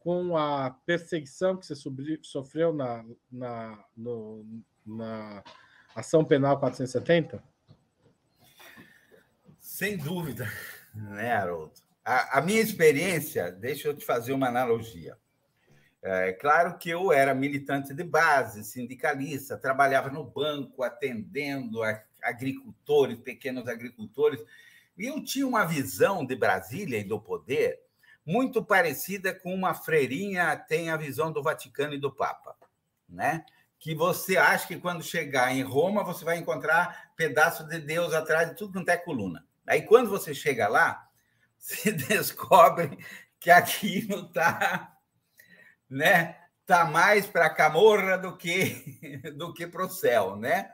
com 0.00 0.36
a 0.36 0.70
perseguição 0.84 1.56
que 1.56 1.66
você 1.66 1.74
sofreu 2.22 2.72
na, 2.72 3.04
na, 3.30 3.84
no, 3.96 4.44
na 4.84 5.44
ação 5.94 6.24
penal 6.24 6.58
470? 6.58 7.42
Sem 9.60 9.96
dúvida, 9.96 10.50
né, 10.92 11.32
Haroldo? 11.32 11.87
A, 12.08 12.38
a, 12.38 12.40
minha 12.40 12.62
experiência, 12.62 13.52
deixa 13.52 13.86
eu 13.86 13.94
te 13.94 14.02
fazer 14.02 14.32
uma 14.32 14.48
analogia. 14.48 15.18
É 16.00 16.32
claro 16.32 16.78
que 16.78 16.88
eu 16.88 17.12
era 17.12 17.34
militante 17.34 17.92
de 17.92 18.02
base, 18.02 18.64
sindicalista, 18.64 19.58
trabalhava 19.58 20.08
no 20.08 20.24
banco, 20.24 20.82
atendendo 20.82 21.80
agricultores, 22.22 23.18
pequenos 23.18 23.68
agricultores, 23.68 24.42
e 24.96 25.04
eu 25.04 25.22
tinha 25.22 25.46
uma 25.46 25.66
visão 25.66 26.24
de 26.24 26.34
Brasília 26.34 26.98
e 26.98 27.04
do 27.04 27.20
poder 27.20 27.78
muito 28.24 28.64
parecida 28.64 29.34
com 29.34 29.54
uma 29.54 29.74
freirinha 29.74 30.56
tem 30.56 30.88
a 30.88 30.96
visão 30.96 31.30
do 31.30 31.42
Vaticano 31.42 31.92
e 31.92 31.98
do 31.98 32.10
Papa, 32.10 32.56
né? 33.06 33.44
Que 33.78 33.94
você 33.94 34.38
acha 34.38 34.66
que 34.66 34.78
quando 34.78 35.02
chegar 35.02 35.54
em 35.54 35.62
Roma 35.62 36.02
você 36.02 36.24
vai 36.24 36.38
encontrar 36.38 37.12
pedaço 37.14 37.68
de 37.68 37.78
Deus 37.78 38.14
atrás 38.14 38.48
de 38.48 38.56
tudo 38.56 38.72
quanto 38.72 38.88
é 38.88 38.96
coluna. 38.96 39.46
Aí, 39.66 39.82
quando 39.82 40.08
você 40.08 40.32
chega 40.32 40.66
lá, 40.66 41.07
se 41.58 41.90
descobre 42.08 42.98
que 43.40 43.50
aquilo 43.50 44.26
está 44.26 44.96
né, 45.88 46.36
tá 46.66 46.84
mais 46.84 47.26
para 47.26 47.50
camorra 47.50 48.16
do 48.16 48.36
que, 48.36 48.98
do 49.36 49.52
que 49.52 49.66
para 49.66 49.84
o 49.84 49.90
céu. 49.90 50.36
Né? 50.36 50.70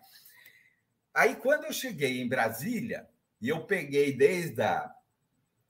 Aí, 1.13 1.37
quando 1.37 1.65
eu 1.65 1.73
cheguei 1.73 2.21
em 2.21 2.29
Brasília, 2.29 3.09
e 3.41 3.49
eu 3.49 3.65
peguei 3.65 4.13
desde 4.17 4.63
a, 4.63 4.93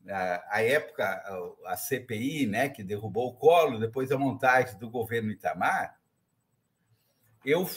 a, 0.08 0.56
a 0.56 0.62
época, 0.62 1.04
a, 1.04 1.72
a 1.72 1.76
CPI, 1.76 2.46
né, 2.46 2.68
que 2.68 2.82
derrubou 2.82 3.28
o 3.28 3.36
colo, 3.36 3.78
depois 3.78 4.10
a 4.12 4.18
montagem 4.18 4.78
do 4.78 4.88
governo 4.90 5.30
Itamar, 5.30 5.98
eu, 7.44 7.68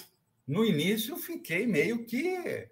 no 0.48 0.64
início, 0.64 1.18
fiquei 1.18 1.68
meio 1.68 2.06
que 2.06 2.70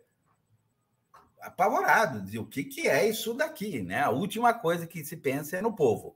apavorado, 1.46 2.22
de 2.22 2.40
o 2.40 2.46
que, 2.46 2.64
que 2.64 2.88
é 2.88 3.08
isso 3.08 3.34
daqui, 3.34 3.82
né? 3.82 4.02
A 4.02 4.10
última 4.10 4.54
coisa 4.54 4.88
que 4.88 5.04
se 5.06 5.18
pensa 5.18 5.58
é 5.58 5.62
no 5.62 5.76
povo. 5.76 6.16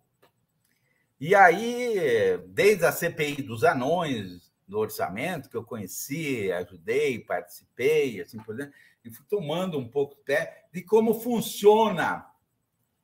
E 1.19 1.35
aí, 1.35 2.37
desde 2.47 2.85
a 2.85 2.91
CPI 2.91 3.41
dos 3.41 3.63
anões, 3.63 4.49
do 4.69 4.77
orçamento, 4.77 5.49
que 5.49 5.57
eu 5.57 5.63
conheci, 5.63 6.51
ajudei, 6.51 7.19
participei, 7.19 8.21
assim 8.21 8.37
por 8.37 8.53
exemplo, 8.53 8.73
e 9.03 9.09
fui 9.09 9.25
tomando 9.27 9.77
um 9.79 9.87
pouco 9.87 10.15
de 10.15 10.21
pé 10.21 10.67
de 10.71 10.83
como 10.83 11.19
funciona 11.19 12.29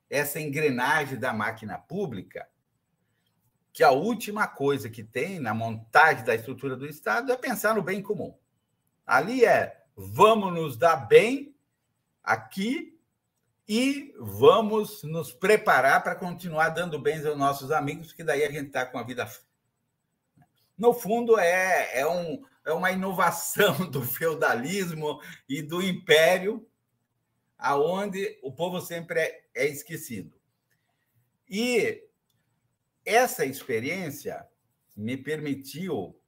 essa 0.08 0.40
engrenagem 0.40 1.18
da 1.18 1.32
máquina 1.32 1.76
pública, 1.76 2.48
que 3.72 3.82
a 3.82 3.90
última 3.90 4.46
coisa 4.46 4.88
que 4.88 5.02
tem 5.02 5.40
na 5.40 5.52
montagem 5.52 6.24
da 6.24 6.34
estrutura 6.34 6.76
do 6.76 6.86
Estado 6.86 7.32
é 7.32 7.36
pensar 7.36 7.74
no 7.74 7.82
bem 7.82 8.00
comum. 8.00 8.34
Ali 9.04 9.44
é 9.44 9.84
vamos 9.96 10.54
nos 10.54 10.76
dar 10.76 10.96
bem 10.96 11.55
aqui 12.26 12.98
e 13.68 14.12
vamos 14.18 15.04
nos 15.04 15.32
preparar 15.32 16.02
para 16.02 16.16
continuar 16.16 16.70
dando 16.70 16.98
bens 16.98 17.24
aos 17.24 17.38
nossos 17.38 17.70
amigos, 17.70 18.12
que 18.12 18.24
daí 18.24 18.44
a 18.44 18.50
gente 18.50 18.66
está 18.66 18.84
com 18.84 18.98
a 18.98 19.04
vida. 19.04 19.28
No 20.76 20.92
fundo, 20.92 21.38
é, 21.38 22.00
é, 22.00 22.06
um, 22.06 22.42
é 22.64 22.72
uma 22.72 22.90
inovação 22.90 23.74
do 23.90 24.02
feudalismo 24.02 25.20
e 25.48 25.62
do 25.62 25.80
império, 25.80 26.68
aonde 27.56 28.38
o 28.42 28.52
povo 28.52 28.80
sempre 28.80 29.20
é, 29.20 29.44
é 29.54 29.66
esquecido. 29.66 30.36
E 31.48 32.04
essa 33.04 33.46
experiência 33.46 34.46
me 34.96 35.16
permitiu, 35.16 36.18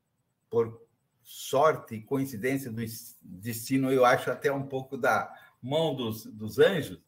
por 0.49 0.87
sorte 1.23 1.97
e 1.97 2.03
coincidência 2.03 2.71
do 2.71 2.83
destino, 3.21 3.93
eu 3.93 4.05
acho 4.05 4.31
até 4.31 4.51
um 4.51 4.67
pouco 4.67 4.97
da, 4.97 5.31
mão 5.63 5.95
dos, 5.95 6.25
dos 6.27 6.59
anjos, 6.59 7.01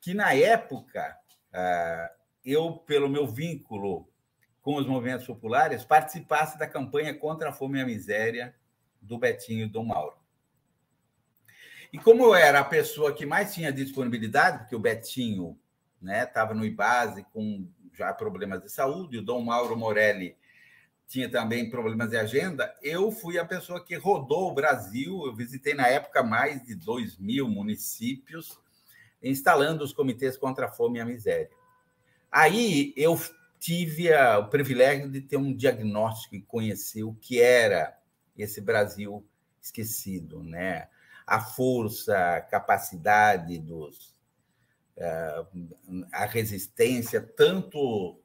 que 0.00 0.14
na 0.14 0.32
época, 0.34 1.16
ah, 1.52 2.10
eu, 2.44 2.72
pelo 2.72 3.08
meu 3.08 3.26
vínculo 3.26 4.08
com 4.62 4.76
os 4.76 4.86
movimentos 4.86 5.26
populares, 5.26 5.84
participasse 5.84 6.58
da 6.58 6.66
campanha 6.66 7.14
contra 7.14 7.50
a 7.50 7.52
fome 7.52 7.78
e 7.78 7.82
a 7.82 7.86
miséria 7.86 8.54
do 9.00 9.18
Betinho 9.18 9.66
e 9.66 9.68
do 9.68 9.82
Mauro. 9.84 10.16
E 11.92 11.98
como 11.98 12.24
eu 12.24 12.34
era 12.34 12.60
a 12.60 12.64
pessoa 12.64 13.14
que 13.14 13.24
mais 13.24 13.54
tinha 13.54 13.72
disponibilidade, 13.72 14.58
porque 14.58 14.74
o 14.74 14.80
Betinho 14.80 15.56
né? 16.00 16.24
Estava 16.24 16.54
no 16.54 16.64
IBASE 16.64 17.24
com 17.32 17.68
já 17.92 18.12
problemas 18.12 18.62
de 18.62 18.70
saúde, 18.70 19.18
o 19.18 19.22
Dom 19.22 19.40
Mauro 19.40 19.76
Morelli 19.76 20.36
tinha 21.08 21.30
também 21.30 21.70
problemas 21.70 22.10
de 22.10 22.16
agenda. 22.16 22.74
Eu 22.82 23.10
fui 23.10 23.38
a 23.38 23.44
pessoa 23.44 23.84
que 23.84 23.94
rodou 23.94 24.50
o 24.50 24.54
Brasil, 24.54 25.24
eu 25.24 25.34
visitei 25.34 25.74
na 25.74 25.86
época 25.86 26.22
mais 26.22 26.62
de 26.64 26.74
2 26.74 27.18
mil 27.18 27.48
municípios, 27.48 28.58
instalando 29.22 29.84
os 29.84 29.92
comitês 29.92 30.36
contra 30.36 30.66
a 30.66 30.70
fome 30.70 30.98
e 30.98 31.02
a 31.02 31.04
miséria. 31.04 31.50
Aí 32.30 32.92
eu 32.96 33.18
tive 33.58 34.12
a, 34.12 34.38
o 34.38 34.48
privilégio 34.48 35.10
de 35.10 35.20
ter 35.20 35.36
um 35.36 35.54
diagnóstico 35.54 36.34
e 36.34 36.42
conhecer 36.42 37.02
o 37.02 37.14
que 37.14 37.40
era 37.40 37.96
esse 38.36 38.60
Brasil 38.60 39.26
esquecido, 39.60 40.42
né? 40.42 40.88
A 41.26 41.40
força, 41.40 42.36
a 42.36 42.40
capacidade 42.40 43.58
dos 43.58 44.14
eh, 44.96 45.46
a 46.12 46.24
resistência 46.24 47.20
tanto 47.20 48.18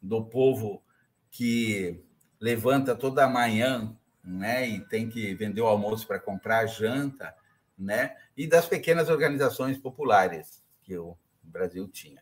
do 0.00 0.24
povo 0.24 0.82
que 1.30 2.04
levanta 2.42 2.96
toda 2.96 3.28
manhã, 3.28 3.96
né, 4.22 4.68
e 4.68 4.80
tem 4.80 5.08
que 5.08 5.32
vender 5.32 5.60
o 5.60 5.66
almoço 5.66 6.04
para 6.08 6.18
comprar 6.18 6.58
a 6.58 6.66
janta, 6.66 7.32
né, 7.78 8.16
e 8.36 8.48
das 8.48 8.66
pequenas 8.66 9.08
organizações 9.08 9.78
populares 9.78 10.60
que 10.82 10.98
o 10.98 11.16
Brasil 11.40 11.86
tinha. 11.86 12.20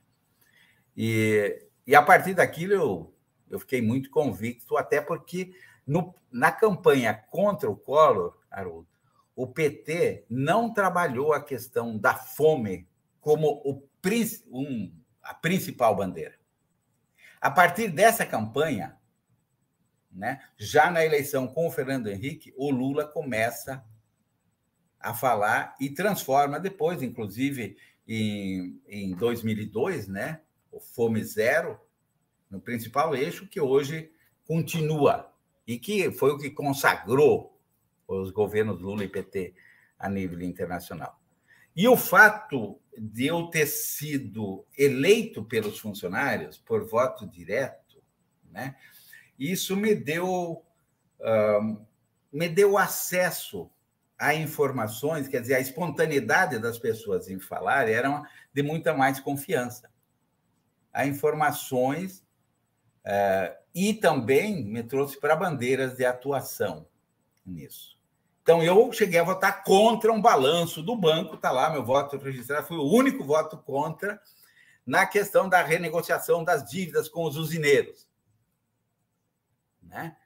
E, 0.95 1.66
e 1.87 1.95
a 1.95 2.03
partir 2.03 2.35
daquilo 2.35 2.75
eu, 2.75 3.14
eu 3.49 3.59
fiquei 3.59 3.81
muito 3.81 4.11
convicto, 4.11 4.77
até 4.77 5.01
porque 5.01 5.55
no, 5.87 6.14
na 6.31 6.53
campanha 6.53 7.14
contra 7.14 7.71
o 7.71 7.77
Collor, 7.77 8.37
Haroldo, 8.51 8.89
o 9.35 9.47
PT 9.47 10.27
não 10.29 10.71
trabalhou 10.71 11.33
a 11.33 11.43
questão 11.43 11.97
da 11.97 12.14
fome 12.14 12.87
como 13.23 13.62
o, 13.64 13.83
um, 14.53 14.93
a 15.23 15.33
principal 15.33 15.97
bandeira. 15.97 16.35
A 17.41 17.51
partir 17.51 17.89
dessa 17.89 18.27
campanha, 18.27 19.00
né, 20.11 20.41
já 20.57 20.91
na 20.91 21.05
eleição 21.05 21.47
com 21.47 21.67
o 21.67 21.71
Fernando 21.71 22.09
Henrique, 22.09 22.53
o 22.57 22.71
Lula 22.71 23.07
começa 23.07 23.85
a 24.99 25.15
falar 25.15 25.77
e 25.81 25.89
transforma 25.89 26.59
depois, 26.59 27.03
inclusive 27.03 27.77
em, 28.07 28.81
em 28.87 29.15
2002, 29.15 30.09
né, 30.09 30.41
o 30.71 30.81
Fome 30.81 31.23
Zero, 31.25 31.79
no 32.51 32.61
principal 32.61 33.15
eixo, 33.15 33.47
que 33.47 33.61
hoje 33.61 34.13
continua 34.45 35.33
e 35.67 35.79
que 35.79 36.11
foi 36.11 36.33
o 36.33 36.39
que 36.39 36.51
consagrou 36.51 37.57
os 38.09 38.31
governos 38.33 38.81
Lula 38.81 39.05
e 39.05 39.09
PT 39.09 39.55
a 39.99 40.09
nível 40.09 40.41
internacional. 40.43 41.21
E 41.77 41.87
o 41.87 41.97
fato 41.97 42.81
de 42.99 43.27
eu 43.27 43.47
ter 43.47 43.67
sido 43.67 44.67
eleito 44.77 45.45
pelos 45.45 45.79
funcionários 45.79 46.59
por 46.59 46.85
voto 46.85 47.27
direto, 47.27 48.03
né, 48.51 48.77
isso 49.41 49.74
me 49.74 49.95
deu, 49.95 50.62
uh, 51.20 51.86
me 52.30 52.49
deu 52.49 52.76
acesso 52.76 53.70
a 54.18 54.34
informações, 54.34 55.26
quer 55.28 55.41
dizer, 55.41 55.55
a 55.55 55.61
espontaneidade 55.61 56.59
das 56.59 56.78
pessoas 56.78 57.26
em 57.28 57.41
falar 57.41 57.88
era 57.88 58.22
de 58.53 58.62
muita 58.62 58.93
mais 58.93 59.18
confiança. 59.18 59.91
A 60.93 61.07
informações 61.07 62.22
uh, 63.07 63.57
e 63.74 63.95
também 63.95 64.62
me 64.62 64.82
trouxe 64.82 65.18
para 65.18 65.34
bandeiras 65.34 65.97
de 65.97 66.05
atuação 66.05 66.86
nisso. 67.47 67.99
Então, 68.43 68.62
eu 68.62 68.93
cheguei 68.93 69.18
a 69.18 69.24
votar 69.24 69.64
contra 69.64 70.12
um 70.12 70.20
balanço 70.20 70.82
do 70.82 70.95
banco, 70.97 71.36
está 71.36 71.51
lá 71.51 71.70
meu 71.70 71.84
voto 71.84 72.18
registrado, 72.18 72.66
foi 72.66 72.76
o 72.76 72.93
único 72.93 73.24
voto 73.24 73.57
contra 73.57 74.20
na 74.84 75.07
questão 75.07 75.49
da 75.49 75.62
renegociação 75.62 76.45
das 76.45 76.68
dívidas 76.68 77.09
com 77.09 77.24
os 77.24 77.36
usineiros. 77.36 78.10
Né? 79.91 80.16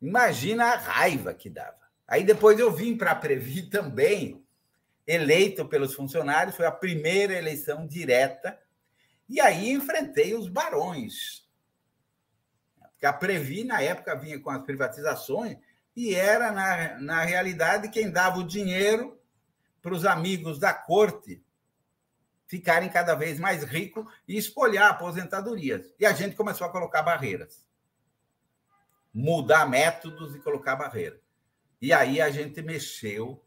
Imagina 0.00 0.66
a 0.66 0.76
raiva 0.76 1.34
que 1.34 1.48
dava. 1.50 1.80
Aí 2.06 2.22
depois 2.22 2.58
eu 2.58 2.70
vim 2.70 2.96
para 2.96 3.12
a 3.12 3.16
Previ 3.16 3.62
também, 3.70 4.44
eleito 5.06 5.66
pelos 5.66 5.94
funcionários, 5.94 6.54
foi 6.54 6.66
a 6.66 6.72
primeira 6.72 7.34
eleição 7.34 7.86
direta, 7.86 8.58
e 9.28 9.40
aí 9.40 9.70
enfrentei 9.70 10.34
os 10.34 10.48
barões. 10.48 11.48
Porque 12.92 13.06
a 13.06 13.12
Previ, 13.12 13.64
na 13.64 13.80
época, 13.80 14.14
vinha 14.14 14.38
com 14.38 14.50
as 14.50 14.62
privatizações, 14.62 15.56
e 15.96 16.14
era, 16.14 16.52
na, 16.52 16.98
na 17.00 17.22
realidade, 17.22 17.88
quem 17.88 18.10
dava 18.10 18.38
o 18.38 18.46
dinheiro 18.46 19.18
para 19.80 19.94
os 19.94 20.04
amigos 20.04 20.58
da 20.58 20.72
corte 20.72 21.42
ficarem 22.46 22.88
cada 22.88 23.14
vez 23.14 23.38
mais 23.38 23.62
ricos 23.64 24.04
e 24.26 24.36
espolhar 24.36 24.90
aposentadorias. 24.90 25.94
E 25.98 26.04
a 26.04 26.12
gente 26.12 26.36
começou 26.36 26.66
a 26.66 26.70
colocar 26.70 27.02
barreiras. 27.02 27.64
Mudar 29.12 29.68
métodos 29.68 30.34
e 30.34 30.40
colocar 30.40 30.76
barreiras. 30.76 31.20
E 31.80 31.92
aí 31.92 32.20
a 32.20 32.30
gente 32.30 32.62
mexeu 32.62 33.42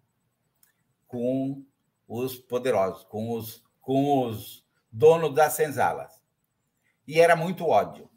com 1.07 1.63
os 2.07 2.35
poderosos, 2.35 3.03
com 3.05 3.31
os, 3.31 3.63
com 3.79 4.27
os 4.27 4.65
donos 4.91 5.33
das 5.33 5.53
senzalas. 5.53 6.21
E 7.07 7.19
era 7.19 7.35
muito 7.35 7.67
ódio. 7.67 8.09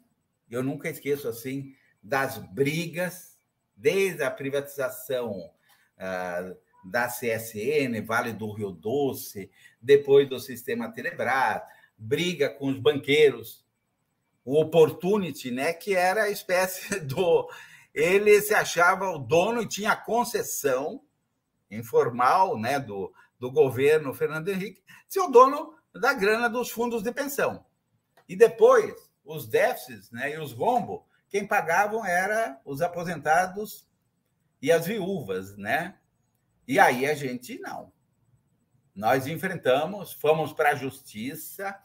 Eu 0.49 0.63
nunca 0.63 0.89
esqueço 0.89 1.27
assim 1.27 1.75
das 2.01 2.37
brigas 2.37 3.37
desde 3.75 4.23
a 4.23 4.31
privatização 4.31 5.51
ah, 5.97 6.53
da 6.83 7.07
CSN, 7.07 8.01
Vale 8.05 8.33
do 8.33 8.51
Rio 8.51 8.71
Doce, 8.71 9.51
depois 9.81 10.27
do 10.27 10.39
sistema 10.39 10.91
Telebrás, 10.91 11.61
briga 11.97 12.49
com 12.49 12.69
os 12.69 12.79
banqueiros, 12.79 13.65
o 14.47 14.61
Opportunity, 14.61 15.51
né, 15.51 15.73
que 15.73 15.93
era 15.93 16.23
a 16.23 16.29
espécie 16.29 16.97
do. 17.03 17.49
Ele 17.93 18.41
se 18.41 18.53
achava 18.53 19.09
o 19.09 19.17
dono 19.17 19.61
e 19.61 19.67
tinha 19.67 19.93
concessão 19.93 21.01
informal 21.69 22.57
né, 22.57 22.79
do, 22.79 23.13
do 23.37 23.51
governo 23.51 24.13
Fernando 24.13 24.47
Henrique, 24.47 24.81
ser 25.05 25.19
o 25.19 25.27
dono 25.27 25.75
da 25.93 26.13
grana 26.13 26.49
dos 26.49 26.71
fundos 26.71 27.03
de 27.03 27.11
pensão. 27.11 27.65
E 28.29 28.37
depois, 28.37 28.95
os 29.25 29.49
déficits 29.49 30.09
né, 30.11 30.33
e 30.33 30.39
os 30.39 30.53
rombos 30.53 31.01
quem 31.29 31.45
pagavam 31.45 32.05
era 32.05 32.57
os 32.63 32.81
aposentados 32.81 33.85
e 34.61 34.71
as 34.71 34.85
viúvas, 34.85 35.57
né? 35.57 35.97
E 36.65 36.79
aí 36.79 37.05
a 37.05 37.13
gente 37.13 37.59
não. 37.59 37.91
Nós 38.95 39.27
enfrentamos, 39.27 40.13
fomos 40.13 40.53
para 40.53 40.69
a 40.69 40.75
justiça, 40.75 41.77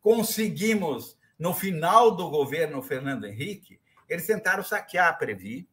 conseguimos, 0.00 1.15
no 1.38 1.52
final 1.52 2.14
do 2.14 2.30
governo 2.30 2.82
Fernando 2.82 3.26
Henrique, 3.26 3.80
eles 4.08 4.26
tentaram 4.26 4.62
saquear 4.62 5.08
a 5.08 5.12
Previ 5.12 5.68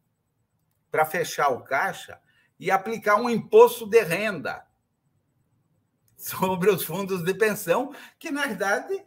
para 0.90 1.06
fechar 1.06 1.48
o 1.48 1.62
caixa 1.62 2.20
e 2.58 2.70
aplicar 2.70 3.16
um 3.16 3.28
imposto 3.28 3.86
de 3.86 4.02
renda 4.02 4.64
sobre 6.16 6.70
os 6.70 6.84
fundos 6.84 7.24
de 7.24 7.34
pensão, 7.34 7.94
que 8.18 8.30
na 8.30 8.46
verdade 8.46 9.04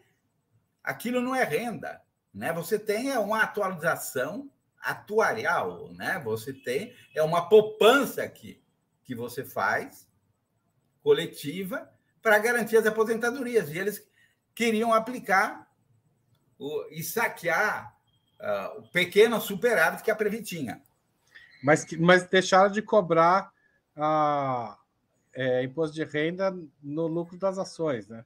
aquilo 0.83 1.21
não 1.21 1.35
é 1.35 1.43
renda, 1.43 2.01
né? 2.33 2.51
Você 2.53 2.77
tem 2.77 3.11
é 3.11 3.19
uma 3.19 3.41
atualização 3.41 4.49
atuarial, 4.79 5.91
né? 5.93 6.19
Você 6.23 6.53
tem 6.53 6.93
é 7.15 7.21
uma 7.21 7.47
poupança 7.49 8.23
aqui 8.23 8.61
que 9.03 9.15
você 9.15 9.43
faz 9.43 10.07
coletiva 11.01 11.89
para 12.21 12.39
garantir 12.39 12.77
as 12.77 12.85
aposentadorias. 12.85 13.69
E 13.69 13.77
eles 13.77 14.05
queriam 14.53 14.93
aplicar 14.93 15.66
o, 16.57 16.85
e 16.89 17.03
saquear 17.03 17.95
uh, 18.39 18.79
o 18.79 18.87
pequeno 18.89 19.39
superávit 19.41 20.03
que 20.03 20.11
a 20.11 20.15
Previ 20.15 20.41
tinha. 20.41 20.81
Mas, 21.63 21.85
mas 21.93 22.27
deixaram 22.27 22.71
de 22.71 22.81
cobrar 22.81 23.51
uh, 23.95 24.75
é, 25.33 25.63
imposto 25.63 25.95
de 25.95 26.03
renda 26.03 26.55
no 26.81 27.07
lucro 27.07 27.37
das 27.37 27.57
ações, 27.57 28.07
né? 28.07 28.25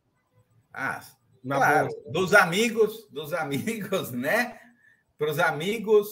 Ah, 0.73 1.03
na 1.43 1.57
claro, 1.57 1.87
bolsa. 1.87 2.11
dos 2.11 2.33
amigos, 2.33 3.07
dos 3.09 3.33
amigos, 3.35 4.11
né? 4.11 4.59
Para 5.17 5.31
os 5.31 5.39
amigos, 5.39 6.07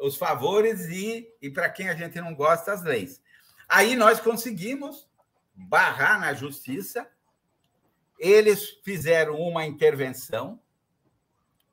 os 0.00 0.16
favores 0.16 0.86
e, 0.86 1.28
e 1.40 1.50
para 1.50 1.68
quem 1.68 1.88
a 1.90 1.94
gente 1.94 2.20
não 2.20 2.34
gosta, 2.34 2.72
as 2.72 2.82
leis. 2.82 3.20
Aí 3.68 3.94
nós 3.94 4.20
conseguimos 4.20 5.08
barrar 5.54 6.18
na 6.18 6.32
justiça, 6.32 7.06
eles 8.18 8.70
fizeram 8.82 9.38
uma 9.38 9.66
intervenção, 9.66 10.60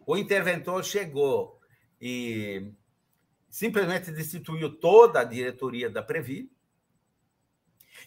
o 0.10 0.18
interventor 0.18 0.84
chegou 0.84 1.60
e 2.02 2.72
simplesmente 3.48 4.12
destituiu 4.12 4.76
toda 4.80 5.20
a 5.20 5.24
diretoria 5.24 5.88
da 5.88 6.02
Previ, 6.02 6.52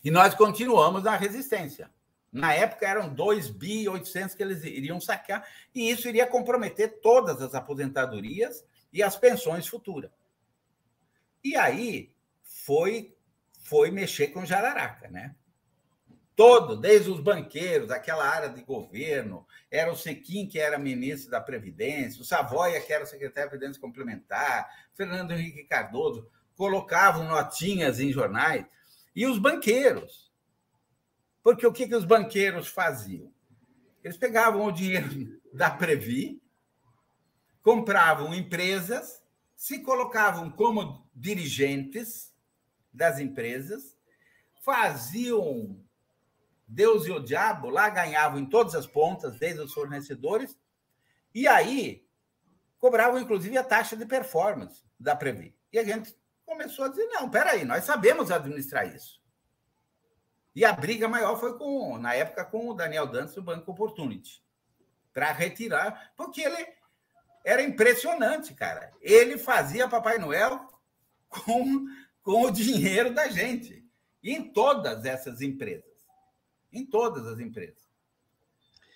e 0.02 0.10
nós 0.10 0.34
continuamos 0.34 1.04
na 1.04 1.14
resistência. 1.14 1.88
Na 2.32 2.54
época 2.54 2.88
eram 2.88 3.08
2 3.14 3.50
bi 3.50 3.88
800 3.88 4.34
que 4.34 4.42
eles 4.42 4.64
iriam 4.64 5.00
saquear, 5.00 5.46
e 5.72 5.90
isso 5.90 6.08
iria 6.08 6.26
comprometer 6.26 7.00
todas 7.00 7.40
as 7.40 7.54
aposentadorias 7.54 8.64
e 8.92 9.00
as 9.00 9.16
pensões 9.16 9.68
futuras. 9.68 10.10
E 11.44 11.54
aí 11.54 12.12
foi 12.42 13.14
foi 13.58 13.92
mexer 13.92 14.28
com 14.28 14.44
jararaca, 14.44 15.08
né? 15.08 15.36
Todo, 16.34 16.76
desde 16.76 17.10
os 17.10 17.20
banqueiros, 17.20 17.90
aquela 17.90 18.26
área 18.26 18.48
de 18.48 18.62
governo, 18.62 19.46
era 19.70 19.92
o 19.92 19.96
Sequim, 19.96 20.46
que 20.46 20.58
era 20.58 20.78
ministro 20.78 21.30
da 21.30 21.40
Previdência, 21.40 22.20
o 22.20 22.24
Savoia, 22.24 22.80
que 22.80 22.92
era 22.92 23.06
secretário 23.06 23.50
de 23.50 23.56
Previdência 23.56 23.80
Complementar, 23.80 24.68
Fernando 24.94 25.32
Henrique 25.32 25.64
Cardoso, 25.64 26.28
colocavam 26.56 27.24
notinhas 27.24 28.00
em 28.00 28.12
jornais, 28.12 28.64
e 29.14 29.26
os 29.26 29.38
banqueiros. 29.38 30.32
Porque 31.42 31.66
o 31.66 31.72
que, 31.72 31.88
que 31.88 31.94
os 31.94 32.04
banqueiros 32.04 32.68
faziam? 32.68 33.32
Eles 34.02 34.16
pegavam 34.16 34.64
o 34.64 34.72
dinheiro 34.72 35.40
da 35.52 35.70
Previ, 35.70 36.40
compravam 37.62 38.34
empresas, 38.34 39.22
se 39.54 39.80
colocavam 39.80 40.50
como 40.50 41.08
dirigentes 41.14 42.34
das 42.92 43.18
empresas, 43.18 43.96
faziam 44.60 45.80
Deus 46.72 47.06
e 47.06 47.10
o 47.10 47.20
diabo, 47.20 47.68
lá 47.68 47.90
ganhavam 47.90 48.38
em 48.38 48.46
todas 48.46 48.74
as 48.74 48.86
pontas, 48.86 49.38
desde 49.38 49.60
os 49.60 49.74
fornecedores, 49.74 50.58
e 51.34 51.46
aí 51.46 52.06
cobravam 52.78 53.20
inclusive 53.20 53.56
a 53.58 53.64
taxa 53.64 53.94
de 53.94 54.06
performance 54.06 54.82
da 54.98 55.14
Previ. 55.14 55.54
E 55.70 55.78
a 55.78 55.84
gente 55.84 56.16
começou 56.46 56.86
a 56.86 56.88
dizer: 56.88 57.06
não, 57.08 57.28
peraí, 57.28 57.64
nós 57.64 57.84
sabemos 57.84 58.30
administrar 58.30 58.86
isso. 58.86 59.20
E 60.54 60.64
a 60.64 60.72
briga 60.72 61.08
maior 61.08 61.38
foi 61.38 61.58
com, 61.58 61.98
na 61.98 62.14
época, 62.14 62.44
com 62.44 62.70
o 62.70 62.74
Daniel 62.74 63.06
Dantas 63.06 63.34
do 63.34 63.42
Banco 63.42 63.70
Opportunity, 63.70 64.42
para 65.12 65.30
retirar, 65.30 66.12
porque 66.16 66.40
ele 66.40 66.66
era 67.44 67.62
impressionante, 67.62 68.54
cara. 68.54 68.92
Ele 69.00 69.36
fazia 69.36 69.88
Papai 69.88 70.18
Noel 70.18 70.68
com, 71.28 71.86
com 72.22 72.42
o 72.44 72.50
dinheiro 72.50 73.12
da 73.12 73.28
gente, 73.28 73.86
em 74.22 74.52
todas 74.52 75.04
essas 75.04 75.42
empresas 75.42 75.91
em 76.72 76.84
todas 76.86 77.26
as 77.26 77.38
empresas. 77.38 77.90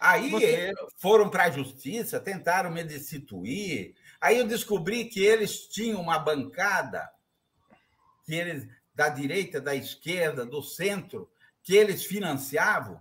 Aí 0.00 0.30
Você... 0.30 0.72
foram 0.96 1.30
para 1.30 1.44
a 1.44 1.50
justiça, 1.50 2.20
tentaram 2.20 2.70
me 2.70 2.84
destituir. 2.84 3.94
Aí 4.20 4.38
eu 4.38 4.46
descobri 4.46 5.06
que 5.06 5.24
eles 5.24 5.66
tinham 5.68 6.00
uma 6.00 6.18
bancada, 6.18 7.08
que 8.24 8.34
eles 8.34 8.68
da 8.94 9.10
direita, 9.10 9.60
da 9.60 9.74
esquerda, 9.74 10.46
do 10.46 10.62
centro, 10.62 11.30
que 11.62 11.74
eles 11.74 12.04
financiavam, 12.04 12.98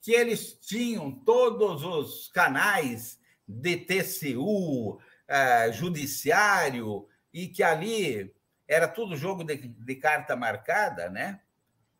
que 0.00 0.12
eles 0.12 0.52
tinham 0.52 1.10
todos 1.10 1.82
os 1.82 2.28
canais 2.28 3.18
de 3.46 3.78
TCU, 3.78 5.00
eh, 5.26 5.72
judiciário, 5.72 7.08
e 7.32 7.48
que 7.48 7.64
ali 7.64 8.32
era 8.68 8.86
tudo 8.86 9.16
jogo 9.16 9.42
de, 9.42 9.56
de 9.56 9.96
carta 9.96 10.36
marcada, 10.36 11.10
né? 11.10 11.40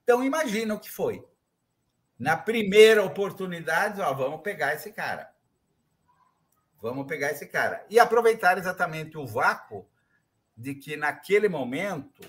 Então 0.05 0.23
imagina 0.23 0.75
o 0.75 0.81
que 0.81 0.91
foi. 0.91 1.25
Na 2.19 2.37
primeira 2.37 3.05
oportunidade, 3.05 4.01
ó, 4.01 4.13
vamos 4.13 4.41
pegar 4.41 4.75
esse 4.75 4.91
cara. 4.91 5.33
Vamos 6.81 7.07
pegar 7.07 7.31
esse 7.31 7.47
cara. 7.47 7.87
E 7.89 8.01
aproveitar 8.01 8.59
exatamente 8.59 9.17
o 9.17 9.27
vácuo 9.27 9.89
de 10.57 10.75
que, 10.75 10.97
naquele 10.97 11.49
momento, 11.49 12.29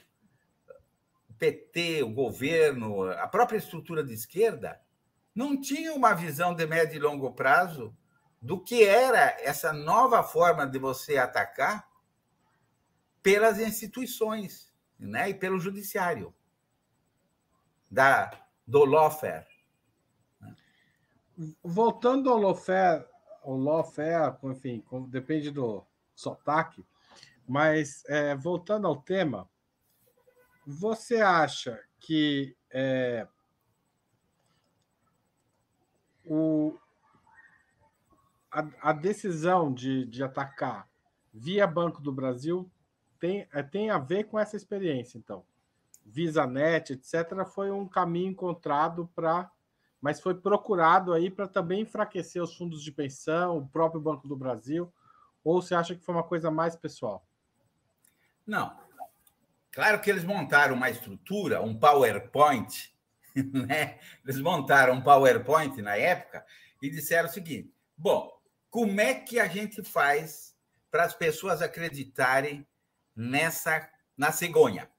o 1.27 1.33
PT, 1.33 2.03
o 2.03 2.13
governo, 2.13 3.09
a 3.11 3.27
própria 3.27 3.57
estrutura 3.57 4.03
de 4.03 4.13
esquerda, 4.13 4.79
não 5.33 5.59
tinha 5.59 5.93
uma 5.93 6.13
visão 6.13 6.53
de 6.53 6.67
médio 6.67 6.97
e 6.97 6.99
longo 6.99 7.31
prazo 7.33 7.95
do 8.39 8.61
que 8.63 8.83
era 8.83 9.35
essa 9.41 9.73
nova 9.73 10.21
forma 10.21 10.67
de 10.67 10.77
você 10.77 11.17
atacar 11.17 11.89
pelas 13.23 13.59
instituições 13.59 14.71
né? 14.99 15.29
e 15.29 15.33
pelo 15.33 15.59
judiciário 15.59 16.33
da, 17.89 18.31
do 18.65 18.85
lawfare 18.85 19.48
voltando 21.63 22.29
ao 22.29 22.37
Lofé, 22.37 23.07
o 23.43 23.55
Lofé, 23.55 24.15
enfim, 24.43 24.83
depende 25.07 25.51
do 25.51 25.85
sotaque, 26.13 26.85
mas 27.47 28.03
é, 28.07 28.35
voltando 28.35 28.85
ao 28.87 28.97
tema, 28.97 29.49
você 30.67 31.21
acha 31.21 31.81
que 31.99 32.55
é, 32.69 33.25
o, 36.25 36.77
a, 38.51 38.67
a, 38.81 38.93
decisão 38.93 39.73
de, 39.73 40.05
de 40.05 40.23
atacar 40.23 40.87
via 41.33 41.65
Banco 41.65 42.01
do 42.01 42.11
Brasil 42.11 42.69
tem, 43.19 43.47
é, 43.51 43.63
tem 43.63 43.89
a 43.89 43.97
ver 43.97 44.25
com 44.25 44.37
essa 44.37 44.55
experiência, 44.55 45.17
então? 45.17 45.45
VisaNet, 46.05 46.93
etc., 46.93 47.45
foi 47.45 47.71
um 47.71 47.87
caminho 47.87 48.31
encontrado 48.31 49.09
para 49.15 49.49
mas 50.01 50.19
foi 50.21 50.33
procurado 50.33 51.13
aí 51.13 51.29
para 51.29 51.47
também 51.47 51.81
enfraquecer 51.81 52.41
os 52.41 52.55
fundos 52.55 52.83
de 52.83 52.91
pensão, 52.91 53.57
o 53.57 53.67
próprio 53.67 54.01
Banco 54.01 54.27
do 54.27 54.35
Brasil, 54.35 54.91
ou 55.43 55.61
você 55.61 55.75
acha 55.75 55.95
que 55.95 56.03
foi 56.03 56.15
uma 56.15 56.23
coisa 56.23 56.49
mais 56.49 56.75
pessoal? 56.75 57.25
Não. 58.45 58.75
Claro 59.71 59.99
que 60.01 60.09
eles 60.09 60.23
montaram 60.23 60.75
uma 60.75 60.89
estrutura, 60.89 61.61
um 61.61 61.77
PowerPoint, 61.77 62.93
né? 63.35 63.99
Eles 64.23 64.39
montaram 64.39 64.93
um 64.93 65.01
PowerPoint 65.01 65.81
na 65.81 65.95
época 65.95 66.45
e 66.81 66.89
disseram 66.89 67.29
o 67.29 67.31
seguinte: 67.31 67.73
bom, 67.95 68.31
como 68.69 68.99
é 68.99 69.13
que 69.13 69.39
a 69.39 69.47
gente 69.47 69.83
faz 69.83 70.55
para 70.89 71.03
as 71.03 71.13
pessoas 71.13 71.61
acreditarem 71.61 72.67
nessa 73.15 73.87
na 74.17 74.31
cegonha? 74.31 74.89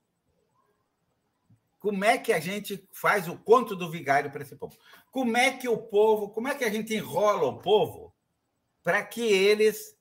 Como 1.80 2.04
é 2.04 2.18
que 2.18 2.30
a 2.30 2.38
gente 2.38 2.86
faz 2.92 3.26
o 3.26 3.38
conto 3.38 3.74
do 3.74 3.90
vigário 3.90 4.30
para 4.30 4.42
esse 4.42 4.54
povo? 4.54 4.76
Como 5.10 5.34
é 5.34 5.50
que 5.56 5.66
o 5.66 5.78
povo, 5.78 6.28
como 6.28 6.46
é 6.46 6.54
que 6.54 6.62
a 6.62 6.70
gente 6.70 6.94
enrola 6.94 7.46
o 7.46 7.58
povo 7.58 8.14
para 8.82 9.02
que 9.02 9.22
eles 9.22 9.98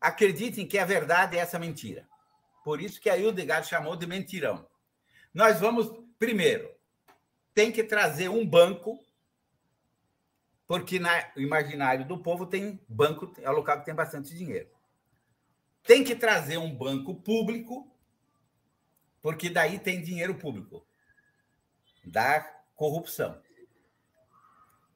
acreditem 0.00 0.66
que 0.66 0.76
a 0.76 0.84
verdade 0.84 1.38
é 1.38 1.40
essa 1.40 1.60
mentira? 1.60 2.08
Por 2.64 2.82
isso 2.82 3.00
que 3.00 3.08
a 3.08 3.16
Hildegard 3.16 3.68
chamou 3.68 3.94
de 3.94 4.04
mentirão. 4.04 4.66
Nós 5.32 5.60
vamos, 5.60 5.88
primeiro, 6.18 6.68
tem 7.54 7.70
que 7.70 7.84
trazer 7.84 8.28
um 8.28 8.44
banco, 8.44 8.98
porque 10.66 10.98
no 10.98 11.08
imaginário 11.36 12.04
do 12.04 12.18
povo 12.18 12.46
tem 12.46 12.80
banco, 12.88 13.32
é 13.40 13.48
local 13.48 13.78
que 13.78 13.86
tem 13.86 13.94
bastante 13.94 14.34
dinheiro. 14.34 14.68
Tem 15.84 16.02
que 16.02 16.16
trazer 16.16 16.56
um 16.56 16.74
banco 16.74 17.14
público, 17.14 17.88
porque 19.22 19.48
daí 19.48 19.78
tem 19.78 20.02
dinheiro 20.02 20.34
público 20.34 20.84
da 22.06 22.40
corrupção. 22.74 23.40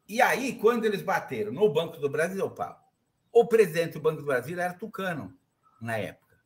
E 0.09 0.23
aí, 0.23 0.59
quando 0.59 0.85
eles 0.85 1.03
bateram 1.03 1.53
no 1.53 1.73
Banco 1.73 1.99
do 1.99 2.09
Brasil, 2.09 2.49
Paulo, 2.51 2.77
o 3.33 3.47
presidente 3.47 3.95
do 3.95 4.01
Banco 4.01 4.21
do 4.21 4.27
Brasil 4.27 4.59
era 4.59 4.75
tucano 4.75 5.37
na 5.81 5.97
época. 5.97 6.37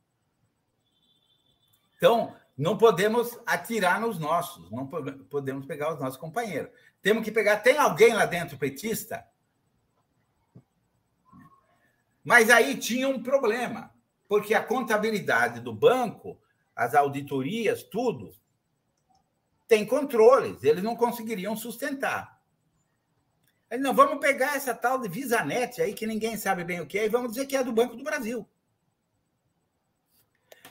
Então, 1.96 2.36
não 2.56 2.76
podemos 2.76 3.38
atirar 3.46 4.00
nos 4.00 4.18
nossos, 4.18 4.70
não 4.70 4.86
podemos 4.86 5.66
pegar 5.66 5.92
os 5.92 6.00
nossos 6.00 6.18
companheiros. 6.18 6.70
Temos 7.02 7.24
que 7.24 7.32
pegar. 7.32 7.58
Tem 7.58 7.78
alguém 7.78 8.14
lá 8.14 8.26
dentro 8.26 8.58
petista? 8.58 9.26
Mas 12.22 12.48
aí 12.48 12.76
tinha 12.78 13.08
um 13.08 13.22
problema, 13.22 13.92
porque 14.26 14.54
a 14.54 14.64
contabilidade 14.64 15.60
do 15.60 15.72
banco, 15.72 16.38
as 16.74 16.94
auditorias, 16.94 17.82
tudo, 17.82 18.34
tem 19.74 19.84
controles, 19.84 20.62
eles 20.62 20.84
não 20.84 20.94
conseguiriam 20.94 21.56
sustentar. 21.56 22.40
Aí, 23.68 23.76
não, 23.76 23.92
vamos 23.92 24.20
pegar 24.20 24.54
essa 24.54 24.72
tal 24.72 25.00
de 25.00 25.08
VisaNet 25.08 25.82
aí, 25.82 25.92
que 25.92 26.06
ninguém 26.06 26.36
sabe 26.36 26.62
bem 26.62 26.80
o 26.80 26.86
que 26.86 26.96
é, 26.96 27.06
e 27.06 27.08
vamos 27.08 27.32
dizer 27.32 27.46
que 27.46 27.56
é 27.56 27.64
do 27.64 27.72
Banco 27.72 27.96
do 27.96 28.04
Brasil. 28.04 28.48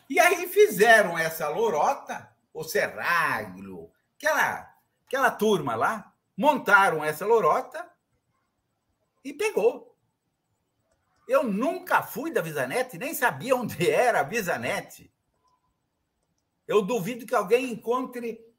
E 0.10 0.22
aí 0.22 0.48
fizeram 0.48 1.18
essa 1.18 1.50
lorota, 1.50 2.34
o 2.54 2.64
Serraglio, 2.64 3.92
aquela, 4.16 4.74
aquela 5.06 5.32
turma 5.32 5.76
lá, 5.76 6.14
montaram 6.38 7.04
essa 7.04 7.26
lorota 7.26 7.86
e 9.22 9.34
pegou. 9.34 9.98
Eu 11.28 11.44
nunca 11.44 12.02
fui 12.02 12.32
da 12.32 12.42
VisaNet, 12.42 12.98
nem 12.98 13.14
sabia 13.14 13.54
onde 13.54 13.84
era 13.92 14.22
a 14.22 14.24
VisaNet. 14.24 15.12
Eu 16.66 16.82
duvido 16.82 17.26
que 17.26 17.36
alguém 17.36 17.70
encontre 17.70 18.53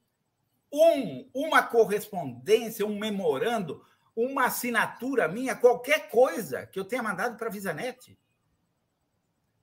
um, 0.75 1.31
uma 1.33 1.63
correspondência, 1.63 2.85
um 2.85 2.99
memorando, 2.99 3.85
uma 4.17 4.47
assinatura 4.47 5.29
minha, 5.29 5.55
qualquer 5.55 6.09
coisa 6.09 6.67
que 6.67 6.79
eu 6.79 6.85
tenha 6.85 7.03
mandado 7.03 7.37
para 7.37 7.47
a 7.47 7.51
VisaNet. 7.51 8.19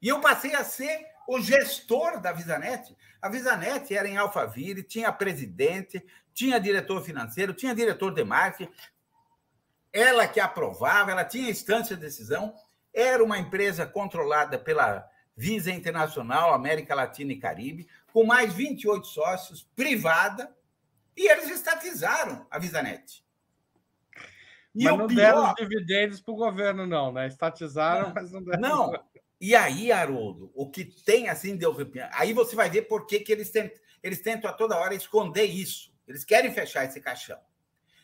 E 0.01 0.07
eu 0.07 0.21
passei 0.21 0.55
a 0.55 0.63
ser 0.63 1.05
o 1.27 1.39
gestor 1.39 2.21
da 2.21 2.31
VisaNet. 2.31 2.95
A 3.21 3.27
VisaNet 3.27 3.93
era 3.93 4.07
em 4.07 4.17
Alphaville, 4.17 4.83
tinha 4.83 5.11
presidente, 5.11 6.03
tinha 6.33 6.59
diretor 6.59 7.03
financeiro, 7.03 7.53
tinha 7.53 7.75
diretor 7.75 8.13
de 8.13 8.23
marketing. 8.23 8.71
Ela 9.91 10.27
que 10.27 10.39
aprovava, 10.39 11.11
ela 11.11 11.25
tinha 11.25 11.49
instância 11.49 11.95
de 11.95 12.01
decisão. 12.01 12.55
Era 12.93 13.21
uma 13.21 13.37
empresa 13.37 13.85
controlada 13.85 14.57
pela 14.57 15.07
Visa 15.35 15.71
Internacional, 15.71 16.53
América 16.53 16.95
Latina 16.95 17.33
e 17.33 17.39
Caribe, 17.39 17.87
com 18.13 18.23
mais 18.23 18.53
28 18.53 19.05
sócios, 19.07 19.63
privada, 19.75 20.53
E 21.15 21.29
eles 21.29 21.49
estatizaram 21.49 22.47
a 22.49 22.57
Visanet. 22.57 23.25
E 24.73 24.85
mas 24.85 24.97
não 24.97 25.07
pior... 25.07 25.15
deram 25.15 25.49
os 25.49 25.55
dividendos 25.55 26.21
para 26.21 26.33
o 26.33 26.37
governo, 26.37 26.87
não, 26.87 27.11
né? 27.11 27.27
Estatizaram, 27.27 28.07
não, 28.07 28.13
mas 28.13 28.31
não 28.31 28.43
deram. 28.43 28.61
Não. 28.61 29.03
E 29.39 29.55
aí, 29.55 29.91
Haroldo, 29.91 30.51
o 30.53 30.69
que 30.69 30.85
tem 30.85 31.27
assim 31.27 31.57
de 31.57 31.65
aí 32.13 32.31
você 32.31 32.55
vai 32.55 32.69
ver 32.69 32.83
por 32.83 33.05
que, 33.07 33.19
que 33.19 33.31
eles, 33.31 33.49
tentam, 33.49 33.77
eles 34.01 34.21
tentam 34.21 34.49
a 34.49 34.53
toda 34.53 34.77
hora 34.77 34.93
esconder 34.93 35.45
isso. 35.45 35.91
Eles 36.07 36.23
querem 36.23 36.53
fechar 36.53 36.85
esse 36.85 37.01
caixão. 37.01 37.39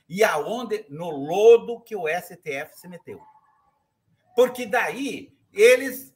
E 0.09 0.23
aonde? 0.23 0.85
No 0.89 1.09
lodo 1.09 1.81
que 1.81 1.95
o 1.95 2.07
STF 2.07 2.75
se 2.77 2.87
meteu. 2.87 3.21
Porque 4.35 4.65
daí 4.65 5.37
eles. 5.53 6.15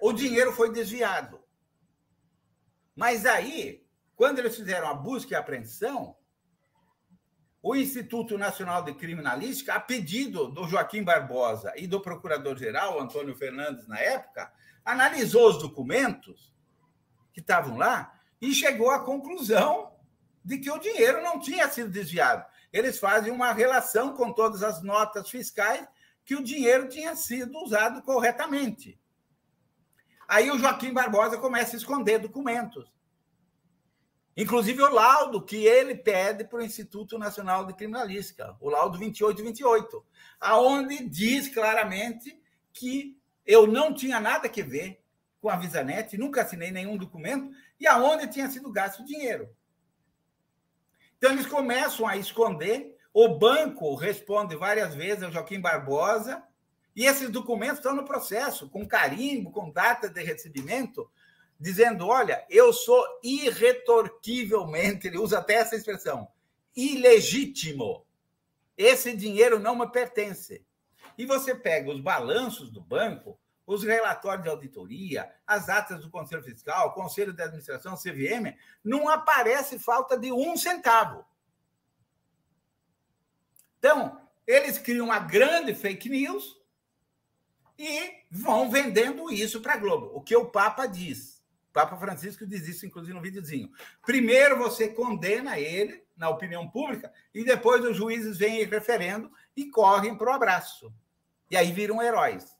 O 0.00 0.12
dinheiro 0.12 0.52
foi 0.52 0.72
desviado. 0.72 1.42
Mas 2.94 3.26
aí, 3.26 3.83
quando 4.16 4.38
eles 4.38 4.56
fizeram 4.56 4.88
a 4.88 4.94
busca 4.94 5.34
e 5.34 5.36
apreensão, 5.36 6.16
o 7.62 7.74
Instituto 7.74 8.36
Nacional 8.36 8.82
de 8.82 8.92
Criminalística, 8.92 9.72
a 9.74 9.80
pedido 9.80 10.48
do 10.48 10.68
Joaquim 10.68 11.02
Barbosa 11.02 11.72
e 11.76 11.86
do 11.86 12.00
procurador-geral, 12.00 13.00
Antônio 13.00 13.34
Fernandes, 13.34 13.88
na 13.88 13.98
época, 13.98 14.52
analisou 14.84 15.48
os 15.48 15.58
documentos 15.58 16.54
que 17.32 17.40
estavam 17.40 17.78
lá 17.78 18.20
e 18.40 18.52
chegou 18.52 18.90
à 18.90 19.00
conclusão 19.00 19.94
de 20.44 20.58
que 20.58 20.70
o 20.70 20.78
dinheiro 20.78 21.22
não 21.22 21.40
tinha 21.40 21.68
sido 21.70 21.90
desviado. 21.90 22.44
Eles 22.70 22.98
fazem 22.98 23.32
uma 23.32 23.52
relação 23.52 24.14
com 24.14 24.30
todas 24.30 24.62
as 24.62 24.82
notas 24.82 25.30
fiscais 25.30 25.88
que 26.22 26.34
o 26.34 26.42
dinheiro 26.42 26.88
tinha 26.88 27.16
sido 27.16 27.56
usado 27.58 28.02
corretamente. 28.02 29.00
Aí 30.28 30.50
o 30.50 30.58
Joaquim 30.58 30.92
Barbosa 30.92 31.38
começa 31.38 31.76
a 31.76 31.78
esconder 31.78 32.18
documentos. 32.18 32.93
Inclusive 34.36 34.82
o 34.82 34.92
laudo 34.92 35.44
que 35.44 35.64
ele 35.64 35.94
pede 35.94 36.44
para 36.44 36.58
o 36.58 36.62
Instituto 36.62 37.16
Nacional 37.18 37.64
de 37.64 37.74
Criminalística, 37.74 38.56
o 38.60 38.68
laudo 38.68 38.98
2828, 38.98 40.04
aonde 40.40 41.08
diz 41.08 41.48
claramente 41.48 42.36
que 42.72 43.16
eu 43.46 43.66
não 43.66 43.94
tinha 43.94 44.18
nada 44.18 44.48
que 44.48 44.62
ver 44.62 45.00
com 45.40 45.48
a 45.48 45.56
Visanet, 45.56 46.16
nunca 46.16 46.42
assinei 46.42 46.70
nenhum 46.70 46.96
documento, 46.96 47.54
e 47.78 47.86
aonde 47.86 48.26
tinha 48.26 48.48
sido 48.50 48.72
gasto 48.72 49.04
dinheiro. 49.04 49.48
Então 51.18 51.30
eles 51.30 51.46
começam 51.46 52.06
a 52.06 52.16
esconder, 52.16 52.96
o 53.12 53.38
banco 53.38 53.94
responde 53.94 54.56
várias 54.56 54.94
vezes 54.94 55.22
ao 55.22 55.30
Joaquim 55.30 55.60
Barbosa, 55.60 56.42
e 56.96 57.04
esses 57.04 57.28
documentos 57.28 57.78
estão 57.78 57.94
no 57.94 58.04
processo, 58.04 58.68
com 58.70 58.86
carimbo, 58.86 59.50
com 59.50 59.70
data 59.70 60.08
de 60.08 60.22
recebimento, 60.22 61.10
dizendo: 61.58 62.06
olha, 62.06 62.44
eu 62.48 62.72
sou 62.72 63.04
irretorquivelmente, 63.22 65.06
ele 65.06 65.18
usa 65.18 65.38
até 65.38 65.54
essa 65.54 65.76
expressão, 65.76 66.28
ilegítimo. 66.76 68.04
Esse 68.76 69.16
dinheiro 69.16 69.58
não 69.58 69.76
me 69.76 69.86
pertence. 69.88 70.64
E 71.16 71.24
você 71.24 71.54
pega 71.54 71.90
os 71.90 72.00
balanços 72.00 72.70
do 72.70 72.80
banco, 72.80 73.38
os 73.66 73.84
relatórios 73.84 74.42
de 74.42 74.50
auditoria, 74.50 75.32
as 75.46 75.68
atas 75.68 76.00
do 76.00 76.10
Conselho 76.10 76.42
Fiscal, 76.42 76.92
Conselho 76.92 77.32
de 77.32 77.42
Administração, 77.42 77.96
CVM, 77.96 78.56
não 78.82 79.08
aparece 79.08 79.78
falta 79.78 80.18
de 80.18 80.32
um 80.32 80.56
centavo. 80.56 81.24
Então, 83.78 84.20
eles 84.46 84.76
criam 84.76 85.06
uma 85.06 85.20
grande 85.20 85.74
fake 85.74 86.08
news 86.08 86.60
e 87.78 88.24
vão 88.30 88.70
vendendo 88.70 89.30
isso 89.30 89.60
para 89.60 89.74
a 89.74 89.78
Globo. 89.78 90.10
O 90.14 90.20
que 90.20 90.34
o 90.36 90.46
Papa 90.46 90.86
diz 90.86 91.33
Papa 91.74 91.96
Francisco 91.96 92.46
diz 92.46 92.68
isso, 92.68 92.86
inclusive, 92.86 93.12
no 93.12 93.20
videozinho. 93.20 93.68
Primeiro 94.06 94.56
você 94.56 94.88
condena 94.88 95.58
ele 95.58 96.04
na 96.16 96.28
opinião 96.28 96.70
pública 96.70 97.12
e 97.34 97.44
depois 97.44 97.84
os 97.84 97.96
juízes 97.96 98.38
vêm 98.38 98.62
referendo 98.64 99.28
e 99.56 99.68
correm 99.68 100.16
para 100.16 100.30
o 100.30 100.32
abraço. 100.32 100.94
E 101.50 101.56
aí 101.56 101.72
viram 101.72 102.00
heróis, 102.00 102.56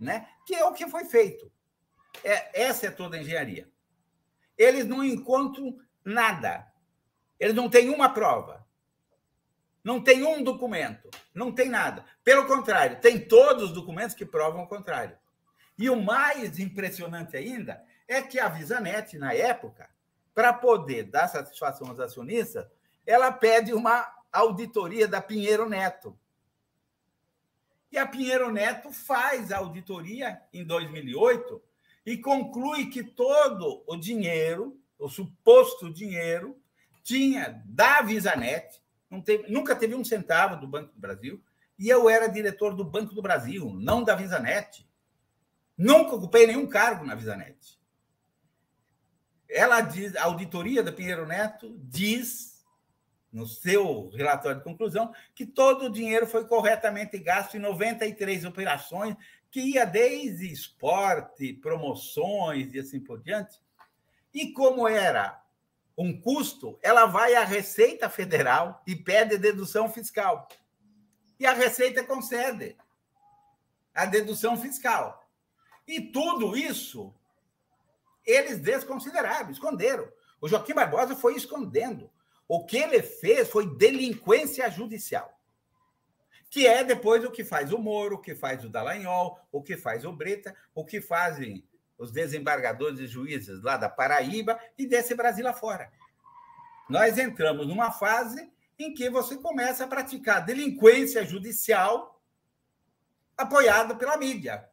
né? 0.00 0.28
Que 0.44 0.56
é 0.56 0.64
o 0.64 0.72
que 0.72 0.88
foi 0.88 1.04
feito. 1.04 1.50
É, 2.24 2.64
essa 2.64 2.88
é 2.88 2.90
toda 2.90 3.16
a 3.16 3.20
engenharia. 3.20 3.70
Eles 4.58 4.84
não 4.84 5.04
encontram 5.04 5.78
nada. 6.04 6.66
Eles 7.38 7.54
não 7.54 7.70
têm 7.70 7.88
uma 7.88 8.08
prova. 8.08 8.66
Não 9.84 10.02
tem 10.02 10.24
um 10.24 10.42
documento. 10.42 11.08
Não 11.32 11.52
tem 11.52 11.68
nada. 11.68 12.04
Pelo 12.24 12.46
contrário, 12.46 13.00
tem 13.00 13.28
todos 13.28 13.62
os 13.62 13.72
documentos 13.72 14.16
que 14.16 14.26
provam 14.26 14.64
o 14.64 14.68
contrário. 14.68 15.16
E 15.78 15.88
o 15.88 16.02
mais 16.02 16.58
impressionante 16.58 17.36
ainda 17.36 17.80
é 18.08 18.22
que 18.22 18.38
a 18.38 18.48
Visanet, 18.48 19.18
na 19.18 19.32
época, 19.32 19.88
para 20.34 20.52
poder 20.52 21.04
dar 21.04 21.28
satisfação 21.28 21.88
aos 21.88 21.98
acionistas, 21.98 22.66
ela 23.06 23.32
pede 23.32 23.72
uma 23.72 24.06
auditoria 24.32 25.08
da 25.08 25.20
Pinheiro 25.20 25.68
Neto. 25.68 26.18
E 27.90 27.98
a 27.98 28.06
Pinheiro 28.06 28.52
Neto 28.52 28.92
faz 28.92 29.50
a 29.50 29.58
auditoria 29.58 30.40
em 30.52 30.64
2008 30.64 31.62
e 32.04 32.18
conclui 32.18 32.86
que 32.86 33.02
todo 33.02 33.82
o 33.86 33.96
dinheiro, 33.96 34.78
o 34.98 35.08
suposto 35.08 35.92
dinheiro, 35.92 36.60
tinha 37.02 37.62
da 37.64 38.02
Visanet, 38.02 38.82
teve, 39.24 39.48
nunca 39.48 39.74
teve 39.74 39.94
um 39.94 40.04
centavo 40.04 40.56
do 40.56 40.66
Banco 40.66 40.92
do 40.92 41.00
Brasil, 41.00 41.42
e 41.78 41.88
eu 41.88 42.08
era 42.08 42.26
diretor 42.26 42.74
do 42.74 42.84
Banco 42.84 43.14
do 43.14 43.22
Brasil, 43.22 43.72
não 43.74 44.02
da 44.02 44.14
Visanet. 44.14 44.86
Nunca 45.76 46.16
ocupei 46.16 46.46
nenhum 46.46 46.66
cargo 46.66 47.04
na 47.04 47.14
Visanet. 47.14 47.75
Ela 49.56 49.80
diz, 49.80 50.14
a 50.16 50.24
auditoria 50.24 50.82
da 50.82 50.92
Pinheiro 50.92 51.24
Neto 51.24 51.74
diz, 51.82 52.62
no 53.32 53.46
seu 53.46 54.10
relatório 54.10 54.58
de 54.58 54.64
conclusão, 54.64 55.14
que 55.34 55.46
todo 55.46 55.86
o 55.86 55.90
dinheiro 55.90 56.26
foi 56.26 56.46
corretamente 56.46 57.18
gasto 57.18 57.56
em 57.56 57.60
93 57.60 58.44
operações, 58.44 59.16
que 59.50 59.60
ia 59.60 59.86
desde 59.86 60.52
esporte, 60.52 61.54
promoções 61.54 62.74
e 62.74 62.80
assim 62.80 63.00
por 63.00 63.22
diante. 63.22 63.58
E 64.34 64.52
como 64.52 64.86
era 64.86 65.42
um 65.96 66.20
custo, 66.20 66.78
ela 66.82 67.06
vai 67.06 67.34
à 67.34 67.42
Receita 67.42 68.10
Federal 68.10 68.82
e 68.86 68.94
pede 68.94 69.38
dedução 69.38 69.90
fiscal. 69.90 70.46
E 71.40 71.46
a 71.46 71.54
Receita 71.54 72.04
concede 72.04 72.76
a 73.94 74.04
dedução 74.04 74.54
fiscal. 74.58 75.26
E 75.88 75.98
tudo 75.98 76.54
isso 76.54 77.14
eles 78.26 78.58
desconsideraram, 78.58 79.50
esconderam. 79.50 80.10
O 80.40 80.48
Joaquim 80.48 80.74
Barbosa 80.74 81.14
foi 81.14 81.36
escondendo. 81.36 82.10
O 82.48 82.64
que 82.64 82.76
ele 82.76 83.02
fez 83.02 83.48
foi 83.48 83.74
delinquência 83.76 84.68
judicial. 84.70 85.32
Que 86.50 86.66
é 86.66 86.84
depois 86.84 87.24
o 87.24 87.30
que 87.30 87.44
faz 87.44 87.72
o 87.72 87.78
Moro, 87.78 88.16
o 88.16 88.20
que 88.20 88.34
faz 88.34 88.64
o 88.64 88.68
Dallagnol, 88.68 89.38
o 89.50 89.62
que 89.62 89.76
faz 89.76 90.04
o 90.04 90.12
Breta, 90.12 90.54
o 90.74 90.84
que 90.84 91.00
fazem 91.00 91.66
os 91.98 92.12
desembargadores 92.12 93.00
e 93.00 93.06
juízes 93.06 93.62
lá 93.62 93.76
da 93.76 93.88
Paraíba 93.88 94.58
e 94.76 94.86
desse 94.86 95.14
Brasil 95.14 95.46
afora. 95.48 95.90
Nós 96.88 97.18
entramos 97.18 97.66
numa 97.66 97.90
fase 97.90 98.52
em 98.78 98.92
que 98.92 99.08
você 99.08 99.36
começa 99.36 99.84
a 99.84 99.88
praticar 99.88 100.44
delinquência 100.44 101.24
judicial 101.24 102.22
apoiada 103.36 103.94
pela 103.94 104.16
mídia. 104.16 104.68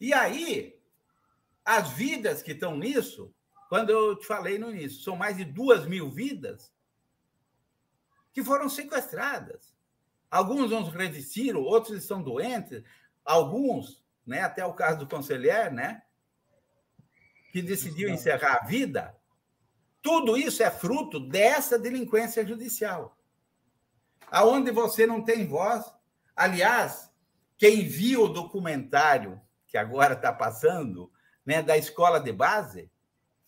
E 0.00 0.12
aí, 0.12 0.73
as 1.64 1.90
vidas 1.90 2.42
que 2.42 2.52
estão 2.52 2.76
nisso, 2.76 3.34
quando 3.68 3.90
eu 3.90 4.16
te 4.16 4.26
falei 4.26 4.58
no 4.58 4.70
início, 4.70 5.02
são 5.02 5.16
mais 5.16 5.36
de 5.36 5.44
duas 5.44 5.86
mil 5.86 6.10
vidas 6.10 6.72
que 8.32 8.42
foram 8.42 8.68
sequestradas. 8.68 9.74
Alguns 10.30 10.70
não 10.70 10.82
resistiram, 10.84 11.62
outros 11.62 11.96
estão 11.96 12.22
doentes, 12.22 12.82
alguns, 13.24 14.04
né, 14.26 14.42
até 14.42 14.64
o 14.66 14.74
caso 14.74 14.98
do 14.98 15.08
conselheiro, 15.08 15.72
né, 15.72 16.02
que 17.52 17.62
decidiu 17.62 18.08
encerrar 18.08 18.58
a 18.62 18.66
vida. 18.66 19.16
Tudo 20.02 20.36
isso 20.36 20.62
é 20.62 20.70
fruto 20.70 21.20
dessa 21.20 21.78
delinquência 21.78 22.44
judicial. 22.44 23.16
Aonde 24.30 24.70
você 24.70 25.06
não 25.06 25.24
tem 25.24 25.46
voz. 25.46 25.84
Aliás, 26.34 27.10
quem 27.56 27.86
viu 27.86 28.24
o 28.24 28.28
documentário 28.28 29.40
que 29.68 29.78
agora 29.78 30.14
está 30.14 30.32
passando, 30.32 31.10
né, 31.44 31.62
da 31.62 31.76
escola 31.76 32.18
de 32.18 32.32
base, 32.32 32.90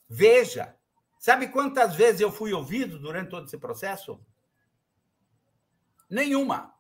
veja. 0.08 0.76
Sabe 1.18 1.48
quantas 1.48 1.94
vezes 1.94 2.20
eu 2.20 2.30
fui 2.30 2.52
ouvido 2.52 2.98
durante 2.98 3.30
todo 3.30 3.46
esse 3.46 3.58
processo? 3.58 4.20
Nenhuma. 6.08 6.74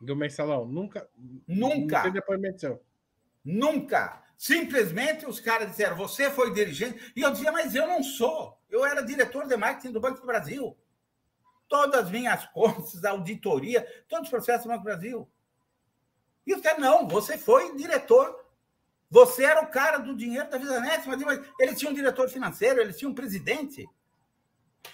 Do 0.00 0.16
mensalão? 0.16 0.66
Nunca? 0.66 1.08
Nunca. 1.46 2.04
Não 2.04 2.10
depoimento. 2.10 2.80
Nunca. 3.44 4.22
Simplesmente 4.36 5.24
os 5.24 5.40
caras 5.40 5.70
disseram, 5.70 5.96
você 5.96 6.30
foi 6.30 6.52
dirigente. 6.52 7.12
E 7.14 7.22
eu 7.22 7.30
dizia, 7.30 7.52
mas 7.52 7.74
eu 7.74 7.86
não 7.86 8.02
sou. 8.02 8.58
Eu 8.68 8.84
era 8.84 9.02
diretor 9.02 9.46
de 9.46 9.56
marketing 9.56 9.92
do 9.92 10.00
Banco 10.00 10.20
do 10.20 10.26
Brasil. 10.26 10.76
Todas 11.68 12.04
as 12.04 12.10
minhas 12.10 12.44
contas, 12.46 13.04
auditoria, 13.04 13.86
todos 14.08 14.26
os 14.26 14.30
processos 14.30 14.64
do 14.64 14.68
Banco 14.68 14.82
do 14.82 14.84
Brasil. 14.84 15.28
E 16.46 16.54
os 16.54 16.60
caras, 16.60 16.80
não, 16.80 17.08
você 17.08 17.38
foi 17.38 17.74
diretor 17.76 18.45
você 19.10 19.44
era 19.44 19.62
o 19.62 19.68
cara 19.68 19.98
do 19.98 20.16
dinheiro 20.16 20.50
da 20.50 20.58
VisaNet, 20.58 21.06
mas 21.06 21.22
eles 21.60 21.78
tinham 21.78 21.92
um 21.92 21.94
diretor 21.94 22.28
financeiro, 22.28 22.80
eles 22.80 22.96
tinham 22.96 23.12
um 23.12 23.14
presidente. 23.14 23.88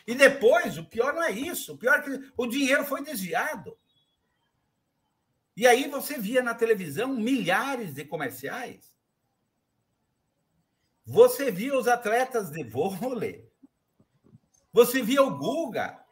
E 0.06 0.14
depois, 0.14 0.78
o 0.78 0.84
pior 0.84 1.14
não 1.14 1.22
é 1.22 1.30
isso. 1.30 1.74
O 1.74 1.78
pior 1.78 1.98
é 1.98 2.02
que 2.02 2.32
o 2.36 2.46
dinheiro 2.46 2.84
foi 2.84 3.02
desviado. 3.02 3.76
E 5.56 5.66
aí 5.66 5.88
você 5.88 6.18
via 6.18 6.42
na 6.42 6.54
televisão 6.54 7.08
milhares 7.08 7.94
de 7.94 8.04
comerciais. 8.04 8.92
Você 11.04 11.50
via 11.50 11.76
os 11.76 11.88
atletas 11.88 12.50
de 12.50 12.64
vôlei. 12.64 13.50
Você 14.72 15.02
via 15.02 15.22
o 15.22 15.36
Guga. 15.36 16.02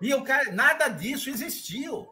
E 0.00 0.12
o 0.14 0.24
cara, 0.24 0.50
nada 0.52 0.88
disso 0.88 1.30
existiu. 1.30 2.11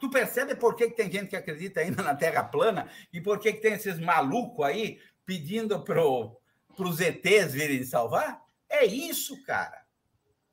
Tu 0.00 0.08
percebe 0.08 0.56
por 0.56 0.74
que, 0.74 0.88
que 0.88 0.96
tem 0.96 1.12
gente 1.12 1.28
que 1.28 1.36
acredita 1.36 1.80
ainda 1.80 2.02
na 2.02 2.14
Terra 2.14 2.42
plana 2.42 2.90
e 3.12 3.20
por 3.20 3.38
que, 3.38 3.52
que 3.52 3.60
tem 3.60 3.74
esses 3.74 3.98
malucos 3.98 4.64
aí 4.64 4.98
pedindo 5.26 5.84
para 5.84 6.02
os 6.02 7.00
ETs 7.00 7.52
virem 7.52 7.84
salvar? 7.84 8.42
É 8.66 8.86
isso, 8.86 9.42
cara. 9.44 9.84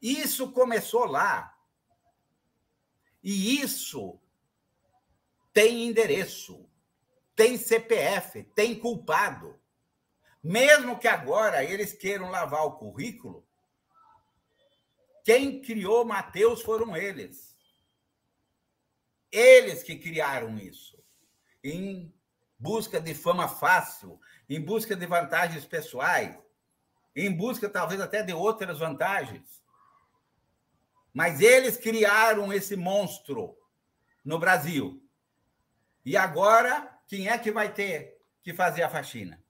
Isso 0.02 0.52
começou 0.52 1.06
lá. 1.06 1.58
E 3.24 3.62
isso 3.62 4.20
tem 5.54 5.88
endereço, 5.88 6.70
tem 7.36 7.58
CPF, 7.58 8.44
tem 8.54 8.78
culpado. 8.78 9.60
Mesmo 10.44 11.00
que 11.00 11.08
agora 11.08 11.64
eles 11.64 11.94
queiram 11.94 12.30
lavar 12.30 12.66
o 12.66 12.74
currículo, 12.74 13.48
quem 15.24 15.62
criou 15.62 16.06
Mateus 16.06 16.62
foram 16.62 16.96
eles. 16.96 17.57
Eles 19.32 19.84
que 19.84 19.98
criaram 19.98 20.58
isso. 20.58 20.98
Em 21.64 22.14
busca 22.58 23.00
de 23.00 23.14
fama 23.14 23.48
fácil, 23.48 24.20
em 24.50 24.60
busca 24.60 24.96
de 24.96 25.06
vantagens 25.06 25.66
pessoais, 25.66 26.38
em 27.16 27.32
busca 27.32 27.70
talvez 27.70 28.00
até 28.00 28.24
de 28.24 28.34
outras 28.34 28.80
vantagens. 28.80 29.62
Mas 31.14 31.42
eles 31.42 31.78
criaram 31.78 32.54
esse 32.54 32.76
monstro 32.76 33.58
no 34.24 34.38
Brasil. 34.38 35.04
E 36.06 36.16
agora, 36.16 37.00
quem 37.08 37.28
é 37.28 37.38
que 37.38 37.52
vai 37.52 37.74
ter 37.74 38.18
que 38.42 38.54
fazer 38.54 38.84
a 38.84 38.90
faxina? 38.90 39.44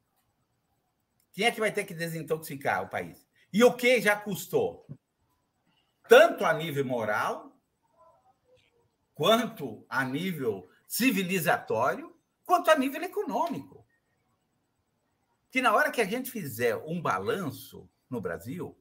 Quem 1.33 1.45
é 1.45 1.51
que 1.51 1.59
vai 1.59 1.71
ter 1.71 1.83
que 1.83 1.93
desintoxicar 1.93 2.83
o 2.83 2.89
país? 2.89 3.27
E 3.53 3.63
o 3.63 3.73
que 3.73 4.01
já 4.01 4.15
custou? 4.15 4.87
Tanto 6.07 6.45
a 6.45 6.53
nível 6.53 6.85
moral, 6.85 7.56
quanto 9.17 9.83
a 9.89 10.05
nível 10.05 10.69
civilizatório, 10.85 12.15
quanto 12.45 12.69
a 12.69 12.77
nível 12.77 13.01
econômico. 13.01 13.83
Que 15.49 15.59
na 15.59 15.73
hora 15.73 15.89
que 15.89 15.99
a 15.99 16.05
gente 16.05 16.29
fizer 16.29 16.75
um 16.85 17.01
balanço 17.01 17.89
no 18.07 18.21
Brasil, 18.21 18.77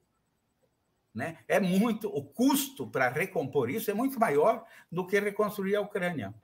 né, 1.15 1.39
é 1.49 1.59
muito 1.59 2.15
o 2.15 2.23
custo 2.23 2.87
para 2.87 3.09
recompor 3.09 3.71
isso 3.71 3.91
é 3.91 3.95
muito 3.95 4.21
maior 4.21 4.67
do 4.93 5.07
que 5.07 5.19
reconstruir 5.19 5.75
a 5.75 5.81
Ucrânia. 5.81 6.35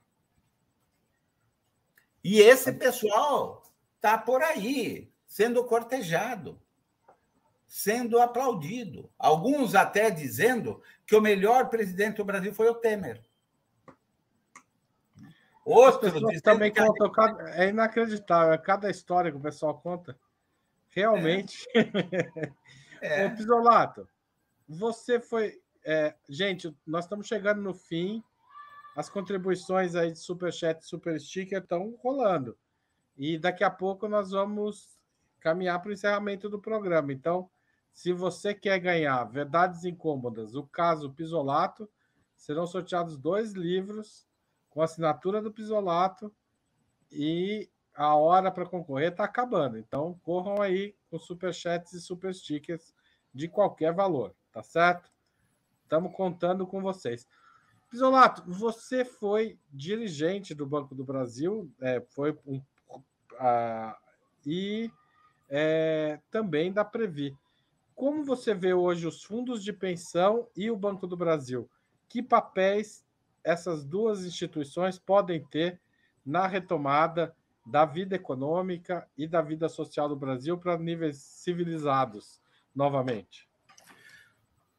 E 2.24 2.40
esse 2.40 2.72
pessoal 2.72 3.70
está 3.96 4.16
por 4.16 4.42
aí, 4.42 5.12
sendo 5.26 5.62
cortejado, 5.66 6.58
sendo 7.66 8.18
aplaudido. 8.18 9.12
Alguns 9.18 9.74
até 9.74 10.10
dizendo 10.10 10.82
que 11.06 11.14
o 11.14 11.20
melhor 11.20 11.68
presidente 11.68 12.16
do 12.16 12.24
Brasil 12.24 12.54
foi 12.54 12.70
o 12.70 12.74
Temer. 12.74 13.22
Outros 15.64 16.12
também 16.42 16.72
que... 16.72 16.80
contam, 16.80 17.40
é 17.50 17.68
inacreditável, 17.68 18.52
é 18.52 18.58
cada 18.58 18.90
história 18.90 19.30
que 19.30 19.36
o 19.36 19.40
pessoal 19.40 19.78
conta. 19.78 20.18
Realmente. 20.90 21.66
É. 23.00 23.22
é. 23.22 23.26
Ô, 23.26 23.36
Pisolato, 23.36 24.08
você 24.68 25.20
foi. 25.20 25.60
É, 25.84 26.14
gente, 26.28 26.74
nós 26.86 27.04
estamos 27.04 27.26
chegando 27.26 27.60
no 27.60 27.74
fim 27.74 28.22
as 28.94 29.08
contribuições 29.08 29.94
aí 29.94 30.12
de 30.12 30.18
Superchat 30.18 30.80
e 30.80 30.86
Super 30.86 31.18
Sticker 31.20 31.62
estão 31.62 31.98
rolando. 32.02 32.56
E 33.16 33.38
daqui 33.38 33.64
a 33.64 33.70
pouco 33.70 34.08
nós 34.08 34.30
vamos 34.30 34.98
caminhar 35.40 35.80
para 35.80 35.90
o 35.90 35.92
encerramento 35.92 36.48
do 36.48 36.60
programa. 36.60 37.12
Então, 37.12 37.50
se 37.92 38.12
você 38.12 38.54
quer 38.54 38.78
ganhar 38.78 39.24
Verdades 39.24 39.84
Incômodas, 39.84 40.54
o 40.54 40.64
caso 40.64 41.12
Pisolato, 41.12 41.88
serão 42.36 42.66
sorteados 42.66 43.16
dois 43.16 43.52
livros 43.52 44.26
com 44.72 44.82
assinatura 44.82 45.40
do 45.40 45.52
Pisolato 45.52 46.34
e 47.10 47.70
a 47.94 48.14
hora 48.16 48.50
para 48.50 48.66
concorrer 48.66 49.10
está 49.10 49.24
acabando. 49.24 49.78
Então, 49.78 50.18
corram 50.22 50.62
aí 50.62 50.94
com 51.10 51.18
superchats 51.18 51.92
e 51.92 52.00
super 52.00 52.34
stickers 52.34 52.94
de 53.34 53.48
qualquer 53.48 53.92
valor, 53.92 54.34
tá 54.50 54.62
certo? 54.62 55.10
Estamos 55.82 56.12
contando 56.14 56.66
com 56.66 56.80
vocês. 56.80 57.28
Pisolato, 57.90 58.42
você 58.46 59.04
foi 59.04 59.58
dirigente 59.70 60.54
do 60.54 60.64
Banco 60.64 60.94
do 60.94 61.04
Brasil, 61.04 61.70
é, 61.78 62.00
foi 62.00 62.38
um, 62.46 62.62
e 64.46 64.90
é, 65.50 66.18
também 66.30 66.72
da 66.72 66.84
Previ. 66.84 67.36
Como 67.94 68.24
você 68.24 68.54
vê 68.54 68.72
hoje 68.72 69.06
os 69.06 69.22
fundos 69.22 69.62
de 69.62 69.72
pensão 69.72 70.48
e 70.56 70.70
o 70.70 70.76
Banco 70.76 71.06
do 71.06 71.16
Brasil? 71.16 71.68
Que 72.08 72.22
papéis 72.22 73.04
essas 73.44 73.84
duas 73.84 74.24
instituições 74.24 74.98
podem 74.98 75.44
ter 75.44 75.80
na 76.24 76.46
retomada 76.46 77.34
da 77.64 77.84
vida 77.84 78.16
econômica 78.16 79.08
e 79.16 79.26
da 79.26 79.40
vida 79.40 79.68
social 79.68 80.08
do 80.08 80.16
Brasil 80.16 80.58
para 80.58 80.78
níveis 80.78 81.16
civilizados 81.18 82.40
novamente? 82.74 83.48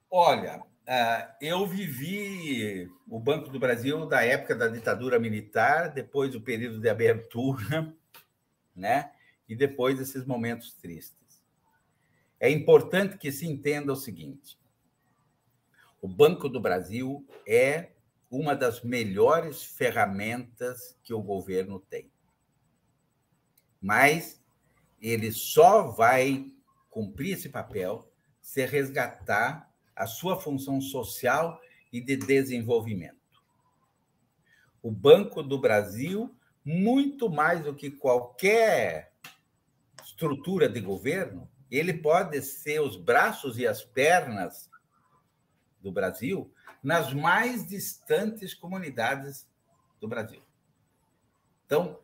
Olha, 0.09 0.63
Uh, 0.83 1.31
eu 1.39 1.65
vivi 1.65 2.91
o 3.07 3.17
Banco 3.17 3.49
do 3.49 3.57
Brasil 3.57 4.05
da 4.05 4.21
época 4.21 4.53
da 4.53 4.67
ditadura 4.67 5.17
militar, 5.17 5.89
depois 5.89 6.33
do 6.33 6.41
período 6.41 6.81
de 6.81 6.89
abertura, 6.89 7.95
né? 8.75 9.13
E 9.47 9.55
depois 9.55 9.97
desses 9.97 10.25
momentos 10.25 10.73
tristes. 10.73 11.41
É 12.37 12.49
importante 12.49 13.17
que 13.17 13.31
se 13.31 13.47
entenda 13.47 13.93
o 13.93 13.95
seguinte: 13.95 14.59
o 16.01 16.07
Banco 16.07 16.49
do 16.49 16.59
Brasil 16.59 17.25
é 17.47 17.92
uma 18.33 18.55
das 18.55 18.81
melhores 18.81 19.63
ferramentas 19.63 20.97
que 21.03 21.13
o 21.13 21.21
governo 21.21 21.79
tem. 21.79 22.11
Mas 23.79 24.43
ele 24.99 25.31
só 25.31 25.83
vai 25.83 26.47
cumprir 26.89 27.33
esse 27.33 27.49
papel 27.49 28.11
se 28.41 28.65
resgatar 28.65 29.71
a 29.95 30.07
sua 30.07 30.39
função 30.41 30.81
social 30.81 31.61
e 31.91 32.01
de 32.01 32.17
desenvolvimento. 32.17 33.21
O 34.81 34.89
Banco 34.89 35.43
do 35.43 35.59
Brasil, 35.59 36.35
muito 36.65 37.29
mais 37.29 37.63
do 37.63 37.75
que 37.75 37.91
qualquer 37.91 39.13
estrutura 40.03 40.67
de 40.67 40.81
governo, 40.81 41.47
ele 41.69 41.93
pode 41.93 42.41
ser 42.41 42.81
os 42.81 42.97
braços 42.97 43.59
e 43.59 43.67
as 43.67 43.83
pernas 43.83 44.71
do 45.83 45.91
Brasil 45.91 46.51
nas 46.81 47.13
mais 47.13 47.67
distantes 47.67 48.53
comunidades 48.53 49.47
do 49.99 50.07
Brasil. 50.07 50.41
Então, 51.65 51.99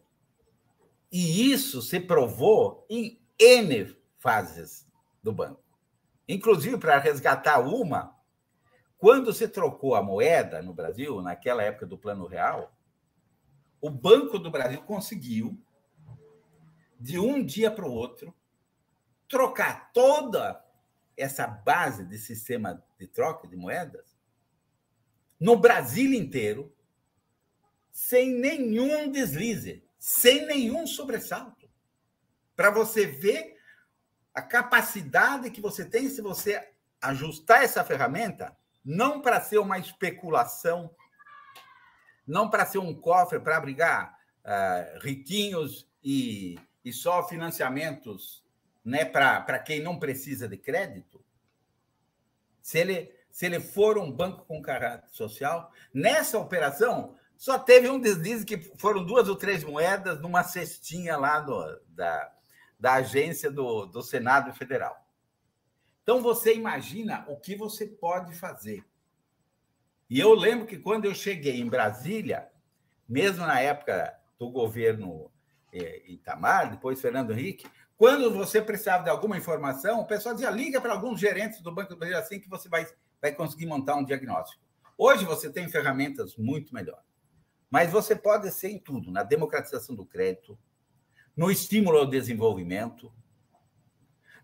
e 1.11 1.51
isso 1.51 1.81
se 1.81 1.99
provou 1.99 2.85
em 2.89 3.19
N 3.39 3.97
fases 4.17 4.85
do 5.23 5.31
banco. 5.31 5.63
Inclusive, 6.27 6.77
para 6.77 6.99
resgatar 6.99 7.59
uma, 7.59 8.15
quando 8.97 9.33
se 9.33 9.47
trocou 9.47 9.95
a 9.95 10.03
moeda 10.03 10.61
no 10.61 10.73
Brasil, 10.73 11.21
naquela 11.21 11.63
época 11.63 11.87
do 11.87 11.97
Plano 11.97 12.27
Real, 12.27 12.71
o 13.81 13.89
Banco 13.89 14.37
do 14.37 14.51
Brasil 14.51 14.81
conseguiu, 14.81 15.57
de 16.99 17.17
um 17.17 17.43
dia 17.43 17.71
para 17.71 17.87
o 17.87 17.91
outro, 17.91 18.35
trocar 19.27 19.91
toda 19.93 20.63
essa 21.19 21.45
base 21.45 22.05
de 22.05 22.17
sistema 22.17 22.83
de 22.97 23.07
troca 23.07 23.47
de 23.47 23.55
moedas 23.55 24.17
no 25.39 25.55
Brasil 25.55 26.13
inteiro, 26.13 26.75
sem 27.91 28.31
nenhum 28.31 29.09
deslize, 29.09 29.83
sem 29.97 30.45
nenhum 30.45 30.85
sobressalto. 30.85 31.69
Para 32.55 32.69
você 32.69 33.05
ver 33.05 33.57
a 34.33 34.41
capacidade 34.41 35.49
que 35.49 35.61
você 35.61 35.85
tem 35.85 36.09
se 36.09 36.21
você 36.21 36.71
ajustar 37.01 37.63
essa 37.63 37.83
ferramenta, 37.83 38.55
não 38.83 39.21
para 39.21 39.39
ser 39.39 39.59
uma 39.59 39.79
especulação, 39.79 40.93
não 42.27 42.49
para 42.49 42.65
ser 42.65 42.79
um 42.79 42.93
cofre 42.93 43.39
para 43.39 43.57
abrigar 43.57 44.17
uh, 44.43 44.99
riquinhos 44.99 45.89
e, 46.03 46.59
e 46.83 46.91
só 46.91 47.27
financiamentos 47.27 48.43
né, 48.83 49.05
para 49.05 49.59
quem 49.59 49.81
não 49.81 49.99
precisa 49.99 50.47
de 50.47 50.57
crédito. 50.57 51.23
Se 52.61 52.79
ele, 52.79 53.13
se 53.31 53.45
ele 53.45 53.59
for 53.59 53.97
um 53.97 54.11
banco 54.11 54.45
com 54.45 54.61
caráter 54.61 55.09
social, 55.09 55.71
nessa 55.93 56.37
operação 56.37 57.15
só 57.39 57.57
teve 57.57 57.89
um 57.89 57.97
deslize 57.97 58.45
que 58.45 58.57
foram 58.77 59.05
duas 59.05 59.29
ou 59.29 59.35
três 59.35 59.63
moedas 59.63 60.19
numa 60.19 60.43
cestinha 60.43 61.15
lá 61.15 61.39
do, 61.39 61.81
da, 61.87 62.33
da 62.77 62.95
agência 62.95 63.49
do, 63.49 63.85
do 63.85 64.01
Senado 64.01 64.53
Federal. 64.53 65.07
Então 66.03 66.21
você 66.21 66.53
imagina 66.53 67.25
o 67.29 67.37
que 67.37 67.55
você 67.55 67.87
pode 67.87 68.35
fazer. 68.35 68.83
E 70.09 70.19
eu 70.19 70.33
lembro 70.33 70.65
que 70.65 70.77
quando 70.77 71.05
eu 71.05 71.15
cheguei 71.15 71.61
em 71.61 71.69
Brasília, 71.69 72.49
mesmo 73.07 73.45
na 73.45 73.61
época 73.61 74.19
do 74.37 74.49
governo 74.49 75.31
eh, 75.71 76.01
Itamar, 76.07 76.71
depois 76.71 76.99
Fernando 76.99 77.31
Henrique, 77.31 77.67
quando 77.99 78.33
você 78.33 78.61
precisava 78.61 79.03
de 79.03 79.09
alguma 79.09 79.37
informação, 79.37 79.99
o 79.99 80.05
pessoal 80.05 80.33
dizia: 80.33 80.49
liga 80.49 80.79
para 80.79 80.93
alguns 80.93 81.19
gerentes 81.19 81.59
do 81.59 81.69
Banco 81.69 81.89
do 81.89 81.97
Brasil 81.97 82.17
assim 82.17 82.39
que 82.39 82.49
você 82.49 82.69
vai, 82.69 82.87
vai 83.21 83.33
conseguir 83.33 83.65
montar 83.65 83.95
um 83.95 84.05
diagnóstico. 84.05 84.63
Hoje 84.97 85.25
você 85.25 85.51
tem 85.51 85.67
ferramentas 85.67 86.37
muito 86.37 86.73
melhores. 86.73 87.03
Mas 87.69 87.91
você 87.91 88.15
pode 88.15 88.49
ser 88.51 88.69
em 88.69 88.79
tudo, 88.79 89.11
na 89.11 89.21
democratização 89.21 89.93
do 89.93 90.05
crédito, 90.05 90.57
no 91.35 91.51
estímulo 91.51 91.97
ao 91.97 92.05
desenvolvimento, 92.05 93.13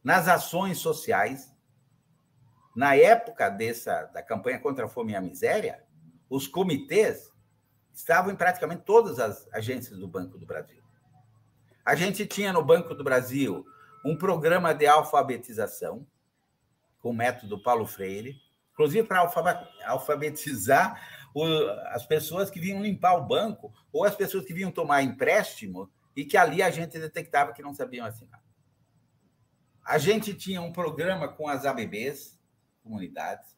nas 0.04 0.28
ações 0.28 0.78
sociais. 0.80 1.50
Na 2.76 2.94
época 2.94 3.48
dessa 3.48 4.04
da 4.08 4.22
campanha 4.22 4.60
contra 4.60 4.86
a 4.86 4.90
fome 4.90 5.14
e 5.14 5.16
a 5.16 5.22
miséria, 5.22 5.82
os 6.30 6.46
comitês 6.46 7.32
estavam 7.94 8.34
em 8.34 8.36
praticamente 8.36 8.84
todas 8.84 9.18
as 9.18 9.48
agências 9.54 9.98
do 9.98 10.10
Banco 10.10 10.38
do 10.38 10.46
Brasil. 10.46 10.85
A 11.86 11.94
gente 11.94 12.26
tinha 12.26 12.52
no 12.52 12.66
Banco 12.66 12.96
do 12.96 13.04
Brasil 13.04 13.64
um 14.04 14.18
programa 14.18 14.74
de 14.74 14.88
alfabetização 14.88 16.06
com 16.98 17.12
o 17.12 17.14
método 17.14 17.62
Paulo 17.62 17.86
Freire, 17.86 18.42
inclusive 18.74 19.08
para 19.08 19.32
alfabetizar 19.86 21.00
as 21.88 22.04
pessoas 22.06 22.50
que 22.50 22.60
vinham 22.60 22.82
limpar 22.82 23.16
o 23.16 23.28
banco 23.28 23.72
ou 23.94 24.04
as 24.04 24.16
pessoas 24.16 24.46
que 24.46 24.54
vinham 24.54 24.72
tomar 24.72 25.04
empréstimo 25.04 25.92
e 26.16 26.26
que 26.26 26.38
ali 26.38 26.64
a 26.64 26.72
gente 26.72 26.98
detectava 26.98 27.54
que 27.54 27.62
não 27.62 27.74
sabiam 27.74 28.06
assinar. 28.06 28.42
A 29.86 30.00
gente 30.00 30.34
tinha 30.34 30.62
um 30.62 30.74
programa 30.74 31.28
com 31.28 31.48
as 31.48 31.66
ABBs, 31.66 32.40
comunidades. 32.82 33.56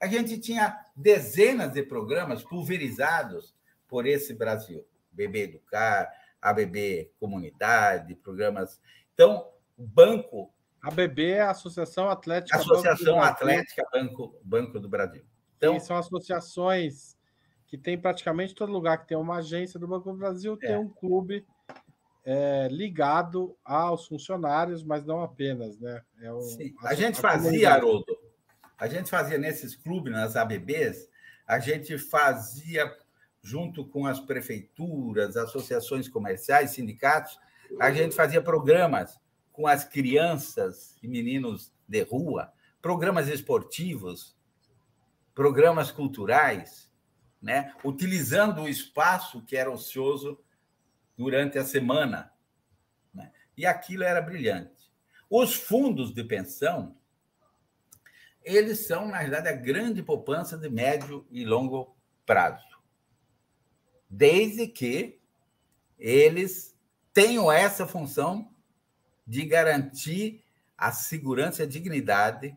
A 0.00 0.06
gente 0.06 0.38
tinha 0.38 0.78
dezenas 0.94 1.72
de 1.72 1.82
programas 1.82 2.44
pulverizados 2.44 3.52
por 3.88 4.06
esse 4.06 4.32
Brasil. 4.32 4.86
BB 5.10 5.42
Educar, 5.42 6.08
ABB 6.40 7.10
Comunidade, 7.18 8.14
programas. 8.14 8.80
Então, 9.14 9.48
o 9.76 9.86
banco. 9.86 10.52
ABB 10.82 11.32
é 11.32 11.40
a 11.40 11.50
Associação 11.50 12.08
Atlética 12.08 12.56
Associação 12.56 13.16
Banco 13.16 13.26
Atlética 13.26 13.88
Banco, 13.92 14.40
banco 14.42 14.80
do 14.80 14.88
Brasil. 14.88 15.24
Então, 15.56 15.78
são 15.80 15.96
associações 15.96 17.18
que 17.66 17.76
tem 17.76 17.98
praticamente 17.98 18.54
todo 18.54 18.72
lugar 18.72 18.98
que 18.98 19.08
tem 19.08 19.16
uma 19.16 19.38
agência 19.38 19.78
do 19.78 19.86
Banco 19.86 20.10
do 20.10 20.18
Brasil, 20.18 20.58
é. 20.62 20.68
tem 20.68 20.76
um 20.76 20.88
clube 20.88 21.44
é, 22.24 22.68
ligado 22.70 23.56
aos 23.64 24.06
funcionários, 24.06 24.82
mas 24.82 25.04
não 25.04 25.22
apenas, 25.22 25.78
né? 25.78 26.02
É 26.20 26.32
o, 26.32 26.40
a, 26.82 26.90
a, 26.90 26.94
gente 26.94 27.18
a 27.18 27.22
fazia, 27.22 27.72
Haroldo, 27.72 28.16
a 28.78 28.86
gente 28.86 29.10
fazia 29.10 29.36
nesses 29.36 29.74
clubes, 29.74 30.12
nas 30.12 30.36
ABBs, 30.36 31.08
a 31.46 31.58
gente 31.58 31.98
fazia 31.98 32.94
junto 33.48 33.82
com 33.86 34.06
as 34.06 34.20
prefeituras, 34.20 35.36
associações 35.36 36.06
comerciais, 36.06 36.72
sindicatos, 36.72 37.38
a 37.80 37.90
gente 37.90 38.14
fazia 38.14 38.42
programas 38.42 39.18
com 39.50 39.66
as 39.66 39.84
crianças 39.84 40.96
e 41.02 41.08
meninos 41.08 41.72
de 41.88 42.02
rua, 42.02 42.52
programas 42.82 43.26
esportivos, 43.26 44.36
programas 45.34 45.90
culturais, 45.90 46.92
né? 47.40 47.74
utilizando 47.82 48.62
o 48.62 48.68
espaço 48.68 49.42
que 49.42 49.56
era 49.56 49.70
ocioso 49.70 50.38
durante 51.16 51.58
a 51.58 51.64
semana. 51.64 52.30
Né? 53.14 53.32
E 53.56 53.64
aquilo 53.64 54.04
era 54.04 54.20
brilhante. 54.20 54.92
Os 55.30 55.54
fundos 55.54 56.12
de 56.12 56.22
pensão, 56.22 56.94
eles 58.44 58.86
são, 58.86 59.08
na 59.08 59.20
verdade, 59.20 59.48
a 59.48 59.52
grande 59.52 60.02
poupança 60.02 60.56
de 60.58 60.68
médio 60.68 61.26
e 61.30 61.46
longo 61.46 61.96
prazo 62.26 62.67
desde 64.08 64.66
que 64.66 65.18
eles 65.98 66.74
tenham 67.12 67.50
essa 67.50 67.86
função 67.86 68.50
de 69.26 69.44
garantir 69.44 70.42
a 70.76 70.92
segurança 70.92 71.62
e 71.62 71.66
a 71.66 71.68
dignidade 71.68 72.56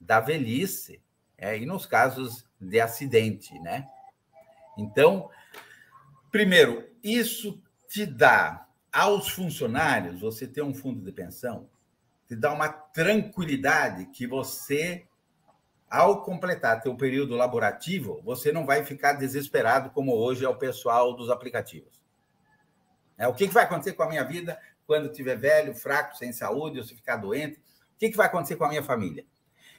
da 0.00 0.20
velhice, 0.20 1.00
é, 1.38 1.58
e 1.58 1.66
nos 1.66 1.86
casos 1.86 2.46
de 2.60 2.80
acidente, 2.80 3.58
né? 3.60 3.88
Então, 4.76 5.30
primeiro, 6.30 6.88
isso 7.02 7.60
te 7.88 8.04
dá 8.04 8.66
aos 8.92 9.28
funcionários, 9.28 10.20
você 10.20 10.46
ter 10.46 10.62
um 10.62 10.74
fundo 10.74 11.02
de 11.02 11.12
pensão, 11.12 11.68
te 12.26 12.36
dá 12.36 12.52
uma 12.52 12.68
tranquilidade 12.68 14.06
que 14.06 14.26
você 14.26 15.06
ao 15.88 16.22
completar 16.22 16.80
teu 16.80 16.96
período 16.96 17.36
laborativo, 17.36 18.20
você 18.24 18.50
não 18.50 18.66
vai 18.66 18.84
ficar 18.84 19.14
desesperado 19.14 19.90
como 19.90 20.12
hoje 20.12 20.44
é 20.44 20.48
o 20.48 20.56
pessoal 20.56 21.14
dos 21.14 21.30
aplicativos. 21.30 22.02
É, 23.16 23.26
o 23.28 23.34
que, 23.34 23.48
que 23.48 23.54
vai 23.54 23.64
acontecer 23.64 23.94
com 23.94 24.02
a 24.02 24.08
minha 24.08 24.24
vida 24.24 24.58
quando 24.86 25.10
estiver 25.10 25.36
velho, 25.36 25.74
fraco, 25.74 26.16
sem 26.16 26.32
saúde, 26.32 26.78
ou 26.78 26.84
se 26.84 26.94
ficar 26.94 27.16
doente? 27.16 27.58
O 27.58 27.98
que, 27.98 28.10
que 28.10 28.16
vai 28.16 28.26
acontecer 28.26 28.56
com 28.56 28.64
a 28.64 28.68
minha 28.68 28.82
família? 28.82 29.24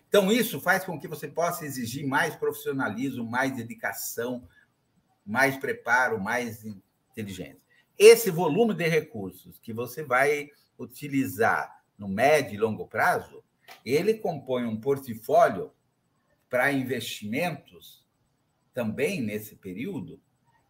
Então, 0.10 0.32
isso 0.32 0.60
faz 0.60 0.84
com 0.84 1.00
que 1.00 1.08
você 1.08 1.28
possa 1.28 1.66
exigir 1.66 2.08
mais 2.08 2.36
profissionalismo, 2.36 3.30
mais 3.30 3.56
dedicação, 3.56 4.48
mais 5.26 5.58
preparo, 5.58 6.20
mais 6.20 6.64
inteligência. 7.12 7.62
Esse 8.00 8.32
volume 8.32 8.74
de 8.74 8.88
recursos 8.88 9.60
que 9.60 9.74
você 9.74 10.04
vai 10.04 10.50
utilizar 10.80 11.84
no 11.98 12.08
médio 12.08 12.56
e 12.56 12.58
longo 12.58 12.88
prazo, 12.88 13.44
ele 13.86 14.14
compõe 14.14 14.66
um 14.66 14.80
portfólio 14.80 15.72
para 16.49 16.72
investimentos 16.72 18.06
também 18.74 19.22
nesse 19.22 19.56
período, 19.56 20.22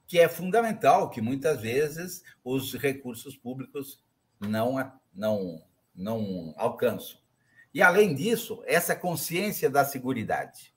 que 0.07 0.17
é 0.17 0.29
fundamental, 0.29 1.09
que 1.09 1.21
muitas 1.21 1.61
vezes 1.61 2.23
os 2.43 2.73
recursos 2.73 3.35
públicos 3.35 4.03
não, 4.39 4.91
não, 5.13 5.61
não 5.93 6.53
alcançam. 6.57 7.19
E, 7.73 7.81
além 7.81 8.15
disso, 8.15 8.63
essa 8.65 8.95
consciência 8.95 9.69
da 9.69 9.83
seguridade, 9.83 10.73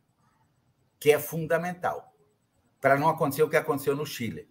que 0.98 1.12
é 1.12 1.18
fundamental, 1.18 2.14
para 2.80 2.98
não 2.98 3.08
acontecer 3.08 3.42
o 3.42 3.48
que 3.48 3.56
aconteceu 3.56 3.94
no 3.94 4.04
Chile. 4.04 4.50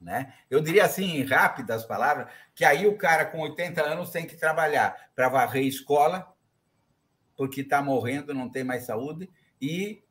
Né? 0.00 0.34
Eu 0.50 0.60
diria 0.60 0.84
assim, 0.84 1.16
em 1.16 1.24
rápidas 1.24 1.84
palavras, 1.84 2.32
que 2.54 2.64
aí 2.64 2.86
o 2.86 2.96
cara 2.96 3.24
com 3.24 3.40
80 3.40 3.82
anos 3.82 4.10
tem 4.10 4.26
que 4.26 4.36
trabalhar 4.36 5.10
para 5.14 5.28
varrer 5.28 5.64
escola, 5.64 6.34
porque 7.36 7.62
está 7.62 7.82
morrendo, 7.82 8.34
não 8.34 8.48
tem 8.48 8.64
mais 8.64 8.84
saúde, 8.84 9.30
e 9.64 10.04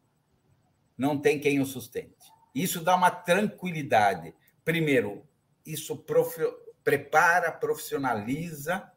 não 0.97 1.15
tem 1.15 1.39
quem 1.39 1.59
o 1.59 1.65
sustente. 1.65 2.33
Isso 2.55 2.83
dá 2.83 2.95
uma 2.95 3.11
tranquilidade. 3.11 4.33
Primeiro, 4.65 5.27
isso 5.63 5.95
prof... 5.95 6.35
prepara, 6.83 7.51
profissionaliza 7.51 8.91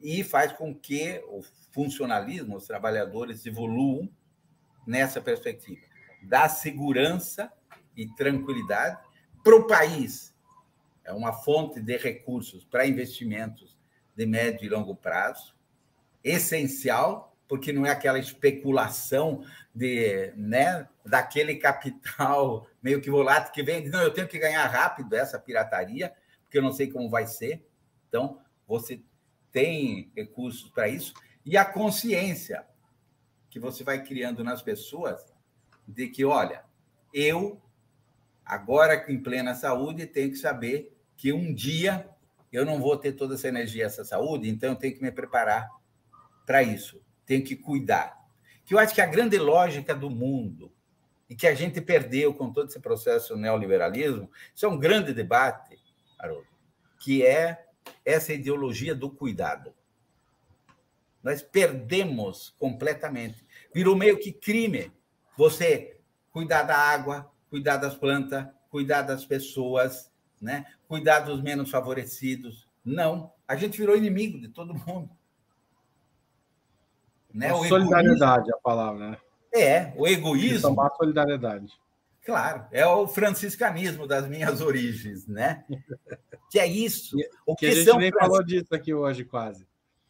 e 0.00 0.22
faz 0.22 0.52
com 0.52 0.72
que 0.72 1.20
o 1.26 1.42
funcionalismo, 1.72 2.56
os 2.56 2.68
trabalhadores 2.68 3.44
evoluam 3.46 4.08
nessa 4.86 5.20
perspectiva. 5.20 5.84
Dá 6.22 6.48
segurança 6.48 7.52
e 7.96 8.06
tranquilidade 8.14 8.96
para 9.42 9.56
o 9.56 9.66
país. 9.66 10.32
É 11.02 11.12
uma 11.12 11.32
fonte 11.32 11.80
de 11.80 11.96
recursos 11.96 12.64
para 12.64 12.86
investimentos 12.86 13.76
de 14.14 14.24
médio 14.24 14.66
e 14.66 14.68
longo 14.68 14.94
prazo, 14.94 15.56
essencial 16.22 17.27
porque 17.48 17.72
não 17.72 17.86
é 17.86 17.90
aquela 17.90 18.18
especulação 18.18 19.42
de, 19.74 20.32
né, 20.36 20.86
daquele 21.04 21.56
capital 21.56 22.66
meio 22.82 23.00
que 23.00 23.10
volátil 23.10 23.52
que 23.52 23.62
vem, 23.62 23.88
não, 23.88 24.02
eu 24.02 24.12
tenho 24.12 24.28
que 24.28 24.38
ganhar 24.38 24.66
rápido 24.66 25.14
essa 25.14 25.38
pirataria, 25.38 26.14
porque 26.42 26.58
eu 26.58 26.62
não 26.62 26.72
sei 26.72 26.88
como 26.88 27.08
vai 27.08 27.26
ser. 27.26 27.66
Então, 28.06 28.38
você 28.66 29.02
tem 29.50 30.12
recursos 30.14 30.70
para 30.70 30.88
isso. 30.88 31.14
E 31.44 31.56
a 31.56 31.64
consciência 31.64 32.66
que 33.48 33.58
você 33.58 33.82
vai 33.82 34.04
criando 34.04 34.44
nas 34.44 34.60
pessoas 34.60 35.24
de 35.86 36.08
que, 36.08 36.24
olha, 36.24 36.64
eu 37.14 37.60
agora 38.44 39.10
em 39.10 39.18
plena 39.18 39.54
saúde 39.54 40.06
tenho 40.06 40.30
que 40.30 40.36
saber 40.36 40.94
que 41.16 41.32
um 41.32 41.52
dia 41.52 42.08
eu 42.52 42.64
não 42.64 42.80
vou 42.80 42.96
ter 42.96 43.12
toda 43.12 43.34
essa 43.34 43.48
energia, 43.48 43.84
essa 43.84 44.04
saúde, 44.04 44.48
então 44.48 44.70
eu 44.70 44.76
tenho 44.76 44.94
que 44.94 45.02
me 45.02 45.12
preparar 45.12 45.68
para 46.46 46.62
isso 46.62 47.00
tem 47.28 47.42
que 47.42 47.54
cuidar. 47.54 48.26
Que 48.64 48.74
eu 48.74 48.78
acho 48.78 48.94
que 48.94 49.02
a 49.02 49.06
grande 49.06 49.38
lógica 49.38 49.94
do 49.94 50.08
mundo 50.08 50.72
e 51.28 51.36
que 51.36 51.46
a 51.46 51.54
gente 51.54 51.78
perdeu 51.78 52.32
com 52.32 52.50
todo 52.50 52.68
esse 52.68 52.80
processo 52.80 53.36
neoliberalismo, 53.36 54.30
isso 54.54 54.64
é 54.64 54.68
um 54.68 54.78
grande 54.78 55.12
debate, 55.12 55.78
Haroldo, 56.18 56.48
que 56.98 57.24
é 57.24 57.66
essa 58.02 58.32
ideologia 58.32 58.94
do 58.94 59.10
cuidado. 59.10 59.74
Nós 61.22 61.42
perdemos 61.42 62.54
completamente. 62.58 63.46
Virou 63.74 63.94
meio 63.94 64.18
que 64.18 64.32
crime 64.32 64.90
você 65.36 66.00
cuidar 66.32 66.62
da 66.62 66.76
água, 66.76 67.30
cuidar 67.50 67.76
das 67.76 67.94
plantas, 67.94 68.46
cuidar 68.70 69.02
das 69.02 69.26
pessoas, 69.26 70.10
né? 70.40 70.64
cuidar 70.86 71.20
dos 71.20 71.42
menos 71.42 71.70
favorecidos. 71.70 72.66
Não, 72.82 73.30
a 73.46 73.54
gente 73.54 73.76
virou 73.76 73.96
inimigo 73.96 74.40
de 74.40 74.48
todo 74.48 74.74
mundo. 74.74 75.10
Né? 77.32 77.52
O 77.52 77.64
solidariedade 77.64 78.48
egoísmo, 78.48 78.50
é 78.50 78.54
a 78.54 78.60
palavra, 78.62 79.10
né? 79.10 79.18
É, 79.52 79.92
o 79.96 80.06
egoísmo. 80.06 80.68
Tomar 80.68 80.90
solidariedade. 80.90 81.72
Claro, 82.28 82.66
é 82.70 82.86
o 82.86 83.08
franciscanismo 83.08 84.06
das 84.06 84.28
minhas 84.28 84.60
origens, 84.62 85.26
né? 85.26 85.64
Que 86.50 86.58
é 86.58 86.66
isso. 86.66 87.16
O 87.46 87.56
que, 87.56 87.66
que 87.66 87.72
a 87.72 87.74
gente 87.74 87.84
São 87.86 87.98
nem 87.98 88.10
Francisco... 88.10 88.34
falou 88.34 88.46
disso 88.46 88.74
aqui 88.74 88.92
hoje, 88.92 89.24
quase. 89.24 89.66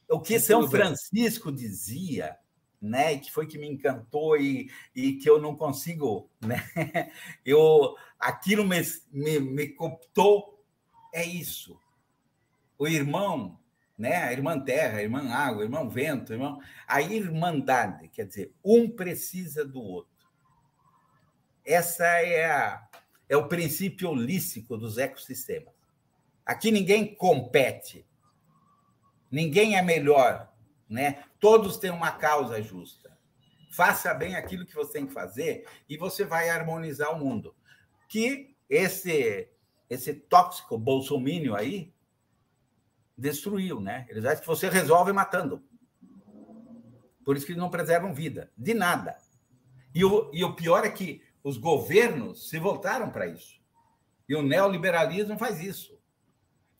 O 0.08 0.20
que 0.20 0.40
São 0.40 0.68
Francisco 0.68 1.52
dizia, 1.52 2.36
né? 2.80 3.18
Que 3.18 3.30
foi 3.30 3.46
que 3.46 3.58
me 3.58 3.68
encantou 3.68 4.36
e, 4.36 4.70
e 4.94 5.12
que 5.14 5.30
eu 5.30 5.40
não 5.40 5.54
consigo, 5.54 6.28
né? 6.40 6.64
Eu, 7.44 7.94
aquilo 8.18 8.64
me, 8.64 8.80
me, 9.12 9.38
me 9.38 9.68
cooptou, 9.68 10.60
é 11.14 11.24
isso. 11.24 11.78
O 12.76 12.88
irmão, 12.88 13.58
né? 13.98 14.16
A 14.16 14.32
irmã 14.32 14.60
terra, 14.60 14.98
a 14.98 15.02
irmã 15.02 15.28
água, 15.30 15.64
irmão 15.64 15.90
vento, 15.90 16.32
irmão... 16.32 16.60
a 16.86 17.02
irmandade, 17.02 18.08
quer 18.08 18.26
dizer, 18.26 18.54
um 18.64 18.88
precisa 18.88 19.64
do 19.64 19.82
outro. 19.82 20.12
Essa 21.64 22.06
é, 22.06 22.46
a, 22.46 22.88
é 23.28 23.36
o 23.36 23.48
princípio 23.48 24.10
holístico 24.10 24.76
dos 24.76 24.96
ecossistemas. 24.96 25.74
Aqui 26.46 26.70
ninguém 26.70 27.14
compete, 27.14 28.06
ninguém 29.30 29.76
é 29.76 29.82
melhor, 29.82 30.50
né? 30.88 31.24
Todos 31.40 31.76
têm 31.76 31.90
uma 31.90 32.12
causa 32.12 32.62
justa. 32.62 33.18
Faça 33.70 34.14
bem 34.14 34.34
aquilo 34.34 34.64
que 34.64 34.74
você 34.74 34.92
tem 34.94 35.06
que 35.06 35.12
fazer 35.12 35.68
e 35.88 35.98
você 35.98 36.24
vai 36.24 36.48
harmonizar 36.48 37.12
o 37.14 37.18
mundo. 37.18 37.54
Que 38.08 38.56
esse 38.70 39.50
esse 39.90 40.12
tóxico 40.12 40.76
bolsomínio 40.76 41.54
aí 41.54 41.92
destruiu, 43.18 43.80
né? 43.80 44.06
Eles 44.08 44.24
acham 44.24 44.40
que 44.40 44.46
você 44.46 44.68
resolve 44.70 45.12
matando. 45.12 45.62
Por 47.24 47.36
isso 47.36 47.44
que 47.44 47.52
eles 47.52 47.60
não 47.60 47.68
preservam 47.68 48.14
vida, 48.14 48.50
de 48.56 48.72
nada. 48.72 49.18
E 49.94 50.04
o, 50.04 50.30
e 50.32 50.44
o 50.44 50.54
pior 50.54 50.86
é 50.86 50.90
que 50.90 51.22
os 51.42 51.58
governos 51.58 52.48
se 52.48 52.58
voltaram 52.58 53.10
para 53.10 53.26
isso. 53.26 53.60
E 54.28 54.34
o 54.34 54.42
neoliberalismo 54.42 55.36
faz 55.36 55.60
isso. 55.60 55.98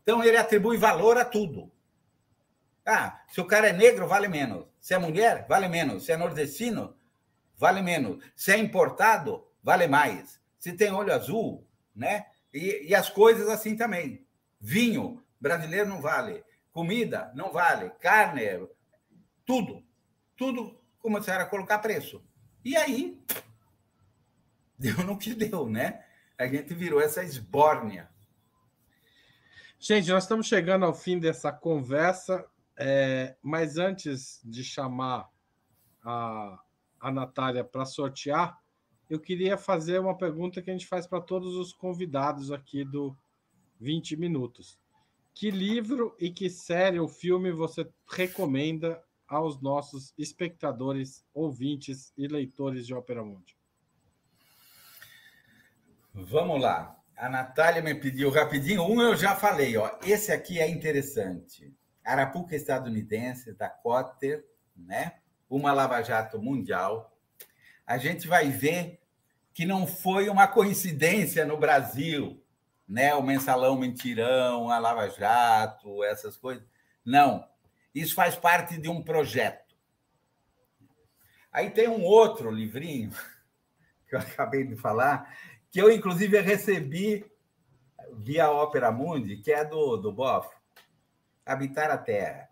Então, 0.02 0.22
ele 0.22 0.36
atribui 0.36 0.76
valor 0.78 1.18
a 1.18 1.24
tudo. 1.24 1.70
Ah, 2.86 3.22
se 3.28 3.40
o 3.40 3.46
cara 3.46 3.68
é 3.68 3.72
negro, 3.72 4.06
vale 4.06 4.28
menos. 4.28 4.66
Se 4.80 4.94
é 4.94 4.98
mulher, 4.98 5.46
vale 5.48 5.68
menos. 5.68 6.06
Se 6.06 6.12
é 6.12 6.16
nordestino, 6.16 6.96
vale 7.56 7.82
menos. 7.82 8.24
Se 8.34 8.52
é 8.52 8.56
importado, 8.56 9.46
vale 9.62 9.86
mais. 9.86 10.40
Se 10.58 10.72
tem 10.72 10.90
olho 10.92 11.12
azul, 11.12 11.66
né? 11.94 12.26
E, 12.54 12.88
e 12.88 12.94
as 12.94 13.10
coisas 13.10 13.48
assim 13.48 13.76
também. 13.76 14.26
Vinho, 14.58 15.22
brasileiro 15.40 15.88
não 15.88 16.00
vale. 16.00 16.44
Comida, 16.72 17.32
não 17.34 17.52
vale. 17.52 17.90
Carne, 18.00 18.68
tudo. 19.44 19.82
Tudo 20.36 20.78
começaram 21.00 21.44
a 21.44 21.48
colocar 21.48 21.78
preço. 21.78 22.22
E 22.64 22.76
aí, 22.76 23.20
deu 24.78 24.96
no 25.04 25.18
que 25.18 25.34
deu, 25.34 25.68
né? 25.68 26.04
A 26.36 26.46
gente 26.46 26.74
virou 26.74 27.00
essa 27.00 27.24
esbórnia. 27.24 28.08
Gente, 29.80 30.10
nós 30.10 30.24
estamos 30.24 30.46
chegando 30.46 30.84
ao 30.84 30.94
fim 30.94 31.18
dessa 31.18 31.52
conversa, 31.52 32.44
é, 32.76 33.36
mas 33.42 33.78
antes 33.78 34.40
de 34.44 34.64
chamar 34.64 35.28
a, 36.04 36.60
a 37.00 37.12
Natália 37.12 37.64
para 37.64 37.84
sortear, 37.84 38.58
eu 39.08 39.18
queria 39.18 39.56
fazer 39.56 40.00
uma 40.00 40.16
pergunta 40.16 40.60
que 40.60 40.70
a 40.70 40.72
gente 40.72 40.86
faz 40.86 41.06
para 41.06 41.20
todos 41.20 41.54
os 41.54 41.72
convidados 41.72 42.50
aqui 42.52 42.84
do 42.84 43.16
20 43.80 44.16
Minutos. 44.16 44.78
Que 45.38 45.52
livro 45.52 46.16
e 46.18 46.32
que 46.32 46.50
série 46.50 46.98
ou 46.98 47.06
filme 47.06 47.52
você 47.52 47.88
recomenda 48.10 49.00
aos 49.28 49.62
nossos 49.62 50.12
espectadores, 50.18 51.24
ouvintes 51.32 52.12
e 52.18 52.26
leitores 52.26 52.84
de 52.84 52.92
Ópera 52.92 53.22
Mundi? 53.22 53.56
Vamos 56.12 56.60
lá. 56.60 57.00
A 57.16 57.28
Natália 57.28 57.80
me 57.80 57.94
pediu 57.94 58.30
rapidinho. 58.30 58.82
Um 58.82 59.00
eu 59.00 59.14
já 59.14 59.36
falei, 59.36 59.76
ó. 59.76 59.96
Esse 60.02 60.32
aqui 60.32 60.58
é 60.58 60.68
interessante. 60.68 61.72
Arapuca 62.04 62.56
estadunidense, 62.56 63.52
da 63.52 63.68
Cotter, 63.68 64.44
né? 64.76 65.20
Uma 65.48 65.70
lava-jato 65.70 66.42
mundial. 66.42 67.16
A 67.86 67.96
gente 67.96 68.26
vai 68.26 68.50
ver 68.50 68.98
que 69.54 69.64
não 69.64 69.86
foi 69.86 70.28
uma 70.28 70.48
coincidência 70.48 71.46
no 71.46 71.56
Brasil, 71.56 72.42
né? 72.88 73.14
O 73.14 73.22
mensalão 73.22 73.76
mentirão, 73.76 74.70
a 74.70 74.78
lava-jato, 74.78 76.02
essas 76.04 76.36
coisas. 76.36 76.64
Não. 77.04 77.46
Isso 77.94 78.14
faz 78.14 78.34
parte 78.34 78.78
de 78.80 78.88
um 78.88 79.02
projeto. 79.02 79.76
Aí 81.52 81.70
tem 81.70 81.88
um 81.88 82.02
outro 82.04 82.50
livrinho 82.50 83.10
que 84.08 84.14
eu 84.14 84.20
acabei 84.20 84.64
de 84.64 84.76
falar, 84.76 85.36
que 85.70 85.80
eu, 85.80 85.90
inclusive, 85.90 86.40
recebi 86.40 87.24
via 88.12 88.50
Ópera 88.50 88.90
Mundi, 88.90 89.36
que 89.36 89.52
é 89.52 89.64
do, 89.64 89.96
do 89.96 90.12
Boff, 90.12 90.48
Habitar 91.44 91.90
a 91.90 91.98
Terra. 91.98 92.48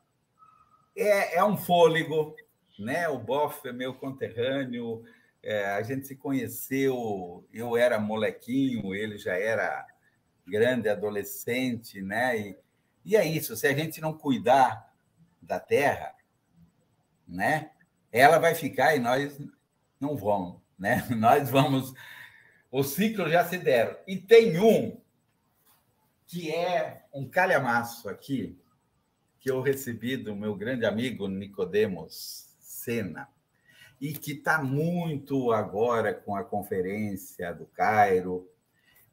É, 0.97 1.37
é 1.37 1.45
um 1.45 1.57
fôlego, 1.57 2.35
né? 2.79 3.09
O 3.09 3.19
Boff 3.19 3.67
é 3.67 3.73
meu 3.73 3.95
conterrâneo, 3.95 5.03
é, 5.43 5.67
a 5.67 5.83
gente 5.83 6.07
se 6.07 6.17
conheceu, 6.17 7.47
eu 7.53 7.77
era 7.77 7.99
molequinho, 7.99 8.95
ele 8.95 9.19
já 9.19 9.35
era 9.35 9.87
grande 10.47 10.89
adolescente, 10.89 12.01
né? 12.01 12.39
E, 12.39 12.59
e 13.05 13.17
é 13.17 13.25
isso, 13.25 13.57
se 13.57 13.67
a 13.67 13.75
gente 13.75 14.01
não 14.01 14.13
cuidar 14.13 14.93
da 15.41 15.61
terra, 15.61 16.15
né? 17.27 17.71
Ela 18.13 18.39
vai 18.39 18.55
ficar 18.55 18.95
e 18.97 18.99
nós 18.99 19.39
não 20.01 20.17
vamos, 20.17 20.61
né? 20.79 21.07
Nós 21.17 21.51
vamos 21.51 21.95
os 22.71 22.89
ciclos 22.89 23.31
já 23.31 23.45
se 23.45 23.59
deram. 23.59 23.97
E 24.07 24.17
tem 24.17 24.59
um 24.59 25.01
que 26.27 26.53
é 26.53 27.05
um 27.13 27.29
calhamaço 27.29 28.09
aqui, 28.09 28.59
que 29.41 29.51
eu 29.51 29.61
recebi 29.63 30.17
do 30.17 30.35
meu 30.35 30.55
grande 30.55 30.85
amigo 30.85 31.29
Nicodemos 31.29 32.55
Sena, 32.59 33.29
e 34.01 34.13
que 34.13 34.33
está 34.33 34.63
muito 34.63 35.53
agora 35.53 36.13
com 36.13 36.37
a 36.37 36.45
conferência 36.45 37.55
do 37.55 37.65
Cairo. 37.67 38.51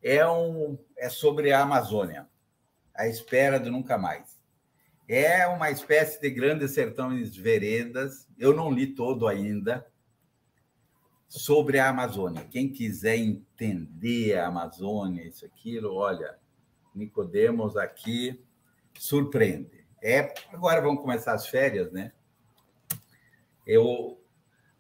É, 0.04 0.28
um, 0.28 0.78
é 0.98 1.08
sobre 1.10 1.54
a 1.54 1.62
Amazônia, 1.62 2.28
a 2.94 3.08
espera 3.08 3.60
do 3.60 3.72
nunca 3.72 3.98
mais. 3.98 4.42
É 5.08 5.48
uma 5.48 5.72
espécie 5.72 6.20
de 6.20 6.30
grandes 6.30 6.72
sertões 6.72 7.36
veredas. 7.36 8.28
Eu 8.38 8.54
não 8.54 8.72
li 8.72 8.88
todo 8.88 9.28
ainda, 9.28 9.86
sobre 11.28 11.80
a 11.80 11.90
Amazônia. 11.90 12.46
Quem 12.52 12.70
quiser 12.70 13.18
entender 13.18 14.38
a 14.38 14.48
Amazônia, 14.48 15.24
isso, 15.24 15.46
aquilo, 15.46 15.96
olha, 15.96 16.38
Nicodemos 16.94 17.76
aqui 17.76 18.46
surpreende. 19.00 19.84
É, 20.02 20.34
agora 20.52 20.82
vão 20.82 20.96
começar 20.96 21.34
as 21.34 21.48
férias, 21.48 21.92
né? 21.92 22.12
Eu 23.66 24.22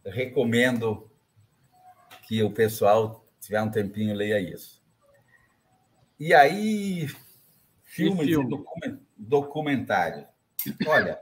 recomendo 0.06 1.10
que 2.28 2.44
o 2.44 2.52
pessoal 2.52 3.26
tiver 3.40 3.62
um 3.62 3.72
tempinho 3.72 4.14
leia 4.14 4.40
isso. 4.40 4.83
E 6.26 6.34
aí, 6.34 7.06
filmes 7.84 8.30
e, 8.30 8.32
filme? 8.32 8.66
e 8.86 8.98
documentários. 9.18 10.26
Olha, 10.88 11.20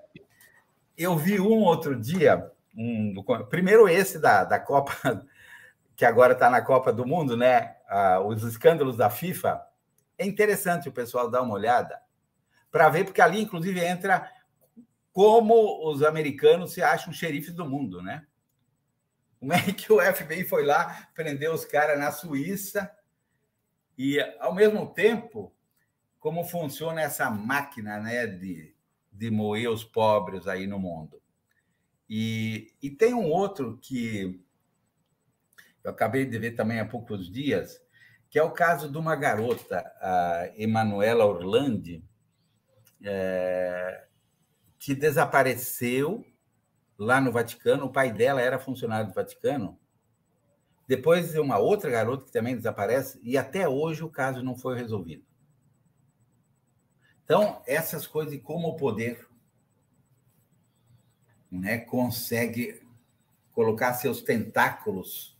eu 0.95 1.17
vi 1.17 1.39
um 1.39 1.63
outro 1.63 1.99
dia 1.99 2.51
um, 2.77 3.15
primeiro 3.49 3.89
esse 3.89 4.19
da, 4.19 4.43
da 4.43 4.59
Copa, 4.59 4.93
que 5.97 6.05
agora 6.05 6.33
está 6.33 6.51
na 6.51 6.61
Copa 6.61 6.93
do 6.93 7.03
Mundo, 7.03 7.35
né? 7.35 7.77
Ah, 7.89 8.19
os 8.19 8.43
escândalos 8.43 8.95
da 8.95 9.09
FIFA. 9.09 9.65
É 10.19 10.23
interessante 10.23 10.87
o 10.87 10.93
pessoal 10.93 11.31
dar 11.31 11.41
uma 11.41 11.55
olhada 11.55 11.99
para 12.69 12.87
ver, 12.87 13.03
porque 13.05 13.23
ali, 13.23 13.41
inclusive, 13.41 13.83
entra 13.83 14.31
como 15.11 15.89
os 15.89 16.03
americanos 16.03 16.73
se 16.73 16.83
acham 16.83 17.11
xerifes 17.11 17.55
do 17.55 17.67
mundo, 17.67 18.03
né? 18.03 18.23
Como 19.39 19.51
é 19.51 19.61
que 19.73 19.91
o 19.91 19.99
FBI 19.99 20.43
foi 20.43 20.63
lá 20.63 21.07
prender 21.15 21.51
os 21.51 21.65
caras 21.65 21.97
na 21.97 22.11
Suíça 22.11 22.87
e, 24.03 24.19
ao 24.39 24.51
mesmo 24.55 24.87
tempo, 24.87 25.53
como 26.19 26.43
funciona 26.43 27.01
essa 27.01 27.29
máquina 27.29 27.99
né, 27.99 28.25
de, 28.25 28.73
de 29.11 29.29
moer 29.29 29.69
os 29.69 29.83
pobres 29.83 30.47
aí 30.47 30.65
no 30.65 30.79
mundo. 30.79 31.21
E, 32.09 32.73
e 32.81 32.89
tem 32.89 33.13
um 33.13 33.29
outro 33.29 33.77
que 33.79 34.43
eu 35.83 35.91
acabei 35.91 36.25
de 36.25 36.39
ver 36.39 36.55
também 36.55 36.79
há 36.79 36.85
poucos 36.85 37.31
dias, 37.31 37.79
que 38.27 38.39
é 38.39 38.43
o 38.43 38.49
caso 38.49 38.91
de 38.91 38.97
uma 38.97 39.15
garota, 39.15 39.79
a 40.01 40.49
Emanuela 40.55 41.25
Orlandi, 41.25 42.03
é, 43.03 44.05
que 44.79 44.95
desapareceu 44.95 46.25
lá 46.97 47.21
no 47.21 47.31
Vaticano. 47.31 47.85
O 47.85 47.91
pai 47.91 48.11
dela 48.11 48.41
era 48.41 48.57
funcionário 48.57 49.09
do 49.09 49.13
Vaticano. 49.13 49.79
Depois, 50.91 51.33
uma 51.37 51.57
outra 51.57 51.89
garota 51.89 52.25
que 52.25 52.33
também 52.33 52.53
desaparece, 52.53 53.17
e 53.23 53.37
até 53.37 53.65
hoje 53.65 54.03
o 54.03 54.09
caso 54.09 54.43
não 54.43 54.57
foi 54.57 54.77
resolvido. 54.77 55.23
Então, 57.23 57.61
essas 57.65 58.05
coisas, 58.05 58.37
como 58.43 58.67
o 58.67 58.75
poder 58.75 59.25
né, 61.49 61.77
consegue 61.77 62.85
colocar 63.53 63.93
seus 63.93 64.21
tentáculos 64.21 65.39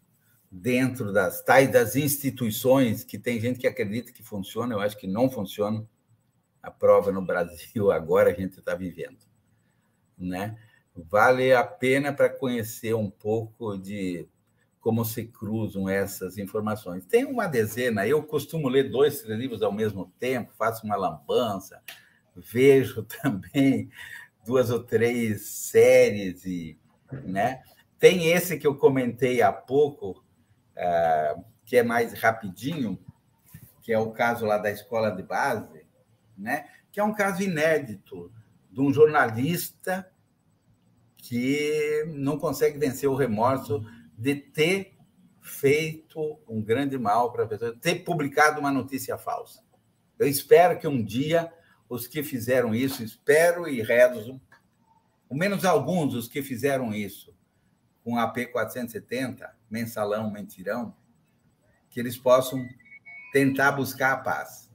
dentro 0.49 1.11
das 1.11 1.41
tais 1.41 1.69
das 1.69 1.97
instituições 1.97 3.03
que 3.03 3.19
tem 3.19 3.37
gente 3.37 3.59
que 3.59 3.67
acredita 3.67 4.13
que 4.13 4.23
funciona, 4.23 4.73
eu 4.73 4.79
acho 4.79 4.97
que 4.97 5.05
não 5.05 5.29
funciona. 5.29 5.85
A 6.63 6.71
prova 6.71 7.11
no 7.11 7.21
Brasil 7.21 7.91
agora 7.91 8.31
a 8.31 8.33
gente 8.33 8.57
está 8.57 8.73
vivendo, 8.73 9.19
né? 10.17 10.57
Vale 10.95 11.53
a 11.53 11.65
pena 11.65 12.13
para 12.13 12.29
conhecer 12.29 12.95
um 12.95 13.09
pouco 13.09 13.77
de 13.77 14.29
como 14.81 15.05
se 15.05 15.25
cruzam 15.25 15.87
essas 15.87 16.39
informações. 16.39 17.05
Tem 17.05 17.23
uma 17.23 17.45
dezena, 17.45 18.05
eu 18.07 18.23
costumo 18.23 18.67
ler 18.67 18.89
dois, 18.89 19.21
três 19.21 19.39
livros 19.39 19.61
ao 19.61 19.71
mesmo 19.71 20.11
tempo, 20.19 20.53
faço 20.57 20.85
uma 20.85 20.95
lambança, 20.95 21.81
vejo 22.35 23.05
também 23.21 23.89
duas 24.43 24.71
ou 24.71 24.83
três 24.83 25.45
séries 25.45 26.43
e, 26.45 26.79
né? 27.23 27.61
Tem 27.99 28.31
esse 28.31 28.57
que 28.57 28.65
eu 28.65 28.75
comentei 28.75 29.43
há 29.43 29.53
pouco, 29.53 30.23
uh, 30.75 31.45
que 31.63 31.77
é 31.77 31.83
mais 31.83 32.13
rapidinho, 32.13 32.97
que 33.83 33.93
é 33.93 33.99
o 33.99 34.09
caso 34.09 34.47
lá 34.47 34.57
da 34.57 34.71
escola 34.71 35.11
de 35.11 35.21
base, 35.21 35.85
né? 36.35 36.65
Que 36.91 36.99
é 36.99 37.03
um 37.03 37.13
caso 37.13 37.43
inédito 37.43 38.33
de 38.71 38.81
um 38.81 38.91
jornalista 38.91 40.11
que 41.17 42.03
não 42.15 42.39
consegue 42.39 42.79
vencer 42.79 43.07
o 43.07 43.15
remorso 43.15 43.85
de 44.21 44.35
ter 44.35 44.95
feito 45.41 46.39
um 46.47 46.61
grande 46.61 46.95
mal 46.95 47.31
para 47.31 47.43
a 47.43 47.47
pessoa, 47.47 47.75
ter 47.75 48.03
publicado 48.03 48.59
uma 48.59 48.71
notícia 48.71 49.17
falsa. 49.17 49.63
Eu 50.19 50.27
espero 50.27 50.77
que 50.77 50.87
um 50.87 51.03
dia 51.03 51.51
os 51.89 52.05
que 52.05 52.21
fizeram 52.21 52.73
isso, 52.75 53.03
espero 53.03 53.67
e 53.67 53.81
rezo, 53.81 54.39
ao 55.29 55.35
menos 55.35 55.65
alguns 55.65 56.13
dos 56.13 56.27
que 56.27 56.43
fizeram 56.43 56.93
isso 56.93 57.35
com 58.03 58.15
a 58.15 58.23
AP 58.23 58.51
470, 58.51 59.51
mensalão, 59.69 60.29
mentirão, 60.29 60.95
que 61.89 61.99
eles 61.99 62.15
possam 62.15 62.63
tentar 63.33 63.71
buscar 63.71 64.13
a 64.13 64.17
paz, 64.17 64.71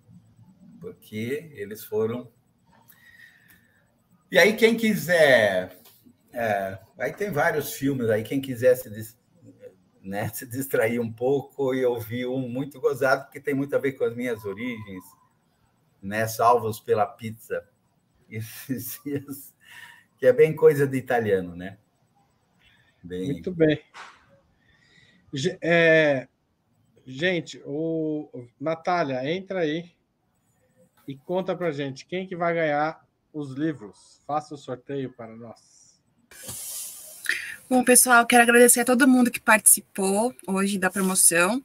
porque 0.80 1.52
eles 1.54 1.84
foram. 1.84 2.30
E 4.30 4.38
aí, 4.38 4.56
quem 4.56 4.76
quiser. 4.76 5.78
É, 6.32 6.78
aí 6.98 7.12
tem 7.12 7.30
vários 7.30 7.72
filmes 7.72 8.10
aí, 8.10 8.22
quem 8.22 8.40
quiser 8.40 8.74
se, 8.76 9.16
né, 10.06 10.28
se 10.34 10.46
distrair 10.46 11.00
um 11.00 11.12
pouco 11.12 11.74
e 11.74 11.84
ouvir 11.84 12.26
um 12.26 12.48
muito 12.48 12.80
gozado, 12.80 13.30
que 13.30 13.40
tem 13.40 13.54
muito 13.54 13.74
a 13.76 13.78
ver 13.78 13.92
com 13.92 14.04
as 14.04 14.14
minhas 14.14 14.44
origens 14.44 15.04
né? 16.06 16.26
Salvos 16.26 16.80
pela 16.80 17.06
pizza. 17.06 17.66
Que 20.18 20.24
é 20.24 20.32
bem 20.32 20.56
coisa 20.56 20.86
de 20.86 20.96
italiano, 20.96 21.54
né? 21.54 21.76
Bem... 23.04 23.32
Muito 23.32 23.52
bem. 23.52 23.78
É, 25.60 26.26
gente, 27.04 27.62
o 27.66 28.48
Natália, 28.58 29.30
entra 29.30 29.60
aí 29.60 29.92
e 31.06 31.14
conta 31.14 31.54
para 31.54 31.70
gente 31.70 32.06
quem 32.06 32.26
que 32.26 32.34
vai 32.34 32.54
ganhar 32.54 33.06
os 33.30 33.52
livros. 33.52 34.22
Faça 34.26 34.54
o 34.54 34.58
sorteio 34.58 35.12
para 35.12 35.36
nós. 35.36 36.00
Bom, 37.68 37.82
pessoal, 37.82 38.24
quero 38.24 38.44
agradecer 38.44 38.82
a 38.82 38.84
todo 38.84 39.08
mundo 39.08 39.28
que 39.28 39.40
participou 39.40 40.32
hoje 40.46 40.78
da 40.78 40.88
promoção. 40.88 41.64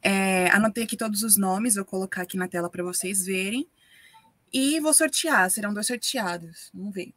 É, 0.00 0.48
anotei 0.50 0.84
aqui 0.84 0.96
todos 0.96 1.24
os 1.24 1.36
nomes, 1.36 1.74
vou 1.74 1.84
colocar 1.84 2.22
aqui 2.22 2.36
na 2.36 2.46
tela 2.46 2.70
para 2.70 2.84
vocês 2.84 3.26
verem. 3.26 3.68
E 4.52 4.78
vou 4.78 4.94
sortear, 4.94 5.50
serão 5.50 5.74
dois 5.74 5.88
sorteados. 5.88 6.70
Vamos 6.72 6.94
ver. 6.94 7.12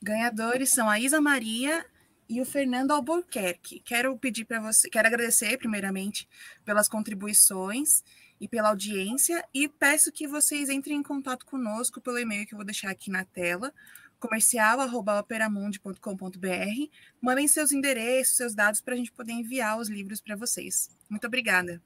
Ganhadores 0.00 0.70
são 0.70 0.88
a 0.88 1.00
Isa 1.00 1.20
Maria 1.20 1.84
e 2.28 2.40
o 2.40 2.46
Fernando 2.46 2.92
Albuquerque. 2.92 3.80
Quero 3.80 4.16
pedir 4.16 4.44
para 4.44 4.60
você, 4.60 4.88
quero 4.88 5.08
agradecer 5.08 5.58
primeiramente 5.58 6.28
pelas 6.64 6.88
contribuições 6.88 8.04
e 8.40 8.46
pela 8.46 8.68
audiência 8.68 9.44
e 9.52 9.68
peço 9.68 10.12
que 10.12 10.28
vocês 10.28 10.70
entrem 10.70 10.98
em 10.98 11.02
contato 11.02 11.44
conosco 11.44 12.00
pelo 12.00 12.16
e-mail 12.16 12.46
que 12.46 12.54
eu 12.54 12.58
vou 12.58 12.64
deixar 12.64 12.90
aqui 12.90 13.10
na 13.10 13.24
tela, 13.24 13.74
comercial@operamundi.com.br. 14.20 16.90
Mandem 17.20 17.48
seus 17.48 17.72
endereços, 17.72 18.36
seus 18.36 18.54
dados 18.54 18.80
para 18.80 18.94
a 18.94 18.96
gente 18.96 19.10
poder 19.10 19.32
enviar 19.32 19.76
os 19.78 19.88
livros 19.88 20.20
para 20.20 20.36
vocês. 20.36 20.88
Muito 21.08 21.26
obrigada. 21.26 21.82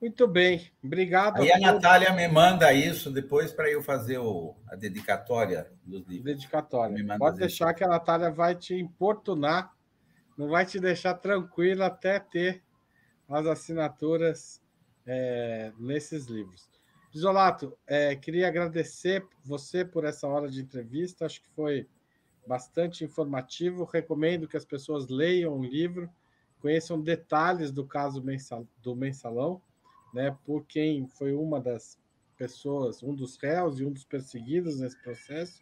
Muito 0.00 0.28
bem, 0.28 0.70
obrigado. 0.82 1.42
Aí 1.42 1.50
a, 1.50 1.56
a 1.56 1.72
Natália 1.72 2.12
me 2.12 2.28
manda 2.28 2.72
isso 2.72 3.10
depois 3.10 3.52
para 3.52 3.68
eu 3.68 3.82
fazer 3.82 4.18
o, 4.18 4.54
a 4.68 4.76
dedicatória 4.76 5.68
dos 5.84 6.06
livros. 6.06 6.24
Dedicatória. 6.24 7.18
Pode 7.18 7.38
deixar 7.38 7.74
que 7.74 7.82
a 7.82 7.88
Natália 7.88 8.30
vai 8.30 8.54
te 8.54 8.74
importunar, 8.74 9.74
não 10.36 10.48
vai 10.48 10.64
te 10.64 10.78
deixar 10.78 11.14
tranquila 11.14 11.86
até 11.86 12.20
ter 12.20 12.62
as 13.28 13.44
assinaturas 13.44 14.62
é, 15.04 15.72
nesses 15.76 16.26
livros. 16.26 16.68
Isolato, 17.12 17.76
é, 17.86 18.14
queria 18.14 18.48
agradecer 18.48 19.26
você 19.44 19.84
por 19.84 20.04
essa 20.04 20.26
hora 20.26 20.48
de 20.48 20.60
entrevista, 20.60 21.26
acho 21.26 21.40
que 21.42 21.48
foi 21.48 21.88
bastante 22.46 23.04
informativo. 23.04 23.84
Recomendo 23.84 24.48
que 24.48 24.56
as 24.56 24.64
pessoas 24.64 25.08
leiam 25.08 25.58
o 25.58 25.64
livro, 25.64 26.08
conheçam 26.60 27.00
detalhes 27.00 27.70
do 27.72 27.86
caso 27.86 28.22
do 28.82 28.96
mensalão 28.96 29.60
né, 30.12 30.36
por 30.44 30.64
quem 30.66 31.06
foi 31.06 31.32
uma 31.32 31.60
das 31.60 31.98
pessoas, 32.36 33.02
um 33.02 33.14
dos 33.14 33.36
réus 33.36 33.80
e 33.80 33.84
um 33.84 33.92
dos 33.92 34.04
perseguidos 34.04 34.80
nesse 34.80 35.00
processo. 35.02 35.60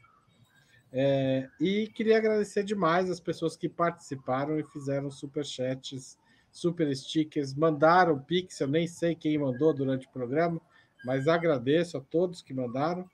É, 0.93 1.48
e 1.60 1.89
queria 1.89 2.16
agradecer 2.16 2.62
demais 2.62 3.10
as 3.10 3.20
pessoas 3.20 3.56
que 3.56 3.68
participaram 3.68 4.59
e 4.59 4.64
fizeram 4.64 5.10
super 5.10 5.44
chats, 5.44 6.18
super 6.51 6.94
stickers, 6.94 7.55
mandaram 7.55 8.18
pix, 8.20 8.60
eu 8.60 8.68
nem 8.68 8.86
sei 8.86 9.14
quem 9.14 9.36
mandou 9.36 9.74
durante 9.74 10.06
o 10.06 10.10
programa, 10.10 10.60
mas 11.05 11.28
agradeço 11.28 11.98
a 11.98 12.01
todos 12.01 12.43
que 12.43 12.55
mandaram. 12.55 13.09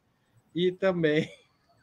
E 0.54 0.70
também 0.70 1.30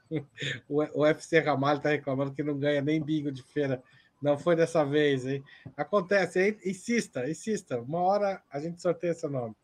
o 0.68 0.84
UFC 1.02 1.40
Ramalho 1.40 1.78
está 1.78 1.90
reclamando 1.90 2.34
que 2.34 2.44
não 2.44 2.58
ganha 2.58 2.82
nem 2.82 3.02
bingo 3.02 3.32
de 3.32 3.44
feira 3.44 3.84
não 4.22 4.38
foi 4.38 4.56
dessa 4.56 4.84
vez, 4.84 5.26
hein? 5.26 5.44
Acontece, 5.78 6.42
hein? 6.42 6.60
insista, 6.66 7.30
insista. 7.30 7.80
Uma 7.80 8.00
hora 8.00 8.44
a 8.52 8.60
gente 8.60 8.82
sorteia 8.82 9.12
esse 9.12 9.28
nome. 9.28 9.56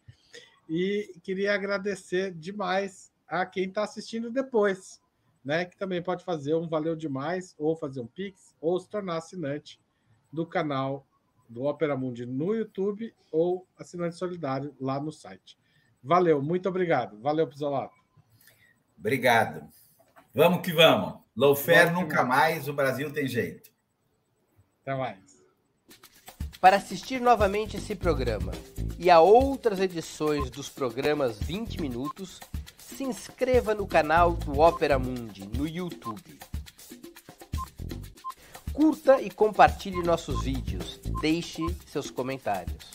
E 0.68 1.14
queria 1.22 1.54
agradecer 1.54 2.34
demais 2.34 3.12
a 3.28 3.46
quem 3.46 3.66
está 3.66 3.84
assistindo 3.84 4.32
depois, 4.32 5.02
né? 5.44 5.66
Que 5.66 5.78
também 5.78 6.02
pode 6.02 6.24
fazer 6.24 6.56
um 6.56 6.68
valeu 6.68 6.96
demais, 6.96 7.54
ou 7.58 7.76
fazer 7.76 8.00
um 8.00 8.08
Pix, 8.08 8.56
ou 8.62 8.80
se 8.80 8.90
tornar 8.90 9.18
assinante 9.18 9.80
do 10.32 10.46
canal 10.46 11.06
do 11.48 11.64
Opera 11.64 11.96
Mundi 11.96 12.26
no 12.26 12.56
YouTube 12.56 13.14
ou 13.32 13.68
assinante 13.78 14.16
solidário 14.16 14.76
lá 14.80 15.00
no 15.00 15.12
site. 15.12 15.58
Valeu, 16.06 16.40
muito 16.40 16.70
obrigado. 16.70 17.20
Valeu, 17.20 17.48
Pisolato. 17.48 17.96
Obrigado. 18.96 19.68
Vamos 20.34 20.62
que 20.62 20.72
vamos. 20.72 21.16
Loufer 21.36 21.92
nunca 21.92 22.24
mais, 22.24 22.68
o 22.68 22.74
Brasil 22.74 23.12
tem 23.12 23.28
jeito. 23.28 23.72
Até 24.84 24.96
mais. 24.96 25.18
Para 26.62 26.78
assistir 26.78 27.20
novamente 27.20 27.78
esse 27.78 27.96
programa 27.96 28.52
e 29.00 29.10
a 29.10 29.20
outras 29.20 29.80
edições 29.80 30.52
dos 30.52 30.70
programas 30.70 31.40
20 31.40 31.82
Minutos, 31.82 32.40
se 32.78 33.04
inscreva 33.04 33.74
no 33.74 33.88
canal 33.88 34.34
do 34.34 34.60
Opera 34.60 35.00
Mundi 35.00 35.48
no 35.48 35.68
YouTube. 35.68 36.40
Curta 38.72 39.20
e 39.22 39.32
compartilhe 39.32 40.04
nossos 40.04 40.44
vídeos, 40.44 41.00
deixe 41.20 41.62
seus 41.88 42.12
comentários. 42.12 42.95